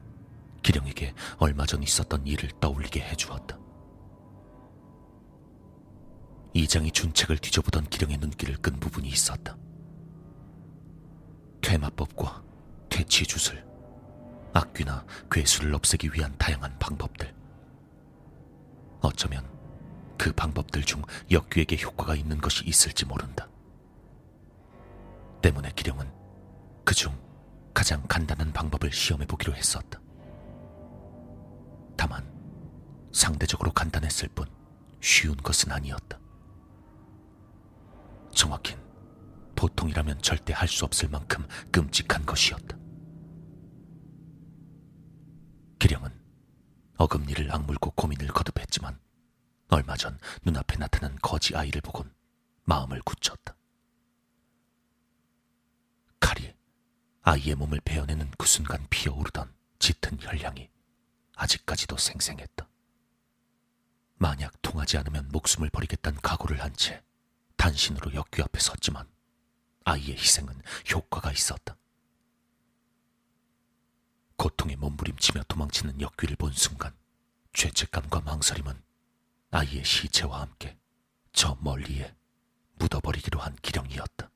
기령에게 0.61 1.13
얼마 1.37 1.65
전 1.65 1.81
있었던 1.81 2.25
일을 2.27 2.51
떠올리게 2.59 3.01
해주었다. 3.01 3.57
이장이 6.53 6.91
준 6.91 7.13
책을 7.13 7.37
뒤져보던 7.39 7.85
기령의 7.85 8.17
눈길을 8.17 8.57
끈 8.57 8.79
부분이 8.79 9.07
있었다. 9.07 9.57
퇴마법과 11.61 12.43
퇴치주술, 12.89 13.65
악귀나 14.53 15.05
괴수를 15.31 15.73
없애기 15.73 16.11
위한 16.13 16.35
다양한 16.37 16.77
방법들. 16.79 17.38
어쩌면 19.01 19.47
그 20.17 20.31
방법들 20.33 20.83
중 20.83 21.01
역귀에게 21.31 21.77
효과가 21.81 22.15
있는 22.15 22.39
것이 22.39 22.65
있을지 22.65 23.05
모른다. 23.05 23.47
때문에 25.41 25.71
기령은 25.75 26.11
그 26.83 26.93
중 26.93 27.13
가장 27.73 28.03
간단한 28.07 28.51
방법을 28.51 28.91
시험해 28.91 29.25
보기로 29.25 29.53
했었다. 29.55 30.01
다만 31.95 32.27
상대적으로 33.13 33.71
간단했을 33.71 34.27
뿐 34.29 34.45
쉬운 34.99 35.37
것은 35.37 35.71
아니었다. 35.71 36.19
정확힌 38.33 38.77
보통이라면 39.55 40.21
절대 40.21 40.53
할 40.53 40.67
수 40.67 40.83
없을 40.85 41.09
만큼 41.09 41.45
끔찍한 41.71 42.25
것이었다. 42.25 42.77
기령은 45.79 46.18
어금니를 46.99 47.51
악물고 47.51 47.91
고민을 47.91 48.27
거듭했지만 48.27 48.99
얼마 49.69 49.95
전 49.95 50.19
눈앞에 50.43 50.75
나타난 50.77 51.15
거지 51.21 51.55
아이를 51.55 51.79
보곤 51.81 52.13
마음을 52.65 53.01
굳혔다. 53.01 53.55
칼이 56.19 56.53
아이의 57.21 57.55
몸을 57.55 57.79
베어내는 57.85 58.31
그 58.37 58.45
순간 58.45 58.85
피어오르던 58.89 59.53
짙은 59.79 60.19
혈량이 60.21 60.69
아직까지도 61.35 61.97
생생했다. 61.97 62.67
만약 64.15 64.61
통하지 64.61 64.97
않으면 64.97 65.29
목숨을 65.31 65.69
버리겠다는 65.69 66.19
각오를 66.21 66.61
한 66.61 66.73
채 66.75 67.01
단신으로 67.55 68.13
역귀 68.13 68.41
앞에 68.41 68.59
섰지만 68.59 69.07
아이의 69.85 70.17
희생은 70.17 70.61
효과가 70.93 71.31
있었다. 71.31 71.75
고통에 74.39 74.77
몸부림치며 74.77 75.43
도망치는 75.49 75.99
역귀를 75.99 76.37
본 76.37 76.53
순간 76.53 76.95
죄책감과 77.51 78.21
망설임은 78.21 78.81
아이의 79.51 79.83
시체와 79.83 80.39
함께 80.39 80.77
저 81.33 81.57
멀리에 81.59 82.15
묻어버리기로 82.75 83.37
한 83.37 83.57
기령이었다. 83.57 84.31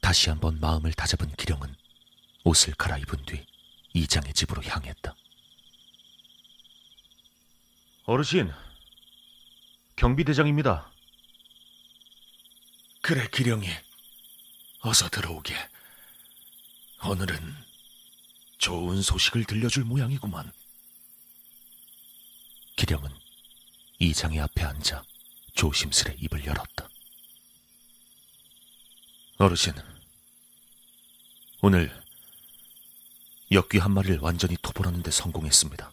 다시 0.00 0.30
한번 0.30 0.58
마음을 0.58 0.94
다잡은 0.94 1.30
기령은 1.36 1.76
옷을 2.44 2.72
갈아입은 2.74 3.26
뒤 3.26 3.44
이장의 3.92 4.32
집으로 4.32 4.62
향했다. 4.62 5.14
어르신, 8.06 8.50
경비대장입니다. 9.96 10.90
그래, 13.02 13.28
기령이. 13.28 13.85
어서 14.80 15.08
들어오게. 15.08 15.54
오늘은 17.04 17.54
좋은 18.58 19.02
소식을 19.02 19.44
들려줄 19.44 19.84
모양이구만. 19.84 20.52
기령은 22.76 23.10
이장의 23.98 24.40
앞에 24.40 24.64
앉아 24.64 25.02
조심스레 25.54 26.16
입을 26.20 26.44
열었다. 26.44 26.88
어르신, 29.38 29.74
오늘 31.62 31.94
역귀 33.50 33.78
한 33.78 33.92
마리를 33.92 34.18
완전히 34.18 34.56
토벌하는데 34.60 35.10
성공했습니다. 35.10 35.92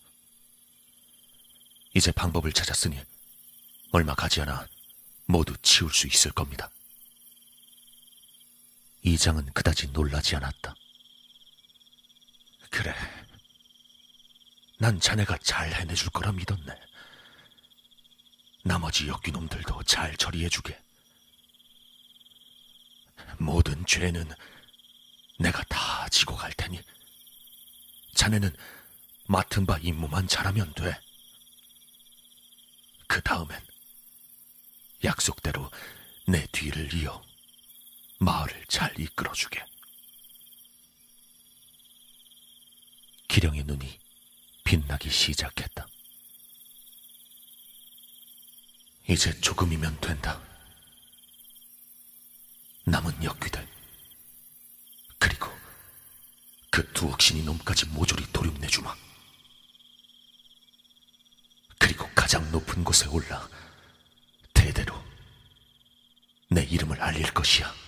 이제 1.94 2.12
방법을 2.12 2.52
찾았으니 2.52 3.00
얼마 3.92 4.16
가지 4.16 4.42
않아 4.42 4.68
모두 5.26 5.56
치울 5.62 5.94
수 5.94 6.08
있을 6.08 6.32
겁니다. 6.32 6.70
이장은 9.04 9.52
그다지 9.54 9.90
놀라지 9.90 10.36
않았다. 10.38 10.74
그래. 12.70 12.96
난 14.80 15.00
자네가 15.00 15.38
잘 15.40 15.72
해내줄 15.74 16.10
거라 16.10 16.32
믿었네. 16.32 16.74
나머지 18.64 19.08
역귀놈들도 19.08 19.84
잘 19.84 20.16
처리해주게. 20.16 20.82
모든 23.40 23.86
죄는 23.86 24.30
내가 25.38 25.64
다 25.64 26.08
지고 26.10 26.36
갈 26.36 26.54
테니 26.54 26.82
자네는 28.16 28.56
맡은 29.28 29.66
바 29.66 29.78
임무만 29.80 30.28
잘하면 30.28 30.74
돼. 30.76 30.98
그 33.08 33.22
다음엔 33.22 33.60
약속대로 35.04 35.70
내 36.26 36.46
뒤를 36.54 36.94
이어 36.94 37.22
마을을 38.24 38.64
잘 38.68 38.98
이끌어주게. 39.00 39.64
기령의 43.28 43.64
눈이 43.64 44.00
빛나기 44.64 45.10
시작했다. 45.10 45.86
이제 49.10 49.38
조금이면 49.42 50.00
된다. 50.00 50.42
남은 52.86 53.24
역귀들. 53.24 53.68
그리고 55.20 55.48
그 56.70 56.94
두 56.94 57.12
억신이 57.12 57.44
놈까지 57.44 57.88
모조리 57.88 58.32
도륙내주마. 58.32 58.96
그리고 61.80 62.08
가장 62.16 62.50
높은 62.52 62.84
곳에 62.84 63.08
올라 63.08 63.48
대대로 64.54 64.96
내 66.50 66.64
이름을 66.64 67.02
알릴 67.02 67.34
것이야. 67.34 67.83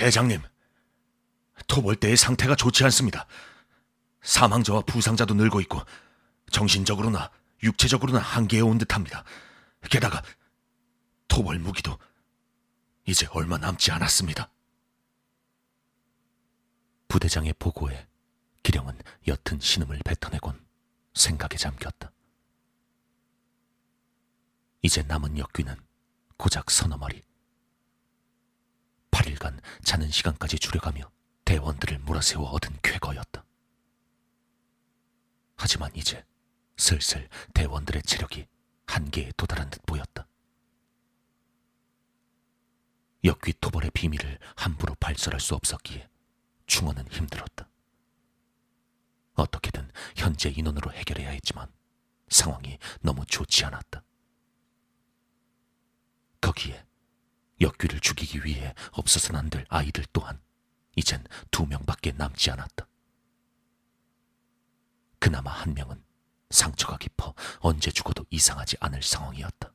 대장님, 0.00 0.40
토벌대의 1.66 2.16
상태가 2.16 2.56
좋지 2.56 2.84
않습니다. 2.84 3.26
사망자와 4.22 4.80
부상자도 4.80 5.34
늘고 5.34 5.60
있고 5.60 5.78
정신적으로나 6.50 7.30
육체적으로나 7.62 8.18
한계에 8.18 8.62
온 8.62 8.78
듯합니다. 8.78 9.24
게다가 9.90 10.22
토벌 11.28 11.58
무기도 11.58 11.98
이제 13.06 13.26
얼마 13.32 13.58
남지 13.58 13.92
않았습니다. 13.92 14.50
부대장의 17.08 17.52
보고에 17.58 18.08
기령은 18.62 18.98
옅은 19.26 19.60
신음을 19.60 20.00
뱉어내곤 20.02 20.58
생각에 21.12 21.58
잠겼다. 21.58 22.10
이제 24.80 25.02
남은 25.02 25.36
역귀는 25.36 25.76
고작 26.38 26.70
서너 26.70 26.96
마리. 26.96 27.22
8일간 29.10 29.60
자는 29.84 30.10
시간까지 30.10 30.58
줄여가며 30.58 31.10
대원들을 31.44 31.98
몰아세워 32.00 32.48
얻은 32.50 32.78
쾌거였다. 32.82 33.44
하지만 35.56 35.90
이제 35.94 36.24
슬슬 36.76 37.28
대원들의 37.54 38.02
체력이 38.02 38.46
한계에 38.86 39.30
도달한 39.36 39.68
듯 39.70 39.84
보였다. 39.84 40.26
역귀 43.22 43.54
토벌의 43.60 43.90
비밀을 43.90 44.38
함부로 44.56 44.94
발설할 44.94 45.40
수 45.40 45.54
없었기에 45.54 46.08
충원은 46.66 47.06
힘들었다. 47.08 47.68
어떻게든 49.34 49.90
현재 50.16 50.48
인원으로 50.48 50.92
해결해야 50.92 51.30
했지만 51.30 51.70
상황이 52.28 52.78
너무 53.00 53.26
좋지 53.26 53.64
않았다. 53.64 54.02
거기에 56.40 56.84
역귀를 57.60 58.00
죽이기 58.00 58.44
위해 58.44 58.74
없어서는 58.92 59.38
안 59.40 59.50
될 59.50 59.66
아이들 59.68 60.04
또한 60.12 60.40
이젠 60.96 61.24
두 61.50 61.66
명밖에 61.66 62.12
남지 62.12 62.50
않았다. 62.50 62.86
그나마 65.18 65.50
한 65.50 65.74
명은 65.74 66.02
상처가 66.50 66.96
깊어 66.98 67.34
언제 67.60 67.90
죽어도 67.90 68.24
이상하지 68.30 68.76
않을 68.80 69.02
상황이었다. 69.02 69.72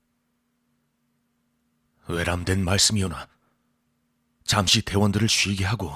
외람된 2.07 2.63
말씀이오나 2.63 3.27
잠시 4.43 4.81
대원들을 4.81 5.27
쉬게 5.27 5.65
하고 5.65 5.91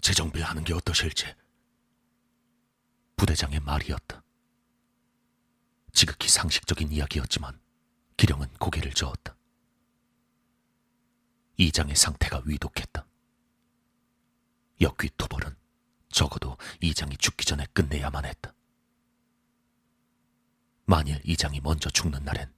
재정비하는 0.00 0.64
게 0.64 0.74
어떠실지. 0.74 1.34
부대장의 3.16 3.60
말이었다. 3.60 4.22
지극히 5.92 6.28
상식적인 6.28 6.90
이야기였지만 6.90 7.60
기령은 8.16 8.48
고개를 8.58 8.92
저었다. 8.92 9.36
이장의 11.62 11.94
상태가 11.96 12.42
위독했다. 12.44 13.06
역귀 14.80 15.10
토벌은 15.16 15.54
적어도 16.10 16.56
이장이 16.80 17.16
죽기 17.16 17.44
전에 17.44 17.66
끝내야만 17.72 18.24
했다. 18.24 18.52
만일 20.84 21.20
이장이 21.24 21.60
먼저 21.60 21.88
죽는 21.88 22.24
날엔 22.24 22.52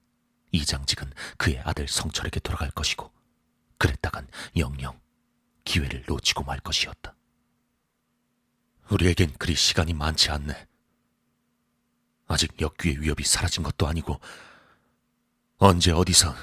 이장직은 0.51 1.13
그의 1.37 1.59
아들 1.59 1.87
성철에게 1.87 2.39
돌아갈 2.39 2.71
것이고 2.71 3.11
그랬다간 3.77 4.27
영영 4.57 4.99
기회를 5.63 6.03
놓치고 6.07 6.43
말 6.43 6.59
것이었다. 6.59 7.15
우리에겐 8.89 9.33
그리 9.33 9.55
시간이 9.55 9.93
많지 9.93 10.31
않네. 10.31 10.67
아직 12.27 12.59
역귀의 12.59 13.01
위협이 13.01 13.23
사라진 13.23 13.63
것도 13.63 13.87
아니고 13.87 14.19
언제 15.57 15.91
어디서 15.91 16.35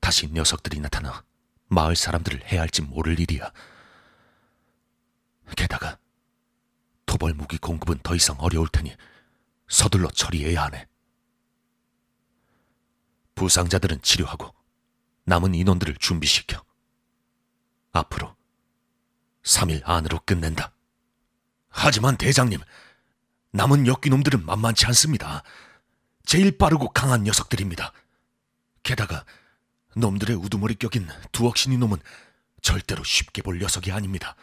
다시 0.00 0.28
녀석들이 0.28 0.80
나타나 0.80 1.24
마을 1.74 1.96
사람들을 1.96 2.44
해할지 2.46 2.82
모를 2.82 3.18
일이야. 3.20 3.52
게다가 5.56 5.98
토벌 7.06 7.34
무기 7.34 7.58
공급은 7.58 7.98
더 8.02 8.14
이상 8.14 8.36
어려울 8.38 8.68
테니 8.68 8.96
서둘러 9.68 10.08
처리해야 10.08 10.64
하네. 10.64 10.86
부상자들은 13.34 14.02
치료하고 14.02 14.54
남은 15.24 15.54
인원들을 15.54 15.96
준비시켜. 15.96 16.64
앞으로 17.92 18.36
3일 19.42 19.82
안으로 19.84 20.20
끝낸다. 20.24 20.72
하지만 21.68 22.16
대장님, 22.16 22.60
남은 23.52 23.86
역귀놈들은 23.86 24.46
만만치 24.46 24.86
않습니다. 24.86 25.42
제일 26.24 26.56
빠르고 26.56 26.90
강한 26.90 27.24
녀석들입니다. 27.24 27.92
게다가 28.82 29.24
놈들의 29.96 30.36
우두머리 30.36 30.74
격인 30.76 31.08
두억신이 31.32 31.76
놈은 31.78 31.98
절대로 32.62 33.04
쉽게 33.04 33.42
볼 33.42 33.58
녀석이 33.58 33.92
아닙니다. 33.92 34.36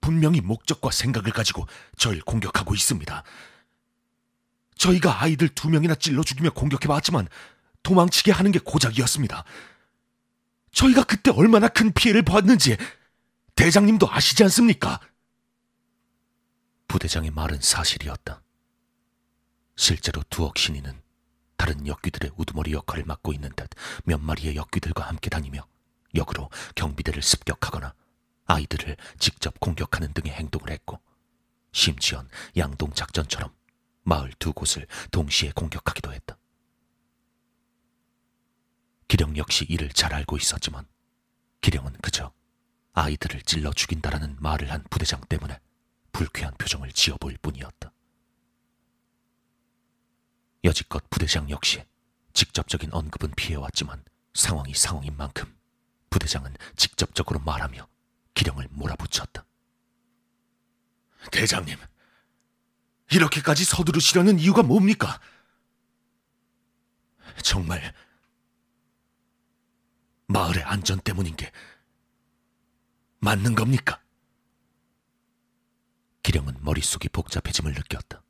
분명히 0.00 0.40
목적과 0.40 0.90
생각을 0.90 1.32
가지고 1.32 1.66
절 1.96 2.20
공격하고 2.20 2.74
있습니다. 2.74 3.24
저희가 4.76 5.22
아이들 5.22 5.48
두 5.48 5.68
명이나 5.68 5.94
찔러 5.94 6.22
죽이며 6.22 6.50
공격해봤지만 6.50 7.28
도망치게 7.82 8.30
하는 8.32 8.52
게 8.52 8.58
고작이었습니다. 8.58 9.44
저희가 10.72 11.04
그때 11.04 11.30
얼마나 11.30 11.68
큰 11.68 11.92
피해를 11.92 12.22
봤는지 12.22 12.76
대장님도 13.56 14.08
아시지 14.10 14.44
않습니까? 14.44 15.00
부대장의 16.86 17.30
말은 17.32 17.60
사실이었다. 17.60 18.40
실제로 19.76 20.22
두억 20.30 20.58
신이는 20.58 21.00
다른 21.58 21.86
역귀들의 21.86 22.30
우두머리 22.36 22.72
역할을 22.72 23.04
맡고 23.04 23.34
있는 23.34 23.50
듯 23.54 23.68
몇 24.04 24.18
마리의 24.18 24.56
역귀들과 24.56 25.06
함께 25.06 25.28
다니며 25.28 25.66
역으로 26.14 26.48
경비대를 26.74 27.20
습격하거나 27.20 27.94
아이들을 28.46 28.96
직접 29.18 29.60
공격하는 29.60 30.14
등의 30.14 30.32
행동을 30.32 30.70
했고 30.70 31.00
심지어 31.72 32.24
양동 32.56 32.92
작전처럼 32.94 33.52
마을 34.04 34.32
두 34.38 34.54
곳을 34.54 34.86
동시에 35.10 35.52
공격하기도 35.54 36.14
했다. 36.14 36.38
기령 39.06 39.36
역시 39.36 39.66
이를 39.68 39.90
잘 39.90 40.14
알고 40.14 40.38
있었지만 40.38 40.86
기령은 41.60 41.92
그저 42.00 42.32
아이들을 42.94 43.42
찔러 43.42 43.72
죽인다라는 43.72 44.36
말을 44.38 44.70
한 44.70 44.84
부대장 44.90 45.20
때문에 45.28 45.58
불쾌한 46.12 46.54
표정을 46.54 46.92
지어 46.92 47.16
보일 47.16 47.36
뿐이었다. 47.38 47.92
여지껏 50.64 51.08
부대장 51.10 51.50
역시 51.50 51.84
직접적인 52.32 52.92
언급은 52.92 53.32
피해왔지만 53.36 54.04
상황이 54.34 54.74
상황인 54.74 55.16
만큼 55.16 55.56
부대장은 56.10 56.54
직접적으로 56.76 57.40
말하며 57.40 57.86
기령을 58.34 58.68
몰아붙였다. 58.70 59.44
대장님, 61.32 61.76
이렇게까지 63.10 63.64
서두르시려는 63.64 64.38
이유가 64.38 64.62
뭡니까? 64.62 65.20
정말 67.42 67.94
마을의 70.26 70.62
안전 70.62 71.00
때문인 71.00 71.36
게 71.36 71.50
맞는 73.20 73.54
겁니까? 73.54 74.00
기령은 76.22 76.58
머릿속이 76.60 77.08
복잡해짐을 77.08 77.72
느꼈다. 77.72 78.22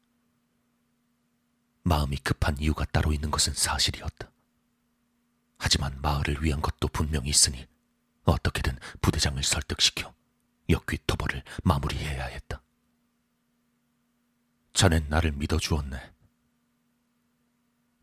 마음이 1.89 2.19
급한 2.19 2.56
이유가 2.59 2.85
따로 2.85 3.12
있는 3.12 3.31
것은 3.31 3.55
사실이었다. 3.55 4.31
하지만 5.56 5.98
마을을 6.02 6.44
위한 6.44 6.60
것도 6.60 6.89
분명히 6.89 7.31
있으니 7.31 7.66
어떻게든 8.24 8.78
부대장을 9.01 9.43
설득시켜 9.43 10.15
역귀 10.69 10.98
토벌을 11.06 11.43
마무리해야 11.65 12.27
했다. 12.27 12.62
자넨 14.74 15.09
나를 15.09 15.32
믿어주었네. 15.32 16.12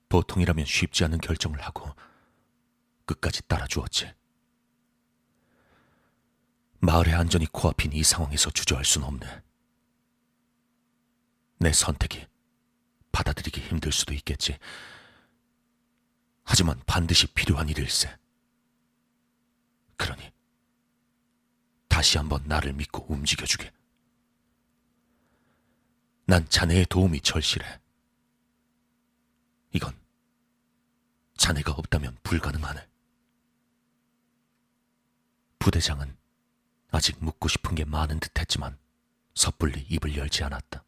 보통이라면 0.10 0.66
쉽지 0.66 1.04
않은 1.06 1.20
결정을 1.20 1.62
하고 1.62 1.94
끝까지 3.06 3.48
따라주었지. 3.48 4.12
마을의 6.80 7.14
안전이 7.14 7.46
코앞인 7.52 7.94
이 7.94 8.04
상황에서 8.04 8.50
주저할 8.50 8.84
수는 8.84 9.08
없네. 9.08 9.44
내 11.60 11.72
선택이 11.72 12.28
받아들이기 13.16 13.62
힘들 13.62 13.94
수도 13.94 14.14
있겠지. 14.14 14.60
하지만 16.44 16.82
반드시 16.86 17.28
필요한 17.28 17.70
일일세. 17.70 18.14
그러니 19.96 20.34
다시 21.88 22.18
한번 22.18 22.44
나를 22.46 22.74
믿고 22.74 23.06
움직여주게. 23.08 23.72
난 26.26 26.46
자네의 26.50 26.88
도움이 26.88 27.22
절실해. 27.22 27.80
이건 29.72 29.98
자네가 31.38 31.72
없다면 31.72 32.18
불가능하네. 32.22 32.86
부대장은 35.60 36.18
아직 36.92 37.24
묻고 37.24 37.48
싶은 37.48 37.76
게 37.76 37.86
많은 37.86 38.20
듯 38.20 38.38
했지만 38.38 38.78
섣불리 39.36 39.86
입을 39.90 40.18
열지 40.18 40.44
않았다. 40.44 40.84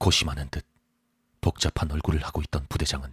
고심하는 0.00 0.48
듯 0.48 0.66
복잡한 1.42 1.90
얼굴을 1.90 2.24
하고 2.24 2.40
있던 2.42 2.66
부대장은 2.68 3.12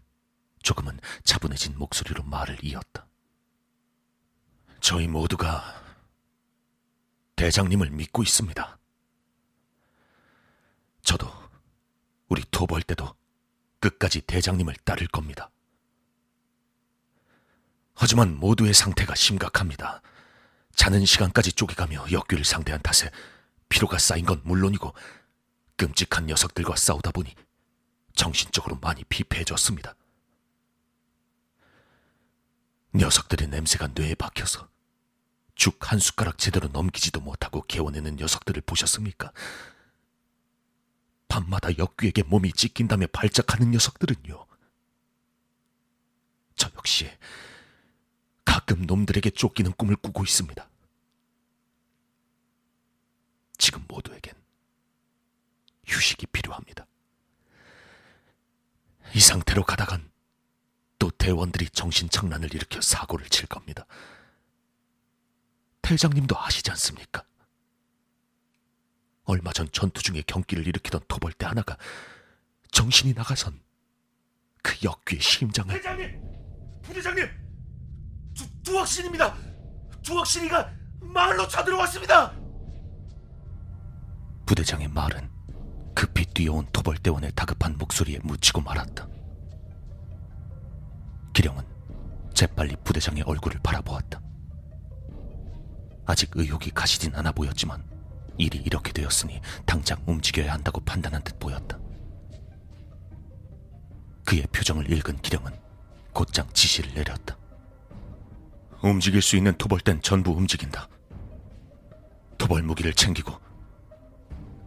조금은 0.63 0.99
차분해진 1.23 1.77
목소리로 1.77 2.23
말을 2.23 2.63
이었다. 2.63 3.05
저희 4.79 5.07
모두가 5.07 5.83
대장님을 7.35 7.89
믿고 7.91 8.23
있습니다. 8.23 8.79
저도 11.01 11.29
우리 12.29 12.43
토벌 12.51 12.81
때도 12.83 13.15
끝까지 13.79 14.21
대장님을 14.21 14.75
따를 14.85 15.07
겁니다. 15.07 15.51
하지만 17.95 18.35
모두의 18.37 18.73
상태가 18.73 19.13
심각합니다. 19.13 20.01
자는 20.73 21.05
시간까지 21.05 21.51
쪼개가며 21.51 22.11
역귀를 22.11 22.45
상대한 22.45 22.81
탓에 22.81 23.11
피로가 23.67 23.97
쌓인 23.97 24.25
건 24.25 24.41
물론이고 24.45 24.93
끔찍한 25.77 26.25
녀석들과 26.25 26.75
싸우다 26.75 27.11
보니 27.11 27.33
정신적으로 28.13 28.77
많이 28.81 29.03
피폐해졌습니다. 29.05 29.95
녀석들의 32.95 33.47
냄새가 33.49 33.89
뇌에 33.93 34.15
박혀서 34.15 34.67
죽 35.55 35.77
한 35.91 35.99
숟가락 35.99 36.37
제대로 36.37 36.67
넘기지도 36.67 37.19
못하고 37.21 37.61
개워내는 37.63 38.17
녀석들을 38.17 38.61
보셨습니까? 38.61 39.31
밤마다 41.27 41.69
역귀에게 41.77 42.23
몸이 42.23 42.51
찢긴다며 42.53 43.07
발작하는 43.07 43.71
녀석들은요. 43.71 44.45
저 46.55 46.69
역시 46.75 47.09
가끔 48.45 48.85
놈들에게 48.85 49.29
쫓기는 49.31 49.71
꿈을 49.73 49.95
꾸고 49.95 50.23
있습니다. 50.23 50.69
지금 53.57 53.83
모두에겐 53.87 54.33
휴식이 55.87 56.27
필요합니다. 56.27 56.85
이 59.13 59.19
상태로 59.19 59.63
가다간 59.63 60.11
또 60.99 61.09
대원들이 61.11 61.69
정신착란을 61.69 62.53
일으켜 62.53 62.81
사고를 62.81 63.27
칠 63.29 63.47
겁니다. 63.47 63.85
대장님도 65.81 66.37
아시지 66.37 66.69
않습니까? 66.71 67.23
얼마 69.23 69.51
전 69.53 69.69
전투 69.71 70.01
중에 70.01 70.23
경기를 70.25 70.67
일으키던 70.67 71.01
토벌대 71.07 71.45
하나가 71.45 71.77
정신이 72.71 73.13
나가선 73.13 73.59
그 74.61 74.75
역귀의 74.83 75.21
심장을 75.21 75.73
대장님! 75.73 76.21
부대장님! 76.81 77.29
두, 78.33 78.63
두학신입니다! 78.63 79.35
두학신이가 80.01 80.73
마을로 81.01 81.47
쳐들어왔습니다! 81.47 82.31
부대장의 84.45 84.89
말은 84.89 85.36
급히 85.97 86.27
뛰어온 86.27 86.67
토벌대원의 86.71 87.31
다급한 87.33 87.75
목소리에 87.75 88.19
묻히고 88.21 88.61
말았다. 88.61 89.07
기령은 91.33 91.65
재빨리 92.35 92.75
부대장의 92.83 93.23
얼굴을 93.23 93.59
바라보았다. 93.63 94.21
아직 96.05 96.29
의욕이 96.35 96.69
가시진 96.75 97.15
않아 97.15 97.31
보였지만 97.31 97.83
일이 98.37 98.59
이렇게 98.59 98.93
되었으니 98.93 99.41
당장 99.65 99.99
움직여야 100.05 100.53
한다고 100.53 100.81
판단한 100.81 101.23
듯 101.23 101.39
보였다. 101.39 101.79
그의 104.23 104.45
표정을 104.51 104.91
읽은 104.91 105.17
기령은 105.23 105.51
곧장 106.13 106.47
지시를 106.53 106.93
내렸다. 106.93 107.35
움직일 108.83 109.23
수 109.23 109.35
있는 109.35 109.57
토벌대는 109.57 110.03
전부 110.03 110.29
움직인다. 110.29 110.87
토벌 112.37 112.61
무기를 112.61 112.93
챙기고 112.93 113.33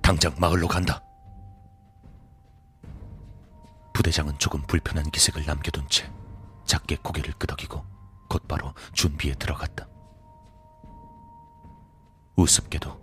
당장 0.03 0.35
마을로 0.41 0.67
간다. 0.67 1.01
부대장은 4.01 4.39
조금 4.39 4.63
불편한 4.63 5.11
기색을 5.11 5.45
남겨둔 5.45 5.87
채 5.91 6.11
작게 6.65 6.97
고개를 7.03 7.35
끄덕이고 7.35 7.85
곧바로 8.31 8.73
준비에 8.95 9.35
들어갔다. 9.35 9.87
우습게도 12.35 12.99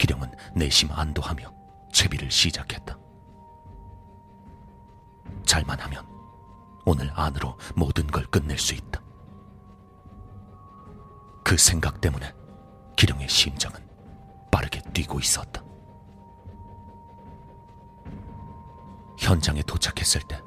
기령은 0.00 0.32
내심 0.56 0.90
안도하며 0.90 1.48
채비를 1.92 2.28
시작했다. 2.32 2.98
잘만 5.46 5.78
하면 5.78 6.04
오늘 6.86 7.08
안으로 7.14 7.56
모든 7.76 8.08
걸 8.08 8.24
끝낼 8.24 8.58
수 8.58 8.74
있다. 8.74 9.00
그 11.44 11.56
생각 11.56 12.00
때문에 12.00 12.34
기령의 12.96 13.28
심장은 13.28 13.78
빠르게 14.50 14.82
뛰고 14.92 15.20
있었다. 15.20 15.61
현장에 19.22 19.62
도착했을 19.62 20.20
때 20.22 20.42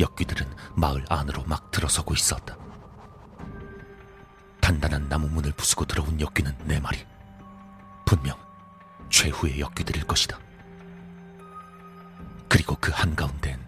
역귀들은 0.00 0.50
마을 0.74 1.04
안으로 1.10 1.44
막 1.44 1.70
들어서고 1.70 2.14
있었다. 2.14 2.56
단단한 4.60 5.10
나무 5.10 5.28
문을 5.28 5.52
부수고 5.52 5.84
들어온 5.84 6.18
역귀는 6.18 6.56
네 6.64 6.80
마리. 6.80 7.06
분명 8.06 8.38
최후의 9.10 9.60
역귀들일 9.60 10.04
것이다. 10.04 10.38
그리고 12.48 12.74
그 12.80 12.90
한가운데엔 12.90 13.62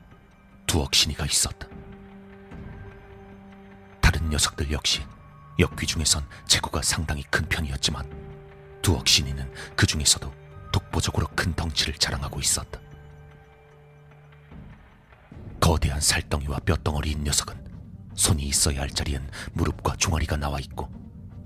두 0.66 0.80
억신이가 0.80 1.26
있었다. 1.26 1.68
다른 4.00 4.30
녀석들 4.30 4.72
역시 4.72 5.04
역귀 5.58 5.86
중에선 5.86 6.26
체구가 6.46 6.80
상당히 6.82 7.22
큰 7.24 7.46
편이었지만 7.48 8.80
두 8.80 8.96
억신이는 8.96 9.52
그 9.76 9.86
중에서도 9.86 10.32
독보적으로 10.72 11.26
큰 11.36 11.54
덩치를 11.54 11.94
자랑하고 11.94 12.40
있었다. 12.40 12.87
거대한 15.68 16.00
살덩이와 16.00 16.60
뼈덩어리인 16.60 17.24
녀석은 17.24 17.54
손이 18.14 18.42
있어야 18.44 18.80
할 18.80 18.88
자리엔 18.88 19.30
무릎과 19.52 19.96
종아리가 19.96 20.38
나와 20.38 20.58
있고 20.60 20.88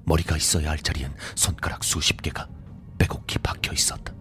머리가 0.05 0.37
있어야 0.37 0.71
할 0.71 0.79
자리엔 0.79 1.13
손가락 1.35 1.83
수십 1.83 2.23
개가 2.23 2.49
빼곡히 2.99 3.39
박혀 3.39 3.73
있었다. 3.73 4.15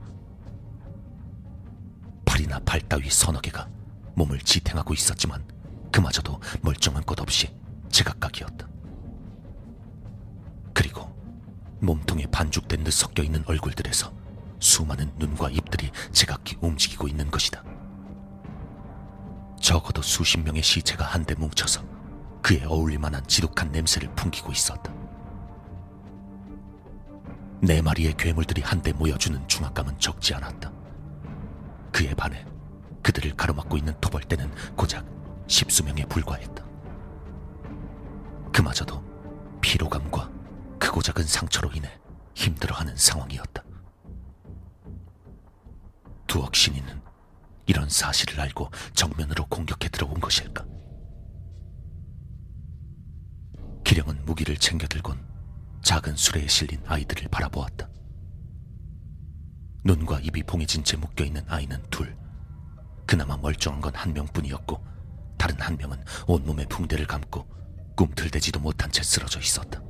팔이나 2.25 2.57
발 2.61 2.81
따위 2.81 3.11
서너 3.11 3.41
개가 3.41 3.69
몸을 4.15 4.39
지탱하고 4.39 4.95
있었지만 4.95 5.45
그마저도 5.91 6.41
멀쩡한 6.63 7.03
것 7.03 7.21
없이 7.21 7.53
제각각이었다. 7.91 8.67
그리고 10.73 11.15
몸통에 11.79 12.25
반죽된 12.25 12.83
듯 12.85 12.91
섞여 12.91 13.21
있는 13.21 13.43
얼굴들에서 13.45 14.11
수많은 14.59 15.11
눈과 15.17 15.51
입들이 15.51 15.91
제각기 16.11 16.57
움직이고 16.59 17.07
있는 17.07 17.29
것이다. 17.29 17.80
적어도 19.61 20.01
수십 20.01 20.39
명의 20.39 20.61
시체가 20.63 21.05
한데 21.05 21.35
뭉쳐서 21.35 21.83
그에 22.41 22.65
어울릴 22.65 22.97
만한 22.99 23.25
지독한 23.27 23.71
냄새를 23.71 24.13
풍기고 24.15 24.51
있었다. 24.51 24.91
네 27.61 27.81
마리의 27.81 28.15
괴물들이 28.17 28.63
한데 28.63 28.91
모여주는 28.91 29.47
중압감은 29.47 29.99
적지 29.99 30.33
않았다. 30.33 30.71
그에 31.93 32.13
반해 32.15 32.43
그들을 33.03 33.35
가로막고 33.35 33.77
있는 33.77 33.93
토벌대는 34.01 34.51
고작 34.75 35.05
십수명에 35.47 36.05
불과했다. 36.05 36.65
그마저도 38.51 39.03
피로감과 39.61 40.29
크고 40.79 41.03
작은 41.03 41.23
상처로 41.23 41.69
인해 41.73 41.88
힘들어하는 42.33 42.97
상황이었다. 42.97 43.63
두억 46.25 46.55
신이는 46.55 47.10
이런 47.67 47.89
사실을 47.89 48.39
알고 48.39 48.69
정면으로 48.93 49.45
공격해 49.47 49.89
들어온 49.89 50.19
것일까? 50.19 50.65
기령은 53.83 54.25
무기를 54.25 54.55
챙겨들곤 54.57 55.19
작은 55.83 56.15
수레에 56.15 56.47
실린 56.47 56.81
아이들을 56.85 57.27
바라보았다. 57.29 57.89
눈과 59.83 60.19
입이 60.19 60.43
봉해진 60.43 60.83
채 60.83 60.95
묶여있는 60.97 61.43
아이는 61.47 61.81
둘. 61.89 62.15
그나마 63.05 63.35
멀쩡한 63.38 63.81
건 63.81 63.93
한 63.95 64.13
명뿐이었고 64.13 64.81
다른 65.38 65.59
한 65.59 65.75
명은 65.77 66.03
온몸에 66.27 66.65
붕대를 66.65 67.07
감고 67.07 67.45
꿈틀대지도 67.95 68.59
못한 68.59 68.91
채 68.91 69.03
쓰러져 69.03 69.39
있었다. 69.39 69.81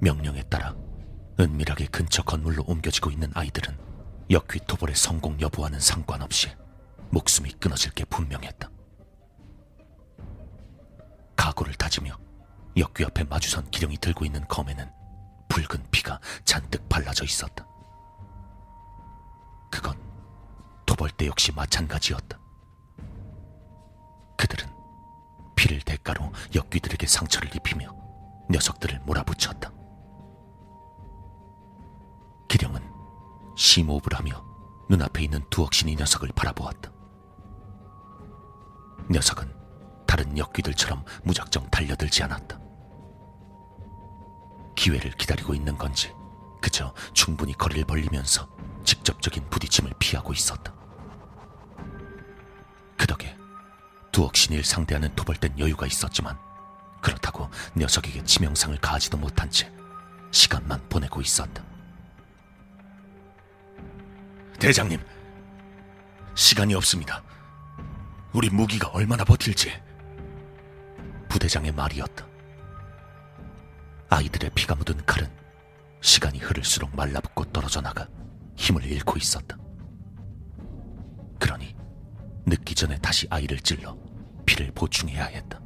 명령에 0.00 0.42
따라 0.44 0.74
은밀하게 1.38 1.86
근처 1.86 2.22
건물로 2.22 2.64
옮겨지고 2.66 3.10
있는 3.10 3.30
아이들은 3.34 3.76
역귀 4.32 4.60
토벌의 4.66 4.96
성공 4.96 5.38
여부와는 5.38 5.78
상관없이 5.78 6.48
목숨이 7.10 7.52
끊어질 7.52 7.92
게 7.92 8.02
분명했다. 8.06 8.70
각오를 11.36 11.74
다지며 11.74 12.16
역귀 12.78 13.04
앞에 13.04 13.24
마주선 13.24 13.70
기령이 13.70 13.98
들고 13.98 14.24
있는 14.24 14.48
검에는 14.48 14.90
붉은 15.50 15.86
피가 15.90 16.18
잔뜩 16.46 16.88
발라져 16.88 17.26
있었다. 17.26 17.66
그건 19.70 20.00
토벌대 20.86 21.26
역시 21.26 21.52
마찬가지였다. 21.52 22.40
그들은 24.38 24.72
피를 25.56 25.82
대가로 25.82 26.32
역귀들에게 26.54 27.06
상처를 27.06 27.54
입히며 27.54 27.94
녀석들을 28.50 29.00
몰아붙였다. 29.00 29.70
기령은 32.48 32.91
심호흡을 33.56 34.18
하며 34.18 34.44
눈앞에 34.88 35.22
있는 35.22 35.44
두억신이 35.50 35.96
녀석을 35.96 36.30
바라보았다. 36.34 36.90
녀석은 39.10 39.54
다른 40.06 40.36
역귀들처럼 40.36 41.04
무작정 41.24 41.70
달려들지 41.70 42.22
않았다. 42.22 42.60
기회를 44.74 45.12
기다리고 45.12 45.54
있는 45.54 45.76
건지 45.76 46.12
그저 46.60 46.94
충분히 47.12 47.52
거리를 47.52 47.84
벌리면서 47.84 48.48
직접적인 48.84 49.48
부딪힘을 49.50 49.92
피하고 49.98 50.32
있었다. 50.32 50.74
그 52.96 53.06
덕에 53.06 53.36
두억신일 54.12 54.64
상대하는 54.64 55.14
토벌된 55.14 55.58
여유가 55.58 55.86
있었지만 55.86 56.38
그렇다고 57.00 57.50
녀석에게 57.76 58.24
치명상을 58.24 58.76
가하지도 58.78 59.16
못한 59.18 59.50
채 59.50 59.72
시간만 60.30 60.88
보내고 60.88 61.20
있었다. 61.20 61.71
대장님, 64.62 65.00
시간이 66.36 66.72
없습니다. 66.76 67.20
우리 68.32 68.48
무기가 68.48 68.86
얼마나 68.90 69.24
버틸지. 69.24 69.72
부대장의 71.28 71.72
말이었다. 71.72 72.24
아이들의 74.08 74.52
피가 74.54 74.76
묻은 74.76 75.04
칼은 75.04 75.28
시간이 76.00 76.38
흐를수록 76.38 76.94
말라붙고 76.94 77.46
떨어져 77.46 77.80
나가 77.80 78.06
힘을 78.54 78.84
잃고 78.84 79.16
있었다. 79.16 79.58
그러니 81.40 81.74
늦기 82.46 82.76
전에 82.76 82.98
다시 82.98 83.26
아이를 83.30 83.58
찔러 83.58 83.98
피를 84.46 84.70
보충해야 84.70 85.24
했다. 85.24 85.60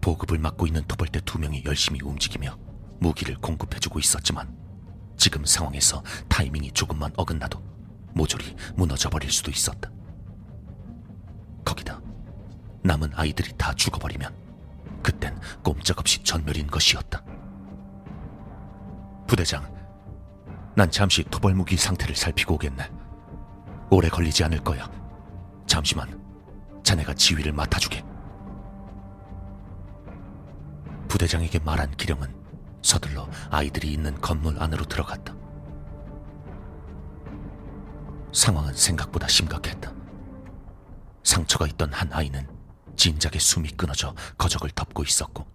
보급을 0.00 0.38
맡고 0.38 0.66
있는 0.66 0.82
토벌대 0.88 1.20
두 1.20 1.38
명이 1.38 1.62
열심히 1.64 2.00
움직이며 2.02 2.58
무기를 2.98 3.36
공급해주고 3.36 4.00
있었지만 4.00 4.59
지금 5.20 5.44
상황에서 5.44 6.02
타이밍이 6.28 6.72
조금만 6.72 7.12
어긋나도 7.14 7.62
모조리 8.14 8.56
무너져버릴 8.74 9.30
수도 9.30 9.50
있었다. 9.50 9.90
거기다 11.62 12.00
남은 12.82 13.10
아이들이 13.14 13.52
다 13.58 13.74
죽어버리면 13.74 14.34
그땐 15.02 15.38
꼼짝없이 15.62 16.24
전멸인 16.24 16.68
것이었다. 16.68 17.22
부대장, 19.26 19.70
난 20.74 20.90
잠시 20.90 21.22
토벌무기 21.24 21.76
상태를 21.76 22.16
살피고 22.16 22.54
오겠네. 22.54 22.90
오래 23.90 24.08
걸리지 24.08 24.42
않을 24.44 24.60
거야. 24.64 24.90
잠시만, 25.66 26.18
자네가 26.82 27.12
지휘를 27.12 27.52
맡아주게. 27.52 28.02
부대장에게 31.08 31.58
말한 31.58 31.94
기령은 31.98 32.39
서둘러 32.82 33.28
아이들이 33.50 33.92
있는 33.92 34.18
건물 34.20 34.60
안으로 34.60 34.84
들어갔다. 34.84 35.34
상황은 38.32 38.74
생각보다 38.74 39.26
심각했다. 39.28 39.92
상처가 41.24 41.66
있던 41.66 41.92
한 41.92 42.12
아이는 42.12 42.46
진작에 42.96 43.38
숨이 43.38 43.70
끊어져 43.70 44.14
거적을 44.38 44.70
덮고 44.70 45.02
있었고 45.02 45.46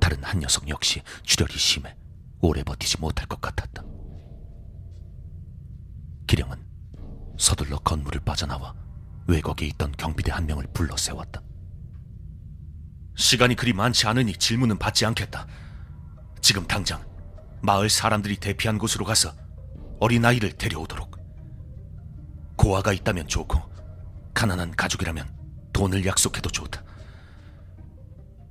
다른 0.00 0.22
한 0.22 0.40
녀석 0.40 0.68
역시 0.68 1.02
출혈이 1.22 1.52
심해 1.52 1.96
오래 2.40 2.62
버티지 2.62 3.00
못할 3.00 3.26
것 3.26 3.40
같았다. 3.40 3.82
기령은 6.26 6.64
서둘러 7.38 7.78
건물을 7.78 8.20
빠져나와 8.20 8.74
외곽에 9.26 9.66
있던 9.66 9.92
경비대 9.92 10.32
한 10.32 10.46
명을 10.46 10.66
불러 10.72 10.96
세웠다. 10.96 11.42
시간이 13.16 13.56
그리 13.56 13.72
많지 13.72 14.06
않으니 14.06 14.34
질문은 14.34 14.78
받지 14.78 15.04
않겠다. 15.04 15.46
지금 16.40 16.66
당장 16.66 17.04
마을 17.60 17.90
사람들이 17.90 18.36
대피한 18.36 18.78
곳으로 18.78 19.04
가서 19.04 19.32
어린아이를 20.00 20.52
데려오도록. 20.52 21.18
고아가 22.56 22.92
있다면 22.92 23.28
좋고 23.28 23.60
가난한 24.34 24.72
가족이라면 24.76 25.28
돈을 25.72 26.04
약속해도 26.06 26.50
좋다. 26.50 26.82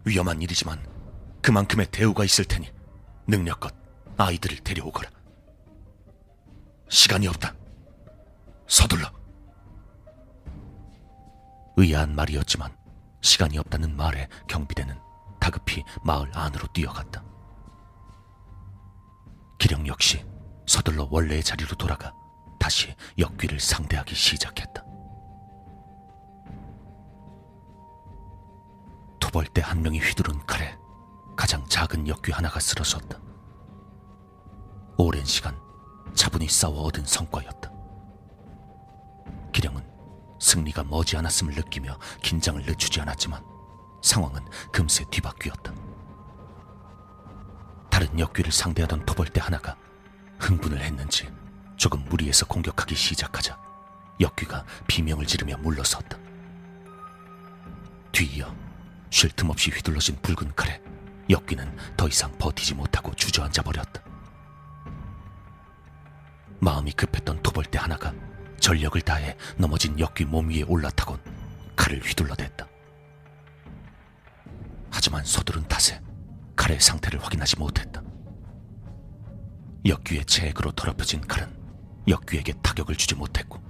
위험한 0.06 0.42
일이지만 0.42 0.80
그만큼의 1.42 1.88
대우가 1.92 2.24
있을 2.24 2.46
테니 2.46 2.72
능력껏 3.28 3.74
아이들을 4.18 4.60
데려오거라. 4.60 5.10
시간이 6.90 7.28
없다. 7.28 7.54
서둘러. 8.68 9.12
의아한 11.78 12.16
말이었지만 12.16 12.76
시간이 13.22 13.58
없다는 13.58 13.96
말에 13.96 14.28
경비대는 14.48 14.98
다급히 15.40 15.84
마을 16.04 16.30
안으로 16.34 16.68
뛰어갔다. 16.74 17.27
기령 19.58 19.88
역시 19.88 20.24
서둘러 20.68 21.08
원래의 21.10 21.44
자리로 21.44 21.76
돌아가 21.76 22.14
다시 22.60 22.94
역귀를 23.18 23.60
상대하기 23.60 24.14
시작했다. 24.14 24.84
토벌대 29.20 29.62
한 29.62 29.82
명이 29.82 30.00
휘두른 30.00 30.46
칼에 30.46 30.76
가장 31.36 31.66
작은 31.68 32.08
역귀 32.08 32.32
하나가 32.32 32.60
쓰러졌다. 32.60 33.20
오랜 34.98 35.26
시간 35.26 35.60
차분히 36.14 36.48
싸워 36.48 36.84
얻은 36.84 37.06
성과였다. 37.06 37.72
기령은 39.54 39.84
승리가 40.40 40.84
머지않았음을 40.84 41.56
느끼며 41.56 41.98
긴장을 42.22 42.62
늦추지 42.62 43.02
않았지만 43.02 43.44
상황은 44.02 44.46
금세 44.72 45.04
뒤바뀌었다. 45.10 45.87
다른 47.98 48.20
역귀를 48.20 48.52
상대하던 48.52 49.08
토벌대 49.08 49.42
하나가 49.42 49.76
흥분을 50.38 50.82
했는지 50.82 51.28
조금 51.78 52.06
무리해서 52.06 52.46
공격하기 52.46 52.94
시작하자 52.94 53.58
역귀가 54.22 54.66
비명을 54.86 55.26
지르며 55.26 55.58
물러섰다. 55.58 56.16
뒤이어 58.12 58.56
쉴 59.10 59.32
틈 59.32 59.50
없이 59.50 59.72
휘둘러진 59.72 60.16
붉은 60.22 60.54
칼에 60.54 60.80
역귀는 61.28 61.76
더 61.98 62.08
이상 62.08 62.32
버티지 62.38 62.76
못하고 62.76 63.16
주저앉아 63.16 63.64
버렸다. 63.64 64.04
마음이 66.60 66.92
급했던 66.92 67.42
토벌대 67.42 67.80
하나가 67.80 68.14
전력을 68.60 69.02
다해 69.02 69.36
넘어진 69.58 70.00
역귀 70.00 70.26
몸 70.26 70.52
위에 70.52 70.62
올라타곤 70.62 71.20
칼을 71.76 72.02
휘둘러댔다. 72.02 72.68
하지만 74.92 75.26
서두른 75.26 75.68
탓에 75.68 76.00
칼의 76.58 76.82
상태를 76.82 77.24
확인하지 77.24 77.58
못했다. 77.58 78.02
역귀의 79.86 80.26
체액으로 80.26 80.72
더럽혀진 80.74 81.22
칼은 81.22 81.56
역귀에게 82.08 82.54
타격을 82.62 82.96
주지 82.96 83.16
못했고 83.16 83.62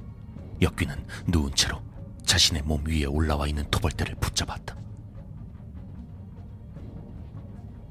역귀는 0.61 1.05
누운 1.27 1.53
채로 1.53 1.83
자신의 2.25 2.63
몸 2.63 2.83
위에 2.87 3.05
올라와 3.05 3.47
있는 3.47 3.69
토벌대를 3.69 4.15
붙잡았다. 4.15 4.75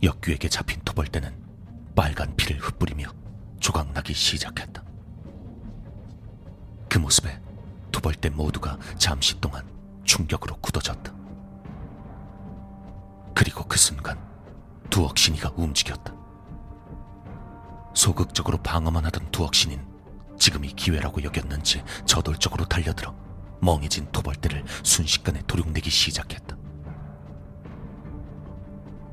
역귀에게 0.03 0.49
잡힌 0.49 0.81
토벌대는 0.85 1.47
빨간 1.95 2.35
피를 2.37 2.59
흩뿌리며 2.59 3.07
조각나기 3.61 4.13
시작했다. 4.13 4.83
그 6.89 6.99
모습에 6.99 7.41
토벌대 7.93 8.31
모두가 8.31 8.79
잠시 8.99 9.41
동안 9.41 9.67
충격으로 10.05 10.57
굳어졌다. 10.57 11.15
그리고 13.35 13.65
그 13.65 13.79
순간 13.79 14.19
두억신이가 14.91 15.53
움직였다. 15.57 16.15
소극적으로 17.95 18.59
방어만 18.59 19.05
하던 19.07 19.31
두억신인 19.31 19.81
지금이 20.39 20.73
기회라고 20.75 21.23
여겼는지 21.23 21.83
저돌적으로 22.05 22.65
달려들어 22.67 23.15
멍해진 23.61 24.11
토벌대를 24.13 24.65
순식간에 24.83 25.43
도륙내기 25.47 25.89
시작했다. 25.91 26.57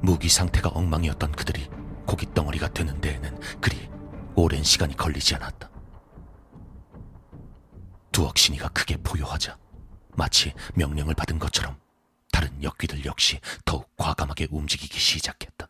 무기 0.01 0.27
상태가 0.27 0.69
엉망이었던 0.69 1.31
그들이 1.31 1.69
고기 2.05 2.31
덩어리가 2.33 2.69
되는 2.69 2.99
데에는 2.99 3.39
그리 3.61 3.89
오랜 4.35 4.63
시간이 4.63 4.97
걸리지 4.97 5.35
않았다. 5.35 5.69
두억신이가 8.11 8.67
크게 8.69 8.97
포효하자 8.97 9.57
마치 10.15 10.53
명령을 10.75 11.15
받은 11.15 11.39
것처럼 11.39 11.77
다른 12.33 12.63
역귀들 12.63 13.05
역시 13.05 13.39
더욱 13.63 13.95
과감하게 13.95 14.47
움직이기 14.49 14.99
시작했다. 14.99 15.69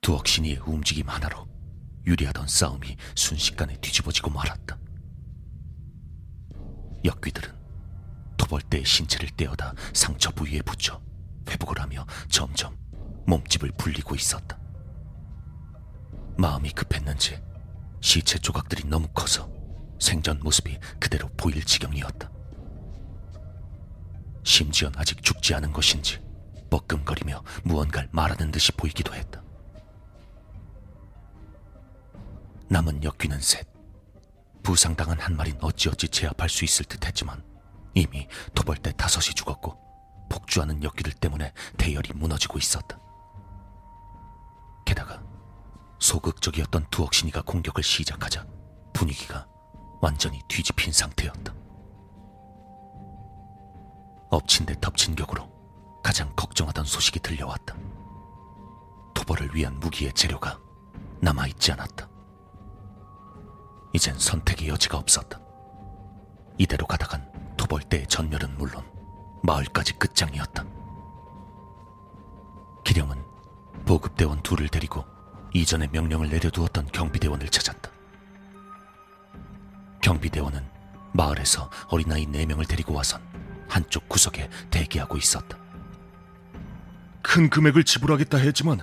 두억신이의 0.00 0.58
움직임 0.64 1.08
하나로 1.08 1.48
유리하던 2.06 2.46
싸움이 2.46 2.96
순식간에 3.16 3.76
뒤집어지고 3.80 4.30
말았다. 4.30 4.78
역귀들은 7.04 7.58
토벌대의 8.38 8.84
신체를 8.84 9.30
떼어다 9.30 9.74
상처 9.92 10.30
부위에 10.30 10.62
붙여 10.62 11.02
회복을 11.50 11.80
하며 11.80 12.06
점점 12.30 12.78
몸집을 13.26 13.72
불리고 13.72 14.14
있었다. 14.14 14.56
마음이 16.38 16.70
급했는지 16.70 17.42
시체 18.00 18.38
조각들이 18.38 18.84
너무 18.88 19.08
커서 19.08 19.50
생전 19.98 20.38
모습이 20.38 20.78
그대로 21.00 21.28
보일 21.36 21.64
지경이었다. 21.64 22.37
심지어 24.48 24.90
아직 24.96 25.22
죽지 25.22 25.54
않은 25.54 25.72
것인지 25.72 26.18
뻐끔거리며 26.70 27.44
무언가를 27.64 28.08
말하는 28.12 28.50
듯이 28.50 28.72
보이기도 28.72 29.14
했다. 29.14 29.42
남은 32.68 33.04
역귀는 33.04 33.40
셋. 33.40 33.66
부상당한 34.62 35.20
한 35.20 35.36
마리는 35.36 35.62
어찌어찌 35.62 36.08
제압할 36.08 36.48
수 36.48 36.64
있을 36.64 36.84
듯 36.86 37.06
했지만 37.06 37.42
이미 37.94 38.26
도벌대 38.54 38.92
다섯이 38.92 39.34
죽었고 39.34 39.78
폭주하는 40.30 40.82
역귀들 40.82 41.12
때문에 41.12 41.52
대열이 41.76 42.12
무너지고 42.14 42.58
있었다. 42.58 42.98
소극적이었던 46.00 46.86
두억신이가 46.90 47.42
공격을 47.42 47.82
시작하자 47.82 48.46
분위기가 48.92 49.46
완전히 50.00 50.40
뒤집힌 50.48 50.92
상태였다. 50.92 51.52
엎친 54.30 54.66
데 54.66 54.74
덮친 54.80 55.14
격으로 55.14 55.48
가장 56.02 56.32
걱정하던 56.36 56.84
소식이 56.84 57.20
들려왔다. 57.20 57.74
토벌을 59.14 59.54
위한 59.54 59.78
무기의 59.80 60.12
재료가 60.12 60.58
남아있지 61.20 61.72
않았다. 61.72 62.08
이젠 63.92 64.18
선택의 64.18 64.68
여지가 64.68 64.98
없었다. 64.98 65.40
이대로 66.58 66.86
가다간 66.86 67.26
토벌대의 67.56 68.06
전멸은 68.06 68.56
물론 68.58 68.84
마을까지 69.42 69.94
끝장이었다. 69.94 70.64
기령은 72.84 73.22
보급대원 73.86 74.42
둘을 74.42 74.68
데리고 74.68 75.04
이전에 75.54 75.88
명령을 75.88 76.28
내려두었던 76.28 76.86
경비대원을 76.88 77.48
찾았다. 77.48 77.90
경비대원은 80.02 80.68
마을에서 81.12 81.70
어린아이 81.88 82.26
네명을 82.26 82.66
데리고 82.66 82.94
와선 82.94 83.27
한쪽 83.68 84.08
구석에 84.08 84.48
대기하고 84.70 85.16
있었다. 85.16 85.58
큰 87.22 87.50
금액을 87.50 87.84
지불하겠다 87.84 88.38
했지만 88.38 88.80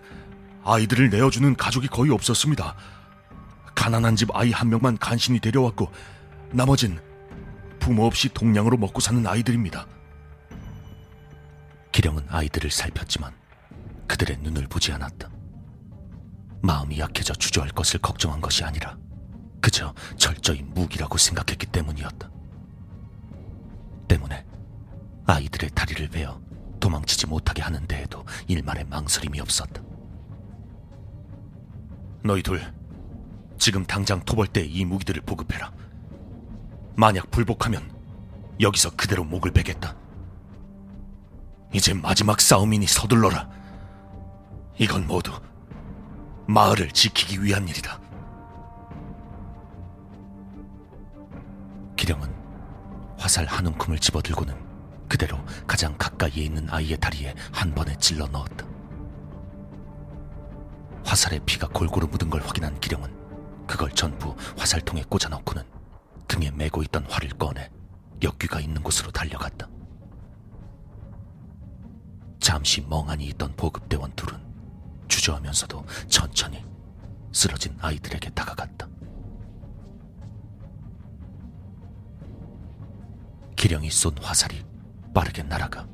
아이들을 0.64 1.10
내어주는 1.10 1.56
가족이 1.56 1.88
거의 1.88 2.12
없었습니다. 2.12 2.76
가난한 3.76 4.16
집 4.16 4.36
아이 4.36 4.52
한 4.52 4.70
명만 4.70 4.98
간신히 4.98 5.40
데려왔고 5.40 5.92
나머진 6.52 7.00
부모 7.80 8.06
없이 8.06 8.30
동량으로 8.30 8.78
먹고 8.78 9.00
사는 9.00 9.26
아이들입니다. 9.26 9.88
기령은 11.92 12.26
아이들을 12.30 12.72
살폈지만 12.72 13.34
그들의 14.08 14.38
눈을 14.42 14.68
보지 14.68 14.92
않았다. 14.92 15.30
마음이 16.62 17.00
약해져 17.00 17.34
주저할 17.34 17.70
것을 17.70 18.00
걱정한 18.00 18.42
것이 18.42 18.64
아니라 18.64 18.98
그저 19.62 19.94
철저히 20.18 20.62
무기라고 20.64 21.18
생각했기 21.18 21.68
때문이었다. 21.68 22.30
때문에 24.08 24.46
아이들의 25.28 25.72
다리를 25.74 26.08
베어 26.10 26.40
도망치지 26.80 27.28
못하게 27.28 27.62
하는 27.62 27.86
데에도 27.88 28.24
일말의 28.48 28.86
망설임이 28.86 29.40
없었다. 29.40 29.82
너희 32.24 32.42
둘, 32.42 32.62
지금 33.58 33.84
당장 33.86 34.20
토벌대에 34.22 34.66
이 34.66 34.86
무기들을 34.86 35.22
보급해라. 35.24 35.72
만약 36.96 37.30
불복하면 37.32 37.92
여기서 38.60 38.92
그대로 38.92 39.24
목을 39.24 39.52
베겠다. 39.52 39.96
이제 41.74 41.94
마지막 41.94 42.40
싸움이니 42.40 42.88
서둘러라. 42.88 43.50
이건 44.78 45.08
모두 45.08 45.32
마을을 46.48 46.92
지키기 46.92 47.44
위한 47.44 47.68
일이다. 47.68 48.00
기령은 51.96 52.34
화살 53.18 53.46
한 53.46 53.66
움큼을 53.66 53.98
집어들고는 54.00 54.65
그대로 55.08 55.38
가장 55.68 55.98
가까이에 55.98 56.44
있는 56.44 56.70
아이의 56.70 56.98
다리에 57.00 57.34
한 57.52 57.74
번에 57.74 57.96
찔러 57.98 58.28
넣었다. 58.28 58.66
화살에 61.06 61.40
피가 61.46 61.68
골고루 61.68 62.08
묻은 62.08 62.30
걸 62.30 62.42
확인한 62.42 62.80
기령은 62.80 63.66
그걸 63.68 63.92
전부 63.92 64.36
화살통에 64.58 65.04
꽂아 65.04 65.30
넣고는 65.30 65.64
등에 66.28 66.52
메고 66.52 66.82
있던 66.84 67.06
활을 67.06 67.30
꺼내 67.30 67.70
역귀가 68.24 68.60
있는 68.60 68.82
곳으로 68.82 69.12
달려갔다. 69.12 69.70
잠시 72.40 72.82
멍하니 72.82 73.26
있던 73.28 73.56
보급대원 73.56 74.12
둘은 74.16 74.40
주저하면서도 75.08 75.86
천천히 76.08 76.64
쓰러진 77.32 77.78
아이들에게 77.82 78.30
다가갔다. 78.32 78.88
기령이 83.56 83.90
쏜 83.90 84.16
화살이 84.22 84.64
빠르게 85.16 85.42
날아가 85.44 85.88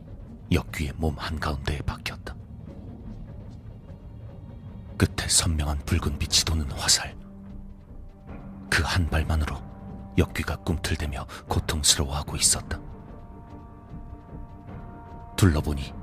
역귀의 0.52 0.94
몸 0.98 1.16
한가운데에 1.18 1.80
박혔다. 1.82 2.36
끝에 4.98 5.28
선명한 5.30 5.78
붉은 5.86 6.18
빛이 6.18 6.44
도는 6.46 6.70
화살. 6.72 7.16
그 8.70 8.84
한 8.84 9.08
발만으로 9.10 9.62
역귀가 10.18 10.56
꿈틀대며 10.58 11.28
고통스러워하고 11.48 12.36
있었다. 12.36 12.80
둘러보니 15.38 15.94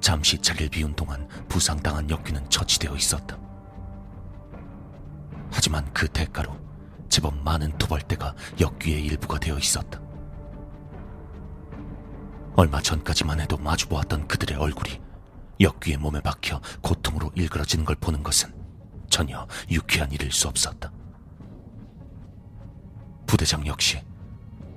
잠시 0.00 0.36
자리를 0.38 0.68
비운 0.70 0.94
동안 0.94 1.28
부상당한 1.48 2.10
역귀는 2.10 2.50
처치되어 2.50 2.96
있었다. 2.96 3.38
하지만 5.52 5.84
그 5.94 6.08
대가로 6.08 6.56
제법 7.08 7.36
많은 7.42 7.78
토벌대가 7.78 8.34
역귀의 8.60 9.04
일부가 9.06 9.38
되어 9.38 9.56
있었다. 9.56 10.00
얼마 12.56 12.80
전까지만 12.80 13.40
해도 13.40 13.56
마주보았던 13.58 14.28
그들의 14.28 14.56
얼굴이 14.56 14.98
역귀의 15.60 15.98
몸에 15.98 16.20
박혀 16.20 16.60
고통으로 16.80 17.30
일그러지는 17.34 17.84
걸 17.84 17.96
보는 17.96 18.22
것은 18.22 18.52
전혀 19.10 19.46
유쾌한 19.70 20.10
일일 20.10 20.32
수 20.32 20.48
없었다. 20.48 20.90
부대장 23.26 23.66
역시 23.66 24.02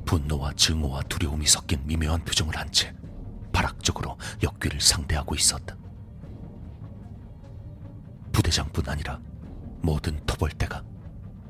분노와 0.06 0.54
증오와 0.54 1.04
두려움이 1.04 1.46
섞인 1.48 1.86
미묘한 1.86 2.24
표정을 2.24 2.56
한 2.58 2.70
채 2.72 2.94
발악적으로 3.52 4.18
역귀를 4.44 4.80
상대하고 4.80 5.36
있었다. 5.36 5.76
부대장뿐 8.32 8.88
아니라 8.88 9.20
모든 9.82 10.24
토벌대가 10.26 10.84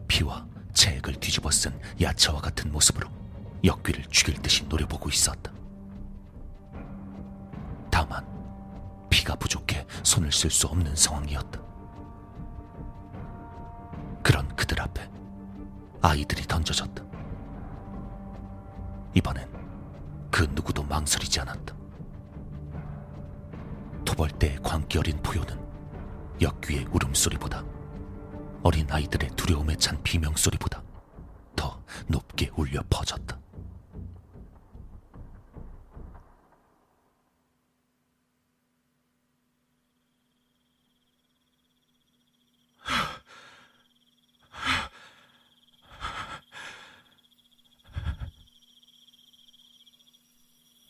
피와 0.07 0.47
체액을 0.73 1.15
뒤집어 1.15 1.51
쓴 1.51 1.77
야채와 1.99 2.39
같은 2.39 2.71
모습으로 2.71 3.09
역귀를 3.63 4.05
죽일 4.09 4.41
듯이 4.41 4.63
노려보고 4.65 5.09
있었다. 5.09 5.51
다만 7.91 8.25
피가 9.09 9.35
부족해 9.35 9.85
손을 10.03 10.31
쓸 10.31 10.49
수 10.49 10.67
없는 10.67 10.95
상황이었다. 10.95 11.59
그런 14.23 14.47
그들 14.55 14.79
앞에 14.81 15.09
아이들이 16.01 16.43
던져졌다. 16.43 17.03
이번엔 19.15 19.49
그 20.31 20.43
누구도 20.53 20.83
망설이지 20.83 21.39
않았다. 21.41 21.75
토벌대의 24.05 24.59
광기 24.63 24.97
어린 24.97 25.21
포효는 25.21 25.59
역귀의 26.41 26.85
울음소리보다 26.91 27.63
어린 28.63 28.89
아이들의 28.89 29.29
두려움에 29.31 29.75
찬 29.75 30.01
비명소리보다 30.03 30.81
더 31.55 31.81
높게 32.07 32.49
울려 32.55 32.81
퍼졌다. 32.89 33.37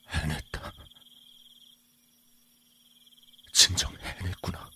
해냈다. 0.09 0.73
진정 3.53 3.95
해냈구나. 3.97 4.69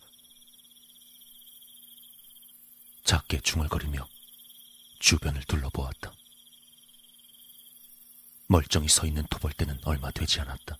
작게 3.03 3.39
중얼거리며 3.41 4.07
주변을 4.99 5.43
둘러보았다. 5.43 6.11
멀쩡히 8.47 8.87
서 8.87 9.05
있는 9.05 9.25
토벌대는 9.29 9.79
얼마 9.83 10.11
되지 10.11 10.39
않았다. 10.41 10.77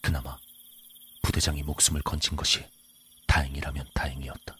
그나마 0.00 0.38
부대장이 1.22 1.62
목숨을 1.62 2.02
건진 2.02 2.36
것이 2.36 2.64
다행이라면 3.26 3.90
다행이었다. 3.92 4.56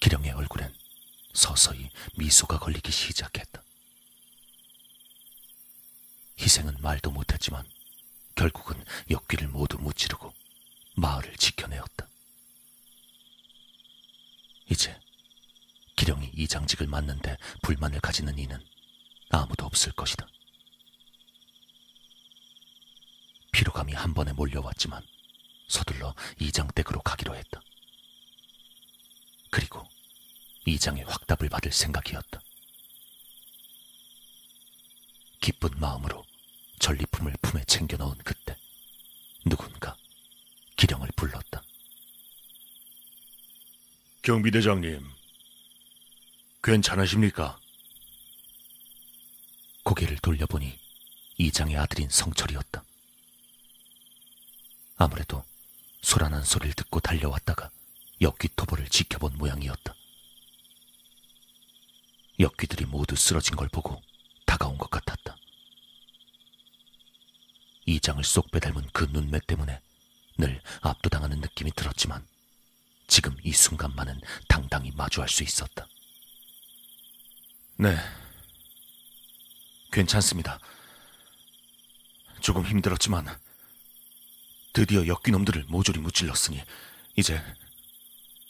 기령의 0.00 0.30
얼굴엔 0.30 0.72
서서히 1.56 1.88
미소가 2.16 2.58
걸리기 2.58 2.92
시작했다. 2.92 3.62
희생은 6.38 6.76
말도 6.82 7.10
못했지만 7.10 7.66
결국은 8.34 8.84
역귀를 9.10 9.48
모두 9.48 9.78
무찌르고 9.78 10.34
마을을 10.96 11.34
지켜내었다. 11.36 12.06
이제 14.70 15.00
기령이 15.96 16.30
이 16.34 16.46
장직을 16.46 16.86
맡는데 16.88 17.38
불만을 17.62 18.00
가지는 18.00 18.38
이는 18.38 18.62
아무도 19.30 19.64
없을 19.64 19.92
것이다. 19.92 20.26
피로감이 23.52 23.94
한 23.94 24.12
번에 24.12 24.34
몰려왔지만 24.34 25.02
서둘러 25.68 26.14
이장 26.38 26.68
댁으로 26.68 27.00
가기로 27.00 27.34
했다. 27.34 27.62
그리고 29.50 29.88
이장의 30.76 31.04
확답을 31.04 31.48
받을 31.48 31.72
생각이었다. 31.72 32.38
기쁜 35.40 35.70
마음으로 35.80 36.26
전리품을 36.80 37.32
품에 37.40 37.64
챙겨 37.64 37.96
넣은 37.96 38.14
그때 38.18 38.54
누군가 39.46 39.96
기령을 40.76 41.08
불렀다. 41.16 41.62
경비대장님, 44.20 45.02
괜찮으십니까? 46.62 47.58
고개를 49.82 50.18
돌려보니 50.18 50.78
이장의 51.38 51.76
아들인 51.78 52.10
성철이었다. 52.10 52.84
아무래도 54.98 55.42
소란한 56.02 56.44
소리를 56.44 56.74
듣고 56.74 57.00
달려왔다가 57.00 57.70
역귀 58.20 58.48
토벌을 58.56 58.88
지켜본 58.88 59.38
모양이었다. 59.38 59.95
역귀들이 62.46 62.86
모두 62.86 63.16
쓰러진 63.16 63.56
걸 63.56 63.68
보고 63.68 64.00
다가온 64.44 64.78
것 64.78 64.88
같았다. 64.88 65.36
이장을 67.86 68.22
쏙 68.22 68.50
빼닮은 68.52 68.90
그 68.92 69.04
눈매 69.10 69.40
때문에 69.46 69.80
늘 70.38 70.60
압도당하는 70.80 71.40
느낌이 71.40 71.72
들었지만 71.72 72.24
지금 73.08 73.36
이 73.42 73.52
순간만은 73.52 74.20
당당히 74.48 74.92
마주할 74.92 75.28
수 75.28 75.42
있었다. 75.42 75.86
네. 77.78 77.96
괜찮습니다. 79.90 80.60
조금 82.40 82.64
힘들었지만 82.64 83.26
드디어 84.72 85.06
역귀놈들을 85.06 85.64
모조리 85.68 85.98
무찔렀으니 85.98 86.62
이제 87.16 87.42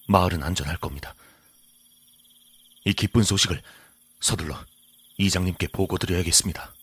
마을은 0.09 0.43
안전할 0.43 0.77
겁니다. 0.77 1.15
이 2.85 2.93
기쁜 2.93 3.23
소식을 3.23 3.63
서둘러 4.27 4.59
이장님께 5.19 5.69
보고 5.69 5.99
드려야겠습니다. 5.99 6.75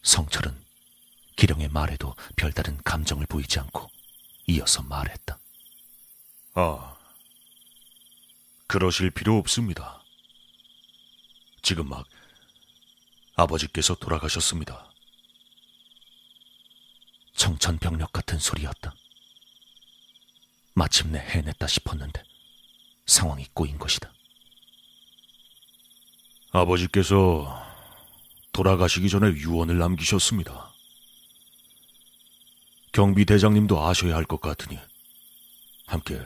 성철은 0.00 0.58
기령의 1.36 1.68
말에도 1.68 2.16
별다른 2.34 2.82
감정을 2.82 3.26
보이지 3.26 3.58
않고 3.58 3.90
이어서 4.46 4.82
말했다. 4.84 5.38
아, 6.54 6.96
그러실 8.66 9.10
필요 9.10 9.36
없습니다. 9.36 10.02
지금 11.60 11.86
막 11.90 12.08
아버지께서 13.34 13.96
돌아가셨습니다. 13.96 14.90
청천벽력 17.36 18.14
같은 18.14 18.38
소리였다. 18.38 18.94
마침내 20.72 21.18
해냈다 21.18 21.66
싶었는데 21.66 22.24
상황이 23.04 23.46
꼬인 23.52 23.76
것이다. 23.78 24.10
아버지께서 26.58 27.64
돌아가시기 28.52 29.08
전에 29.08 29.28
유언을 29.28 29.78
남기셨습니다. 29.78 30.72
경비 32.92 33.24
대장님도 33.24 33.84
아셔야 33.86 34.16
할 34.16 34.24
것 34.24 34.40
같으니 34.40 34.78
함께 35.86 36.20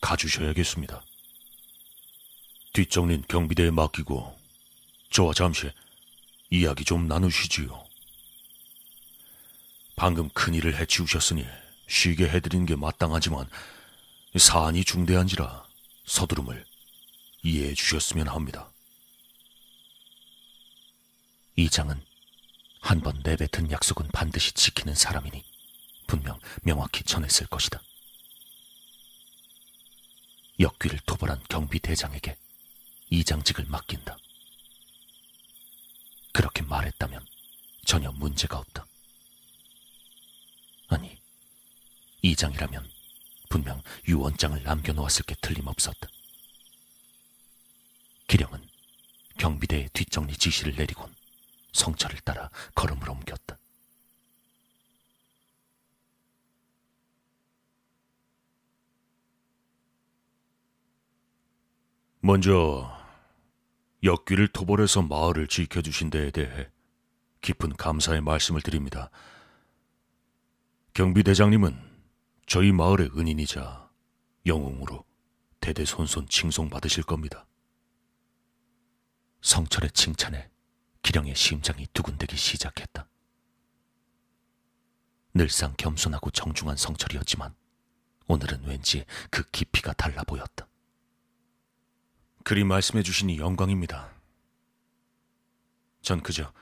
가주셔야겠습니다. 0.00 1.02
뒷정린 2.72 3.24
경비대에 3.28 3.70
맡기고 3.70 4.36
저와 5.10 5.34
잠시 5.34 5.70
이야기 6.50 6.84
좀 6.84 7.06
나누시지요. 7.06 7.84
방금 9.96 10.28
큰일을 10.30 10.76
해치우셨으니 10.80 11.46
쉬게 11.88 12.28
해드리는 12.28 12.66
게 12.66 12.74
마땅하지만 12.74 13.48
사안이 14.36 14.84
중대한지라 14.84 15.64
서두름을 16.06 16.64
이해해 17.42 17.74
주셨으면 17.74 18.28
합니다. 18.28 18.70
이장은 21.56 22.02
한 22.80 23.00
번 23.00 23.20
내뱉은 23.24 23.70
약속은 23.70 24.08
반드시 24.08 24.52
지키는 24.52 24.94
사람이니 24.94 25.42
분명 26.06 26.38
명확히 26.62 27.02
전했을 27.02 27.46
것이다. 27.46 27.80
역귀를 30.60 31.00
토벌한 31.06 31.42
경비대장에게 31.48 32.36
이장직을 33.10 33.64
맡긴다. 33.66 34.16
그렇게 36.32 36.62
말했다면 36.62 37.24
전혀 37.86 38.10
문제가 38.12 38.58
없다. 38.58 38.86
아니, 40.88 41.18
이장이라면 42.22 42.90
분명 43.48 43.82
유언장을 44.08 44.62
남겨놓았을 44.62 45.24
게 45.24 45.34
틀림없었다. 45.40 46.08
기령은 48.26 48.68
경비대의 49.38 49.90
뒷정리 49.92 50.36
지시를 50.36 50.74
내리곤 50.74 51.13
성철을 51.74 52.20
따라 52.20 52.48
걸음을 52.74 53.10
옮겼다. 53.10 53.58
먼저 62.20 62.90
역귀를 64.02 64.48
토벌해서 64.48 65.02
마을을 65.02 65.46
지켜주신 65.46 66.08
데에 66.08 66.30
대해 66.30 66.70
깊은 67.42 67.76
감사의 67.76 68.22
말씀을 68.22 68.62
드립니다. 68.62 69.10
경비대장님은 70.94 71.78
저희 72.46 72.72
마을의 72.72 73.10
은인이자 73.14 73.90
영웅으로 74.46 75.04
대대손손 75.60 76.28
칭송받으실 76.28 77.02
겁니다. 77.02 77.46
성철의 79.42 79.90
칭찬에 79.90 80.53
기령의 81.04 81.36
심장이 81.36 81.86
두근대기 81.92 82.34
시작했다. 82.34 83.06
늘상 85.34 85.74
겸손하고 85.76 86.30
정중한 86.30 86.76
성철이었지만 86.76 87.54
오늘은 88.26 88.64
왠지 88.64 89.04
그 89.30 89.44
깊이가 89.50 89.92
달라 89.92 90.24
보였다. 90.24 90.66
그리 92.42 92.64
말씀해 92.64 93.02
주시니 93.02 93.38
영광입니다. 93.38 94.12
전 96.00 96.22
그저 96.22 96.52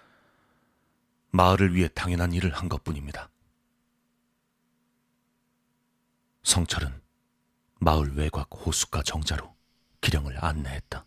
마을을 1.30 1.74
위해 1.74 1.88
당연한 1.88 2.32
일을 2.32 2.52
한 2.52 2.68
것뿐입니다. 2.68 3.30
성철은 6.42 7.00
마을 7.78 8.16
외곽 8.16 8.48
호숫가 8.52 9.02
정자로 9.02 9.54
기령을 10.00 10.44
안내했다. 10.44 11.06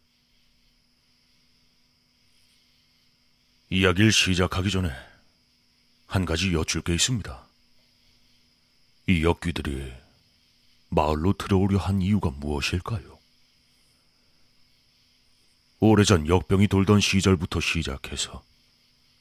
이야기를 3.69 4.11
시작하기 4.11 4.69
전에 4.69 4.91
한 6.05 6.25
가지 6.25 6.53
여쭐 6.53 6.81
게 6.81 6.93
있습니다. 6.93 7.47
이 9.07 9.23
역귀들이 9.23 9.91
마을로 10.89 11.33
들어오려 11.33 11.79
한 11.79 12.01
이유가 12.01 12.29
무엇일까요? 12.29 13.17
오래전 15.79 16.27
역병이 16.27 16.67
돌던 16.67 16.99
시절부터 16.99 17.59
시작해서 17.59 18.43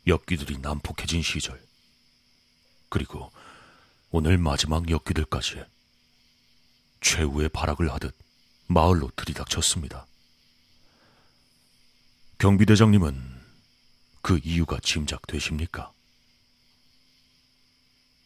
역귀들이 0.07 0.59
난폭해진 0.59 1.23
시절, 1.23 1.61
그리고 2.91 3.33
오늘 4.11 4.37
마지막 4.39 4.89
역귀들까지 4.89 5.65
최후의 7.01 7.49
발악을 7.49 7.91
하듯 7.93 8.15
마을로 8.67 9.11
들이닥쳤습니다. 9.17 10.07
경비대장님은 12.39 13.44
그 14.25 14.41
이유가 14.43 14.79
짐작되십니까? 14.81 15.93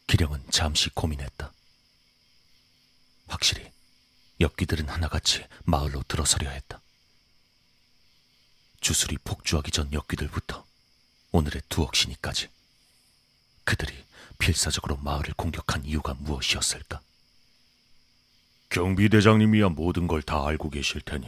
기령은 0.06 0.44
잠시 0.48 0.90
고민했다. 0.90 1.52
확실히 3.26 3.68
역귀들은 4.40 4.88
하나같이 4.88 5.44
마을로 5.64 6.04
들어서려 6.06 6.50
했다. 6.50 6.80
주술이 8.80 9.18
폭주하기 9.24 9.72
전 9.72 9.92
역귀들부터 9.92 10.64
오늘의 11.32 11.62
두억신이까지 11.68 12.48
그들이 13.64 13.92
필사적으로 14.38 14.98
마을을 14.98 15.34
공격한 15.34 15.84
이유가 15.84 16.14
무엇이었을까? 16.14 17.00
경비대장님이야 18.70 19.70
모든 19.70 20.06
걸 20.06 20.22
다 20.22 20.46
알고 20.46 20.70
계실 20.70 21.00
테니 21.00 21.26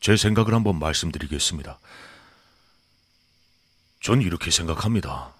제 0.00 0.16
생각을 0.16 0.54
한번 0.54 0.76
말씀드리겠습니다. 0.80 1.78
전 4.00 4.22
이렇게 4.22 4.50
생각합니다. 4.50 5.34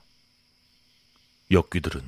역귀들은 1.50 2.06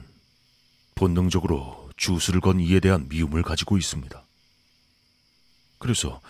본능적으로 0.95 1.91
주술을 1.97 2.43
건 2.43 2.61
이에 2.61 2.79
대한 2.79 3.09
미움을 3.09 3.43
가지고 3.43 3.79
있습니다. 3.79 4.23
그래서 5.79 6.20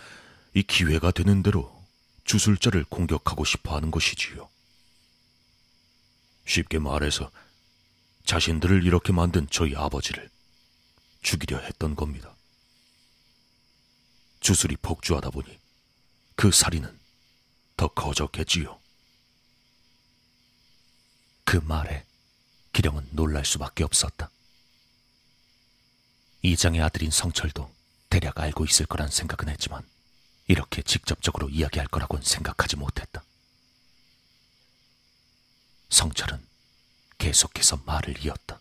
이 0.55 0.63
기회가 0.63 1.11
되는 1.11 1.43
대로 1.43 1.85
주술자를 2.25 2.85
공격하고 2.85 3.45
싶어 3.45 3.75
하는 3.75 3.91
것이지요. 3.91 4.49
쉽게 6.47 6.79
말해서 6.79 7.29
자신들을 8.25 8.85
이렇게 8.85 9.13
만든 9.13 9.49
저희 9.51 9.75
아버지를 9.75 10.31
죽이려 11.23 11.59
했던 11.59 11.97
겁니다. 11.97 12.33
주술이 14.39 14.77
폭주하다 14.77 15.31
보니 15.31 15.59
그 16.37 16.53
살인은 16.53 16.97
더 17.77 17.89
거적했지요. 17.89 18.82
그 21.53 21.59
말에 21.59 22.07
기령은 22.73 23.09
놀랄 23.11 23.45
수밖에 23.45 23.85
없었다. 23.85 24.31
이장의 26.41 26.81
아들인 26.81 27.11
성철도 27.11 27.71
대략 28.09 28.41
알고 28.41 28.65
있을 28.65 28.87
거란 28.87 29.11
생각은 29.11 29.51
했지만 29.51 29.87
이렇게 30.49 30.81
직접적으로 30.81 31.51
이야기할 31.51 31.89
거라고는 31.89 32.25
생각하지 32.25 32.77
못했다. 32.77 33.23
성철은 35.91 36.43
계속해서 37.19 37.83
말을 37.85 38.25
이었다. 38.25 38.59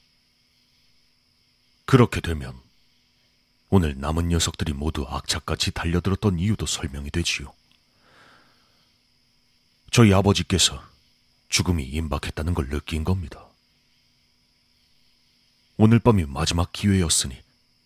그렇게 1.85 2.19
되면 2.19 2.61
오늘 3.69 3.97
남은 3.97 4.27
녀석들이 4.27 4.73
모두 4.73 5.05
악착같이 5.07 5.71
달려들었던 5.71 6.39
이유도 6.39 6.65
설명이 6.65 7.09
되지요. 7.11 7.53
저희 9.91 10.13
아버지께서 10.13 10.90
죽음이 11.51 11.83
임박했다는 11.83 12.53
걸 12.55 12.69
느낀 12.69 13.03
겁니다. 13.03 13.45
오늘 15.77 15.99
밤이 15.99 16.25
마지막 16.25 16.71
기회였으니 16.71 17.39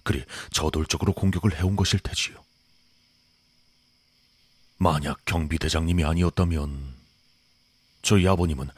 그리 0.04 0.24
저돌적으로 0.52 1.14
공격을 1.14 1.58
해온 1.58 1.76
것일 1.76 2.00
테지요. 2.00 2.44
만약 4.78 5.24
경비대장님이 5.26 6.06
아니었다면 6.06 6.96
저희 8.04 8.28
아버님은 8.28 8.70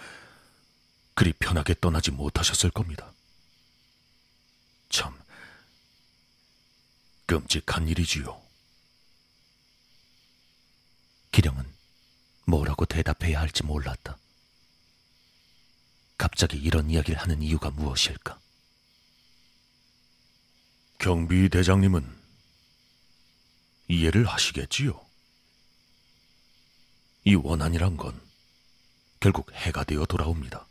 그리 1.16 1.34
편하게 1.34 1.76
떠나지 1.80 2.12
못하셨을 2.12 2.72
겁니다. 2.72 3.12
참 4.90 5.14
끔찍한 7.26 7.90
일이지요. 7.90 8.42
기령은 11.34 11.66
뭐라고 12.46 12.86
대답해야 12.86 13.42
할지 13.42 13.64
몰랐다. 13.64 14.18
갑자기 16.18 16.58
이런 16.58 16.90
이야기를 16.90 17.20
하는 17.20 17.42
이유가 17.42 17.70
무엇일까? 17.70 18.40
경비 20.98 21.48
대장님은 21.50 22.18
이해를 23.88 24.26
하시겠지요. 24.26 25.00
이 27.24 27.36
원한이란 27.36 27.98
건 27.98 28.20
결국 29.20 29.52
해가 29.54 29.84
되어 29.84 30.06
돌아옵니다. 30.06 30.66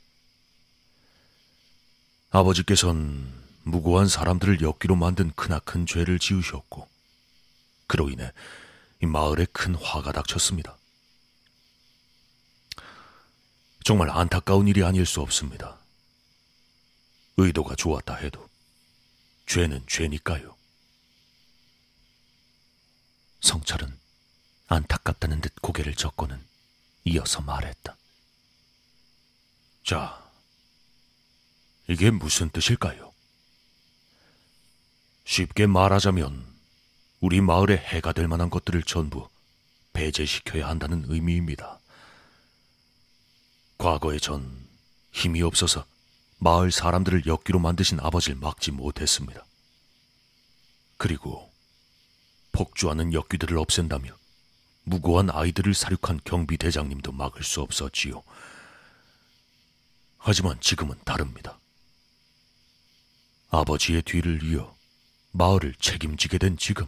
아버지께선 2.30 3.32
무고한 3.62 4.08
사람들을 4.08 4.60
엮기로 4.60 4.96
만든 4.96 5.30
크나큰 5.32 5.86
죄를 5.86 6.18
지으셨고, 6.18 6.88
그로 7.86 8.10
인해 8.10 8.32
이 9.02 9.06
마을에 9.06 9.46
큰 9.52 9.74
화가 9.74 10.12
닥쳤습니다. 10.12 10.76
정말 13.86 14.10
안타까운 14.10 14.66
일이 14.66 14.82
아닐 14.82 15.06
수 15.06 15.20
없습니다. 15.20 15.78
의도가 17.36 17.76
좋았다 17.76 18.16
해도 18.16 18.44
죄는 19.46 19.84
죄니까요. 19.86 20.56
성철은 23.42 23.96
안타깝다는 24.66 25.40
듯 25.40 25.52
고개를 25.62 25.94
젓고는 25.94 26.36
이어서 27.04 27.42
말했다. 27.42 27.96
자, 29.84 30.20
이게 31.86 32.10
무슨 32.10 32.50
뜻일까요? 32.50 33.12
쉽게 35.26 35.68
말하자면 35.68 36.44
우리 37.20 37.40
마을에 37.40 37.76
해가 37.76 38.12
될 38.12 38.26
만한 38.26 38.50
것들을 38.50 38.82
전부 38.82 39.28
배제시켜야 39.92 40.66
한다는 40.66 41.04
의미입니다. 41.06 41.75
과거에 43.78 44.18
전 44.18 44.66
힘이 45.12 45.42
없어서 45.42 45.84
마을 46.38 46.70
사람들을 46.70 47.26
엮기로 47.26 47.58
만드신 47.58 48.00
아버지를 48.00 48.36
막지 48.36 48.70
못했습니다. 48.70 49.44
그리고 50.96 51.50
폭주하는 52.52 53.12
엮기들을 53.12 53.56
없앤다며 53.58 54.16
무고한 54.84 55.30
아이들을 55.30 55.74
사륙한 55.74 56.20
경비대장님도 56.24 57.12
막을 57.12 57.42
수 57.42 57.60
없었지요. 57.60 58.22
하지만 60.18 60.60
지금은 60.60 60.96
다릅니다. 61.04 61.58
아버지의 63.50 64.02
뒤를 64.02 64.42
이어 64.44 64.74
마을을 65.32 65.74
책임지게 65.78 66.38
된 66.38 66.56
지금, 66.56 66.86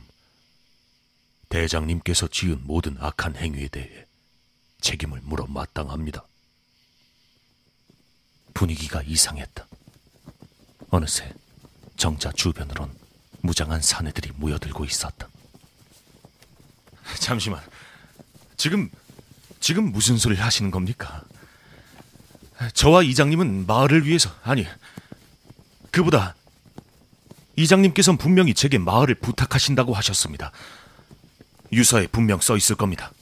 대장님께서 1.48 2.28
지은 2.28 2.66
모든 2.66 2.96
악한 2.98 3.36
행위에 3.36 3.68
대해 3.68 4.06
책임을 4.80 5.20
물어 5.22 5.46
마땅합니다. 5.46 6.27
분위기가 8.54 9.02
이상했다. 9.02 9.66
어느새 10.90 11.32
정자 11.96 12.32
주변으론 12.32 12.92
무장한 13.40 13.80
사내들이 13.80 14.32
모여들고 14.36 14.84
있었다. 14.84 15.28
잠시만. 17.20 17.60
지금, 18.56 18.90
지금 19.60 19.92
무슨 19.92 20.18
소리를 20.18 20.42
하시는 20.44 20.70
겁니까? 20.70 21.22
저와 22.74 23.02
이장님은 23.02 23.66
마을을 23.66 24.04
위해서, 24.06 24.30
아니, 24.42 24.66
그보다 25.90 26.34
이장님께서는 27.56 28.18
분명히 28.18 28.54
제게 28.54 28.78
마을을 28.78 29.14
부탁하신다고 29.16 29.94
하셨습니다. 29.94 30.52
유서에 31.72 32.06
분명 32.06 32.40
써 32.40 32.56
있을 32.56 32.76
겁니다. 32.76 33.12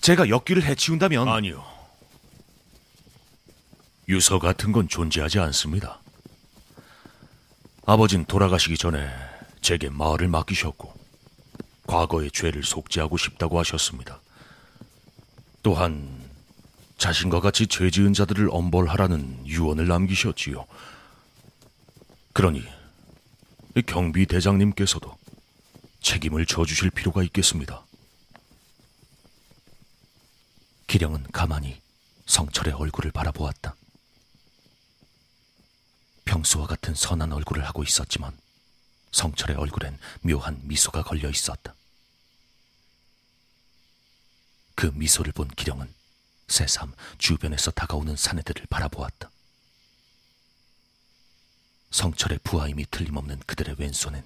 제가 0.00 0.28
역기를 0.28 0.62
해치운다면 0.64 1.28
아니요. 1.28 1.64
유서 4.08 4.38
같은 4.38 4.72
건 4.72 4.88
존재하지 4.88 5.38
않습니다. 5.38 6.00
아버진 7.86 8.24
돌아가시기 8.24 8.76
전에 8.76 9.08
제게 9.60 9.88
마을을 9.88 10.28
맡기셨고 10.28 10.92
과거의 11.86 12.30
죄를 12.30 12.62
속죄하고 12.62 13.16
싶다고 13.16 13.58
하셨습니다. 13.58 14.20
또한 15.62 16.20
자신과 16.98 17.40
같이 17.40 17.66
죄 17.66 17.90
지은 17.90 18.12
자들을 18.12 18.48
엄벌하라는 18.50 19.46
유언을 19.46 19.88
남기셨지요. 19.88 20.66
그러니 22.32 22.62
이 23.74 23.82
경비 23.82 24.26
대장님께서도 24.26 25.16
책임을 26.00 26.46
져주실 26.46 26.90
필요가 26.90 27.22
있겠습니다. 27.24 27.82
기령은 30.86 31.24
가만히 31.32 31.80
성철의 32.26 32.74
얼굴을 32.74 33.12
바라보았다. 33.12 33.74
평소와 36.30 36.68
같은 36.68 36.94
선한 36.94 37.32
얼굴을 37.32 37.66
하고 37.66 37.82
있었지만 37.82 38.38
성철의 39.10 39.56
얼굴엔 39.56 39.98
묘한 40.20 40.60
미소가 40.62 41.02
걸려 41.02 41.28
있었다. 41.28 41.74
그 44.76 44.86
미소를 44.94 45.32
본 45.32 45.48
기령은 45.48 45.92
새삼 46.46 46.94
주변에서 47.18 47.72
다가오는 47.72 48.14
사내들을 48.14 48.66
바라보았다. 48.70 49.28
성철의 51.90 52.38
부하임이 52.44 52.86
틀림없는 52.92 53.40
그들의 53.40 53.74
왼손엔 53.78 54.24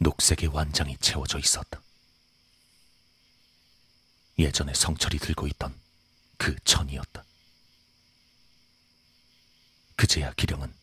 녹색의 0.00 0.50
완장이 0.50 0.98
채워져 0.98 1.38
있었다. 1.38 1.80
예전에 4.38 4.74
성철이 4.74 5.18
들고 5.18 5.46
있던 5.46 5.74
그 6.36 6.54
천이었다. 6.64 7.24
그제야 9.96 10.30
기령은 10.34 10.81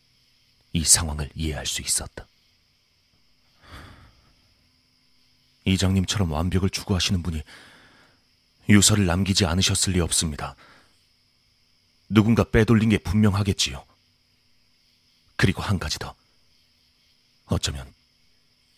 이 0.72 0.84
상황을 0.84 1.30
이해할 1.34 1.66
수 1.66 1.82
있었다. 1.82 2.26
이장님처럼 5.64 6.32
완벽을 6.32 6.70
추구하시는 6.70 7.22
분이 7.22 7.42
유서를 8.68 9.06
남기지 9.06 9.46
않으셨을 9.46 9.94
리 9.94 10.00
없습니다. 10.00 10.56
누군가 12.08 12.44
빼돌린 12.44 12.90
게 12.90 12.98
분명하겠지요. 12.98 13.84
그리고 15.36 15.62
한 15.62 15.78
가지 15.78 15.98
더. 15.98 16.14
어쩌면 17.46 17.92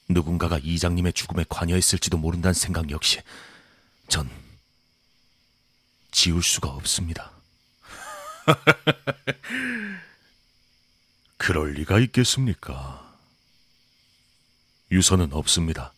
누군가가 0.08 0.58
이장님의 0.62 1.12
죽음에 1.12 1.44
관여했을지도 1.48 2.18
모른다는 2.18 2.54
생각 2.54 2.90
역시 2.90 3.20
전 4.08 4.30
지울 6.10 6.42
수가 6.42 6.68
없습니다. 6.70 7.32
그럴 11.44 11.72
리가 11.72 11.98
있겠습니까? 11.98 13.18
유서는 14.92 15.32
없습니다. 15.32 15.92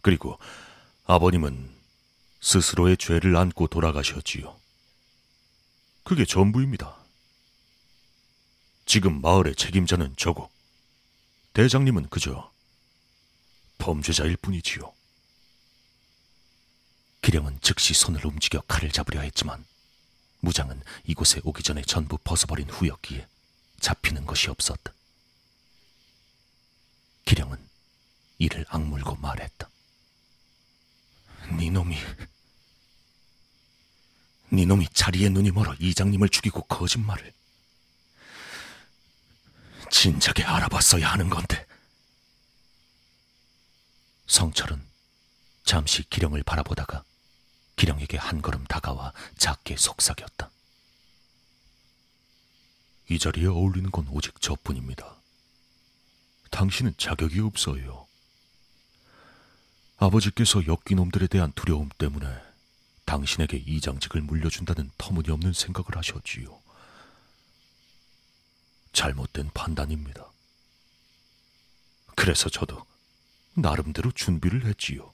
그리고 0.00 0.38
아버님은 1.04 1.70
스스로의 2.40 2.96
죄를 2.96 3.36
안고 3.36 3.66
돌아가셨지요. 3.66 4.58
그게 6.02 6.24
전부입니다. 6.24 6.96
지금 8.86 9.20
마을의 9.20 9.54
책임자는 9.54 10.16
저고, 10.16 10.48
대장님은 11.52 12.08
그저 12.08 12.50
범죄자일 13.76 14.38
뿐이지요. 14.38 14.94
기령은 17.20 17.58
즉시 17.60 17.92
손을 17.92 18.26
움직여 18.26 18.62
칼을 18.62 18.92
잡으려 18.92 19.20
했지만 19.20 19.62
무장은 20.40 20.80
이곳에 21.04 21.42
오기 21.44 21.62
전에 21.62 21.82
전부 21.82 22.16
벗어버린 22.24 22.70
후였기에 22.70 23.26
잡히는 23.80 24.26
것이 24.26 24.50
없었다. 24.50 24.92
기령은 27.24 27.58
이를 28.38 28.64
악물고 28.68 29.16
말했다. 29.16 29.68
니놈이 31.52 31.96
니놈이 34.52 34.88
자리에 34.92 35.28
눈이 35.28 35.50
멀어 35.50 35.74
이장님을 35.78 36.28
죽이고 36.28 36.62
거짓말을 36.62 37.32
진작에 39.90 40.44
알아봤어야 40.44 41.10
하는 41.10 41.28
건데 41.28 41.66
성철은 44.26 44.82
잠시 45.64 46.02
기령을 46.08 46.42
바라보다가 46.42 47.04
기령에게 47.76 48.16
한 48.16 48.42
걸음 48.42 48.64
다가와 48.64 49.12
작게 49.36 49.76
속삭였다. 49.76 50.50
이 53.08 53.18
자리에 53.18 53.46
어울리는 53.46 53.90
건 53.90 54.06
오직 54.10 54.40
저뿐입니다. 54.40 55.14
당신은 56.50 56.94
자격이 56.98 57.40
없어요. 57.40 58.06
아버지께서 59.96 60.66
역기놈들에 60.66 61.26
대한 61.26 61.52
두려움 61.52 61.88
때문에 61.98 62.26
당신에게 63.04 63.56
이장직을 63.56 64.20
물려준다는 64.20 64.90
터무니없는 64.98 65.52
생각을 65.54 65.96
하셨지요. 65.96 66.58
잘못된 68.92 69.50
판단입니다. 69.54 70.26
그래서 72.14 72.48
저도 72.50 72.84
나름대로 73.54 74.12
준비를 74.12 74.66
했지요. 74.66 75.12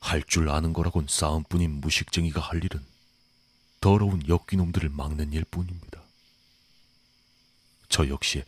할 0.00 0.22
줄 0.22 0.48
아는 0.48 0.72
거라곤 0.72 1.06
싸움뿐인 1.08 1.80
무식쟁이가 1.80 2.40
할 2.40 2.64
일은 2.64 2.84
더러운 3.80 4.26
역기놈들을 4.28 4.88
막는 4.90 5.32
일뿐입니다. 5.32 6.02
저 7.88 8.08
역시 8.08 8.44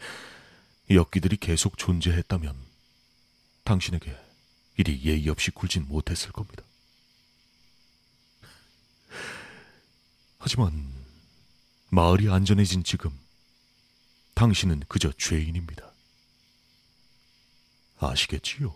역기들이 0.90 1.36
계속 1.38 1.78
존재했다면 1.78 2.54
당신에게 3.64 4.16
이리 4.76 5.02
예의 5.04 5.28
없이 5.28 5.50
굴진 5.50 5.88
못했을 5.88 6.32
겁니다. 6.32 6.62
하지만 10.38 10.92
마을이 11.90 12.28
안전해진 12.28 12.84
지금 12.84 13.16
당신은 14.34 14.82
그저 14.88 15.12
죄인입니다. 15.12 15.90
아시겠지요? 17.98 18.74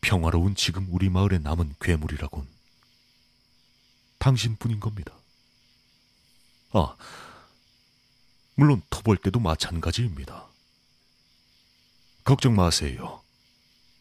평화로운 0.00 0.54
지금 0.54 0.86
우리 0.90 1.08
마을에 1.08 1.38
남은 1.38 1.74
괴물이라곤 1.80 2.46
당신뿐인 4.22 4.78
겁니다. 4.78 5.12
아, 6.70 6.94
물론 8.54 8.80
터볼 8.88 9.16
때도 9.16 9.40
마찬가지입니다. 9.40 10.46
걱정 12.22 12.54
마세요. 12.54 13.20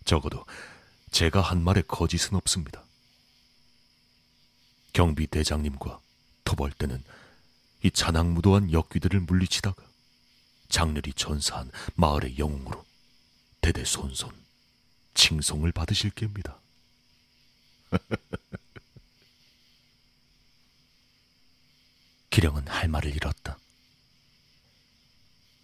적어도 0.06 0.46
제가 1.10 1.42
한 1.42 1.64
말에 1.64 1.82
거짓은 1.82 2.36
없습니다. 2.36 2.84
경비 4.94 5.26
대장님과 5.26 6.00
토벌 6.44 6.72
때는 6.74 7.04
이 7.82 7.90
잔악무도한 7.90 8.72
역귀들을 8.72 9.22
물리치다가 9.22 9.84
장렬히 10.70 11.14
전사한 11.14 11.72
마을의 11.96 12.38
영웅으로 12.38 12.86
대대손손 13.62 14.32
칭송을 15.16 15.72
받으실 15.72 16.12
겁니다. 16.12 16.60
기령은 22.32 22.66
할 22.70 22.88
말을 22.88 23.14
잃었다. 23.14 23.60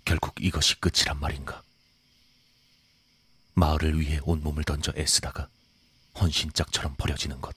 결국 0.04 0.36
이것이 0.42 0.76
끝이란 0.82 1.18
말인가? 1.20 1.64
마을을 3.54 4.00
위해 4.00 4.20
온몸을 4.24 4.66
던져 4.66 4.92
애쓰다가 4.98 5.48
헌신짝처럼 6.20 6.96
버려지는 6.98 7.40
것. 7.40 7.56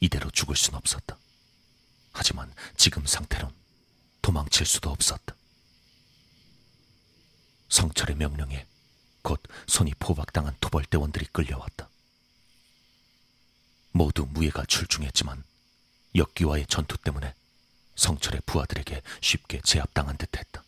이대로 0.00 0.30
죽을 0.30 0.56
순 0.56 0.74
없었다. 0.74 1.18
하지만 2.12 2.52
지금 2.76 3.04
상태론 3.04 3.54
도망칠 4.22 4.64
수도 4.64 4.90
없었다. 4.90 5.36
성철의 7.68 8.16
명령에 8.16 8.66
곧 9.20 9.42
손이 9.66 9.92
포박당한 9.98 10.56
토벌대원들이 10.60 11.26
끌려왔다. 11.26 11.88
모두 13.92 14.26
무예가 14.26 14.64
출중했지만 14.64 15.44
역기와의 16.14 16.66
전투 16.66 16.96
때문에 16.98 17.34
성철의 17.96 18.42
부하들에게 18.46 19.02
쉽게 19.20 19.60
제압당한 19.62 20.16
듯했다. 20.16 20.62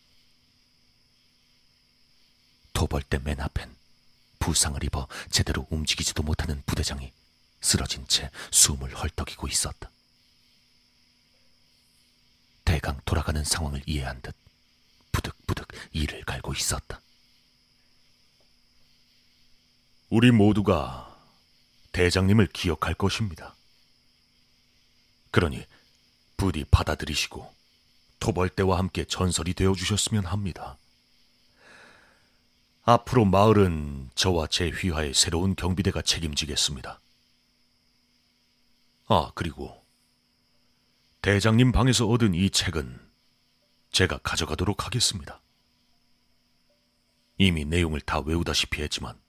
도벌대 2.73 3.19
맨 3.19 3.39
앞엔 3.39 3.75
부상을 4.39 4.83
입어 4.83 5.07
제대로 5.31 5.65
움직이지도 5.69 6.23
못하는 6.23 6.61
부대장이 6.65 7.11
쓰러진 7.61 8.07
채 8.07 8.29
숨을 8.51 8.95
헐떡이고 8.95 9.47
있었다. 9.47 9.89
대강 12.63 12.99
돌아가는 13.05 13.43
상황을 13.43 13.81
이해한 13.85 14.21
듯 14.21 14.35
부득부득 15.11 15.67
이를 15.93 16.23
갈고 16.25 16.53
있었다. 16.53 16.99
우리 20.09 20.31
모두가 20.31 21.17
대장님을 21.91 22.47
기억할 22.47 22.93
것입니다. 22.93 23.55
그러니 25.35 25.65
부디 26.37 26.63
받아들이시고 26.63 27.53
토벌대와 28.21 28.77
함께 28.77 29.03
전설이 29.03 29.53
되어 29.53 29.73
주셨으면 29.73 30.23
합니다. 30.23 30.77
앞으로 32.83 33.25
마을은 33.25 34.11
저와 34.15 34.47
제 34.47 34.69
휘하의 34.69 35.13
새로운 35.13 35.57
경비대가 35.57 36.01
책임지겠습니다. 36.01 37.01
아, 39.09 39.31
그리고 39.35 39.83
대장님 41.21 41.73
방에서 41.73 42.07
얻은 42.07 42.33
이 42.33 42.49
책은 42.49 42.97
제가 43.91 44.19
가져가도록 44.19 44.85
하겠습니다. 44.85 45.41
이미 47.37 47.65
내용을 47.65 47.99
다 47.99 48.21
외우다시피 48.21 48.81
했지만 48.81 49.19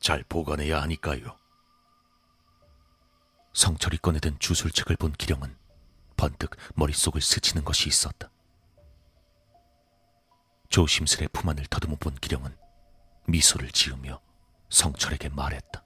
잘 0.00 0.24
보관해야 0.26 0.80
하니까요. 0.80 1.41
성철이 3.52 3.98
꺼내든 3.98 4.38
주술책을 4.38 4.96
본 4.96 5.12
기령은 5.12 5.54
번뜩 6.16 6.56
머릿속을 6.74 7.20
스치는 7.20 7.64
것이 7.64 7.88
있었다. 7.88 8.30
조심스레 10.68 11.28
품 11.32 11.50
안을 11.50 11.66
더듬어 11.66 11.96
본 11.96 12.14
기령은 12.14 12.56
미소를 13.26 13.70
지으며 13.70 14.20
성철에게 14.70 15.28
말했다. 15.28 15.84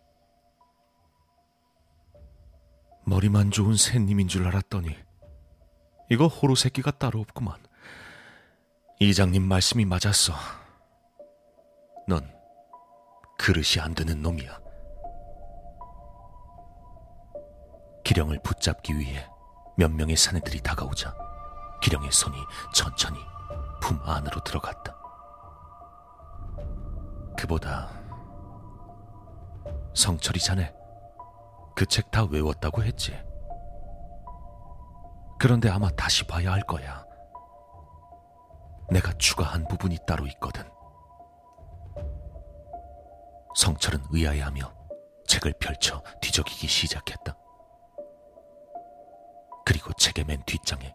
머리만 3.04 3.50
좋은 3.50 3.76
새님인 3.76 4.28
줄 4.28 4.46
알았더니 4.46 4.96
이거 6.10 6.26
호로 6.28 6.54
새끼가 6.54 6.92
따로 6.92 7.20
없구만. 7.20 7.56
이장님 9.00 9.42
말씀이 9.42 9.84
맞았어. 9.84 10.34
넌 12.08 12.32
그릇이 13.38 13.80
안 13.80 13.94
되는 13.94 14.22
놈이야. 14.22 14.65
기령을 18.06 18.38
붙잡기 18.38 18.96
위해 18.96 19.28
몇 19.76 19.90
명의 19.90 20.16
사내들이 20.16 20.60
다가오자 20.60 21.12
기령의 21.82 22.12
손이 22.12 22.36
천천히 22.72 23.18
품 23.82 24.00
안으로 24.04 24.44
들어갔다. 24.44 24.96
그보다 27.36 27.90
성철이 29.92 30.38
자네 30.38 30.72
그 31.74 31.84
책 31.86 32.12
다 32.12 32.22
외웠다고 32.24 32.84
했지. 32.84 33.12
그런데 35.40 35.68
아마 35.68 35.90
다시 35.90 36.24
봐야 36.28 36.52
할 36.52 36.62
거야. 36.62 37.04
내가 38.88 39.12
추가한 39.14 39.66
부분이 39.66 39.98
따로 40.06 40.28
있거든. 40.28 40.62
성철은 43.56 44.04
의아해하며 44.10 44.72
책을 45.26 45.54
펼쳐 45.58 46.04
뒤적이기 46.20 46.68
시작했다. 46.68 47.36
그리고 49.66 49.92
책의 49.94 50.26
맨 50.26 50.40
뒷장에 50.46 50.94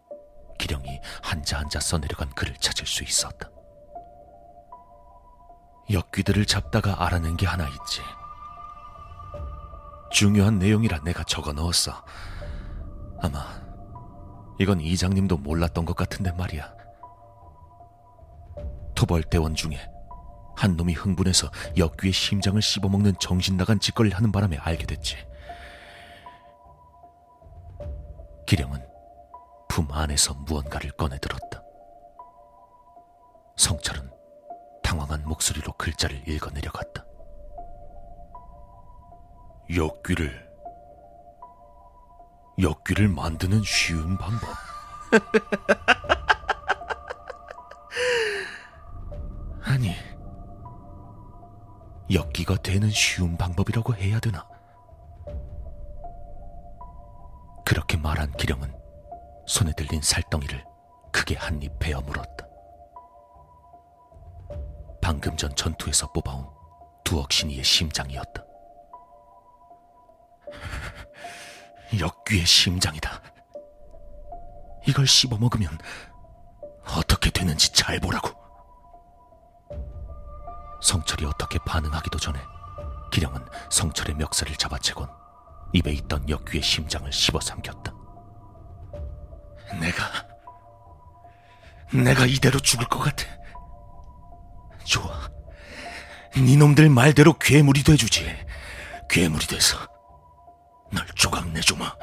기령이 0.57 1.01
한자 1.21 1.59
한자 1.59 1.81
써내려간 1.81 2.29
글을 2.29 2.55
찾을 2.55 2.87
수 2.87 3.03
있었다. 3.03 3.49
역귀들을 5.91 6.45
잡다가 6.45 7.05
알아낸 7.05 7.35
게 7.35 7.45
하나 7.45 7.67
있지. 7.67 8.01
중요한 10.09 10.57
내용이라 10.57 10.99
내가 10.99 11.23
적어 11.25 11.51
넣었어. 11.51 11.91
아마 13.21 13.45
이건 14.57 14.79
이장님도 14.79 15.37
몰랐던 15.37 15.83
것 15.83 15.97
같은데 15.97 16.31
말이야. 16.31 16.73
토벌대원 18.95 19.53
중에 19.53 19.85
한 20.55 20.77
놈이 20.77 20.93
흥분해서 20.93 21.51
역귀의 21.75 22.13
심장을 22.13 22.61
씹어먹는 22.61 23.15
정신 23.19 23.57
나간 23.57 23.81
짓거리를 23.81 24.15
하는 24.15 24.31
바람에 24.31 24.55
알게 24.57 24.85
됐지. 24.85 25.17
기령은 28.51 28.85
품 29.69 29.89
안에서 29.93 30.33
무언가를 30.33 30.91
꺼내들었다. 30.91 31.63
성철은 33.55 34.11
당황한 34.83 35.23
목소리로 35.23 35.71
글자를 35.77 36.27
읽어 36.27 36.49
내려갔다. 36.49 37.05
역귀를 39.73 40.51
역귀를 42.61 43.07
만드는 43.07 43.63
쉬운 43.63 44.17
방법. 44.17 44.49
아니, 49.63 49.95
엮기가 52.11 52.57
되는 52.57 52.89
쉬운 52.89 53.37
방법이라고 53.37 53.95
해야 53.95 54.19
되나? 54.19 54.50
그렇게 57.71 57.95
말한 57.95 58.33
기령은 58.33 58.69
손에 59.47 59.71
들린 59.77 60.01
살덩이를 60.01 60.65
크게 61.13 61.37
한 61.37 61.63
입 61.63 61.79
베어 61.79 62.01
물었다. 62.01 62.45
방금 65.01 65.37
전 65.37 65.55
전투에서 65.55 66.11
뽑아온 66.11 66.45
두억 67.05 67.31
신이의 67.31 67.63
심장이었다. 67.63 68.43
역귀의 71.97 72.45
심장이다. 72.45 73.21
이걸 74.85 75.07
씹어 75.07 75.37
먹으면 75.37 75.69
어떻게 76.97 77.29
되는지 77.29 77.71
잘 77.71 78.01
보라고. 78.01 78.31
성철이 80.81 81.23
어떻게 81.23 81.57
반응하기도 81.59 82.19
전에 82.19 82.37
기령은 83.13 83.45
성철의 83.69 84.15
멱살을 84.15 84.57
잡아채곤 84.57 85.20
입에 85.73 85.91
있던 85.91 86.27
역귀의 86.29 86.61
심장을 86.61 87.11
씹어 87.11 87.39
삼켰다. 87.39 87.93
내가 89.79 90.03
내가 91.93 92.25
이대로 92.25 92.59
죽을 92.59 92.87
것 92.87 92.99
같아. 92.99 93.25
좋아. 94.83 95.29
네 96.35 96.55
놈들 96.55 96.89
말대로 96.89 97.33
괴물이 97.33 97.83
돼주지. 97.83 98.25
괴물이 99.09 99.47
돼서 99.47 99.77
널 100.91 101.05
조각내주마. 101.15 101.93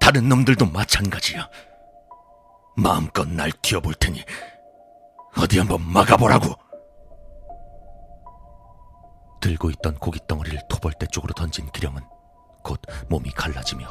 다른 0.00 0.28
놈들도 0.28 0.66
마찬가지야. 0.66 1.48
마음껏 2.76 3.28
날 3.28 3.52
튀어볼 3.62 3.94
테니 3.94 4.24
어디 5.36 5.58
한번 5.58 5.80
막아보라고. 5.82 6.69
들고 9.40 9.70
있던 9.70 9.94
고깃 9.98 10.26
덩어리를 10.26 10.60
토벌대 10.68 11.06
쪽으로 11.06 11.32
던진 11.34 11.70
기령은 11.72 12.02
곧 12.62 12.80
몸이 13.08 13.30
갈라지며 13.30 13.86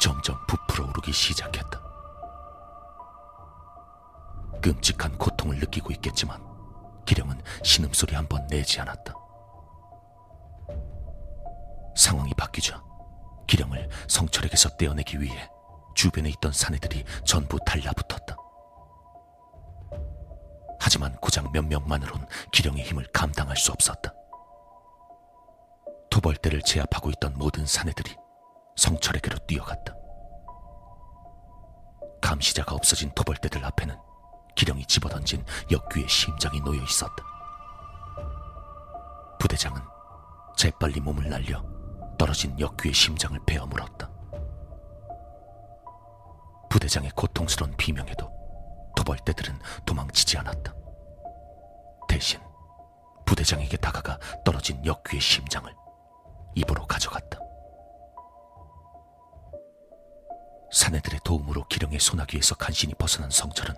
점점 0.00 0.36
부풀어 0.46 0.88
오르기 0.88 1.12
시작했다. 1.12 1.80
끔찍한 4.62 5.16
고통을 5.16 5.58
느끼고 5.58 5.92
있겠지만 5.92 6.42
기령은 7.06 7.40
신음소리 7.62 8.14
한 8.14 8.26
번 8.28 8.46
내지 8.48 8.80
않았다. 8.80 9.14
상황이 11.96 12.32
바뀌자 12.34 12.82
기령을 13.46 13.88
성철에게서 14.08 14.70
떼어내기 14.76 15.20
위해 15.20 15.48
주변에 15.94 16.28
있던 16.30 16.52
사내들이 16.52 17.04
전부 17.24 17.58
달라붙었다. 17.66 18.36
하지만 20.78 21.14
고작 21.16 21.50
몇 21.52 21.64
명만으론 21.66 22.26
기령의 22.52 22.84
힘을 22.84 23.06
감당할 23.12 23.56
수 23.56 23.72
없었다. 23.72 24.12
토벌대를 26.10 26.62
제압하고 26.62 27.10
있던 27.10 27.34
모든 27.38 27.64
사내들이 27.64 28.16
성철에게로 28.76 29.38
뛰어갔다. 29.46 29.94
감시자가 32.20 32.74
없어진 32.74 33.10
토벌대들 33.14 33.64
앞에는 33.64 33.96
기령이 34.54 34.84
집어던진 34.86 35.44
역귀의 35.70 36.08
심장이 36.08 36.60
놓여 36.60 36.82
있었다. 36.82 37.14
부대장은 39.38 39.80
재빨리 40.56 41.00
몸을 41.00 41.30
날려 41.30 41.64
떨어진 42.18 42.58
역귀의 42.58 42.92
심장을 42.92 43.38
베어 43.46 43.66
물었다. 43.66 44.10
부대장의 46.68 47.10
고통스러운 47.12 47.74
비명에도 47.76 48.30
도벌대들은 48.96 49.58
도망치지 49.86 50.38
않았다. 50.38 50.74
대신 52.08 52.40
부대장에게 53.24 53.76
다가가 53.78 54.18
떨어진 54.44 54.84
역귀의 54.84 55.20
심장을 55.20 55.72
입으로 56.54 56.86
가져갔다. 56.86 57.38
사내들의 60.72 61.20
도움으로 61.24 61.66
기령의 61.68 61.98
소나기에서 61.98 62.54
간신히 62.54 62.94
벗어난 62.94 63.28
성철은 63.30 63.74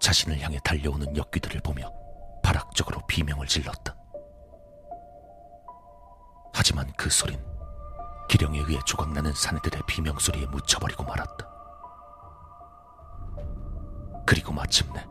자신을 0.00 0.40
향해 0.40 0.58
달려오는 0.64 1.16
역귀들을 1.16 1.60
보며 1.60 1.92
발악적으로 2.42 3.06
비명을 3.06 3.46
질렀다. 3.46 3.94
하지만 6.54 6.90
그 6.96 7.10
소린 7.10 7.38
기령에 8.28 8.58
의해 8.60 8.80
조각나는 8.86 9.32
사내들의 9.32 9.82
비명 9.86 10.18
소리에 10.18 10.46
묻혀버리고 10.46 11.04
말았다. 11.04 11.48
그리고 14.26 14.52
마침내 14.52 15.04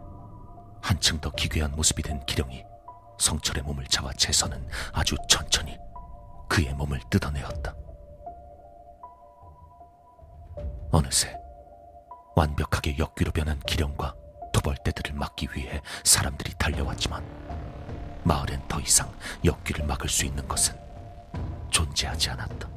한층 0.81 1.19
더 1.19 1.31
기괴한 1.31 1.71
모습이 1.71 2.03
된 2.03 2.23
기령이 2.25 2.63
성철의 3.19 3.63
몸을 3.63 3.85
잡아 3.87 4.13
채서는 4.13 4.67
아주 4.93 5.15
천천히 5.27 5.77
그의 6.47 6.73
몸을 6.73 6.99
뜯어내었다. 7.09 7.75
어느새 10.91 11.37
완벽하게 12.35 12.97
역귀로 12.97 13.31
변한 13.31 13.59
기령과 13.61 14.15
도벌대들을 14.53 15.13
막기 15.13 15.49
위해 15.53 15.81
사람들이 16.03 16.53
달려왔지만 16.57 17.23
마을엔 18.23 18.67
더 18.67 18.79
이상 18.79 19.11
역귀를 19.43 19.85
막을 19.85 20.09
수 20.09 20.25
있는 20.25 20.47
것은 20.47 20.77
존재하지 21.69 22.29
않았다. 22.31 22.76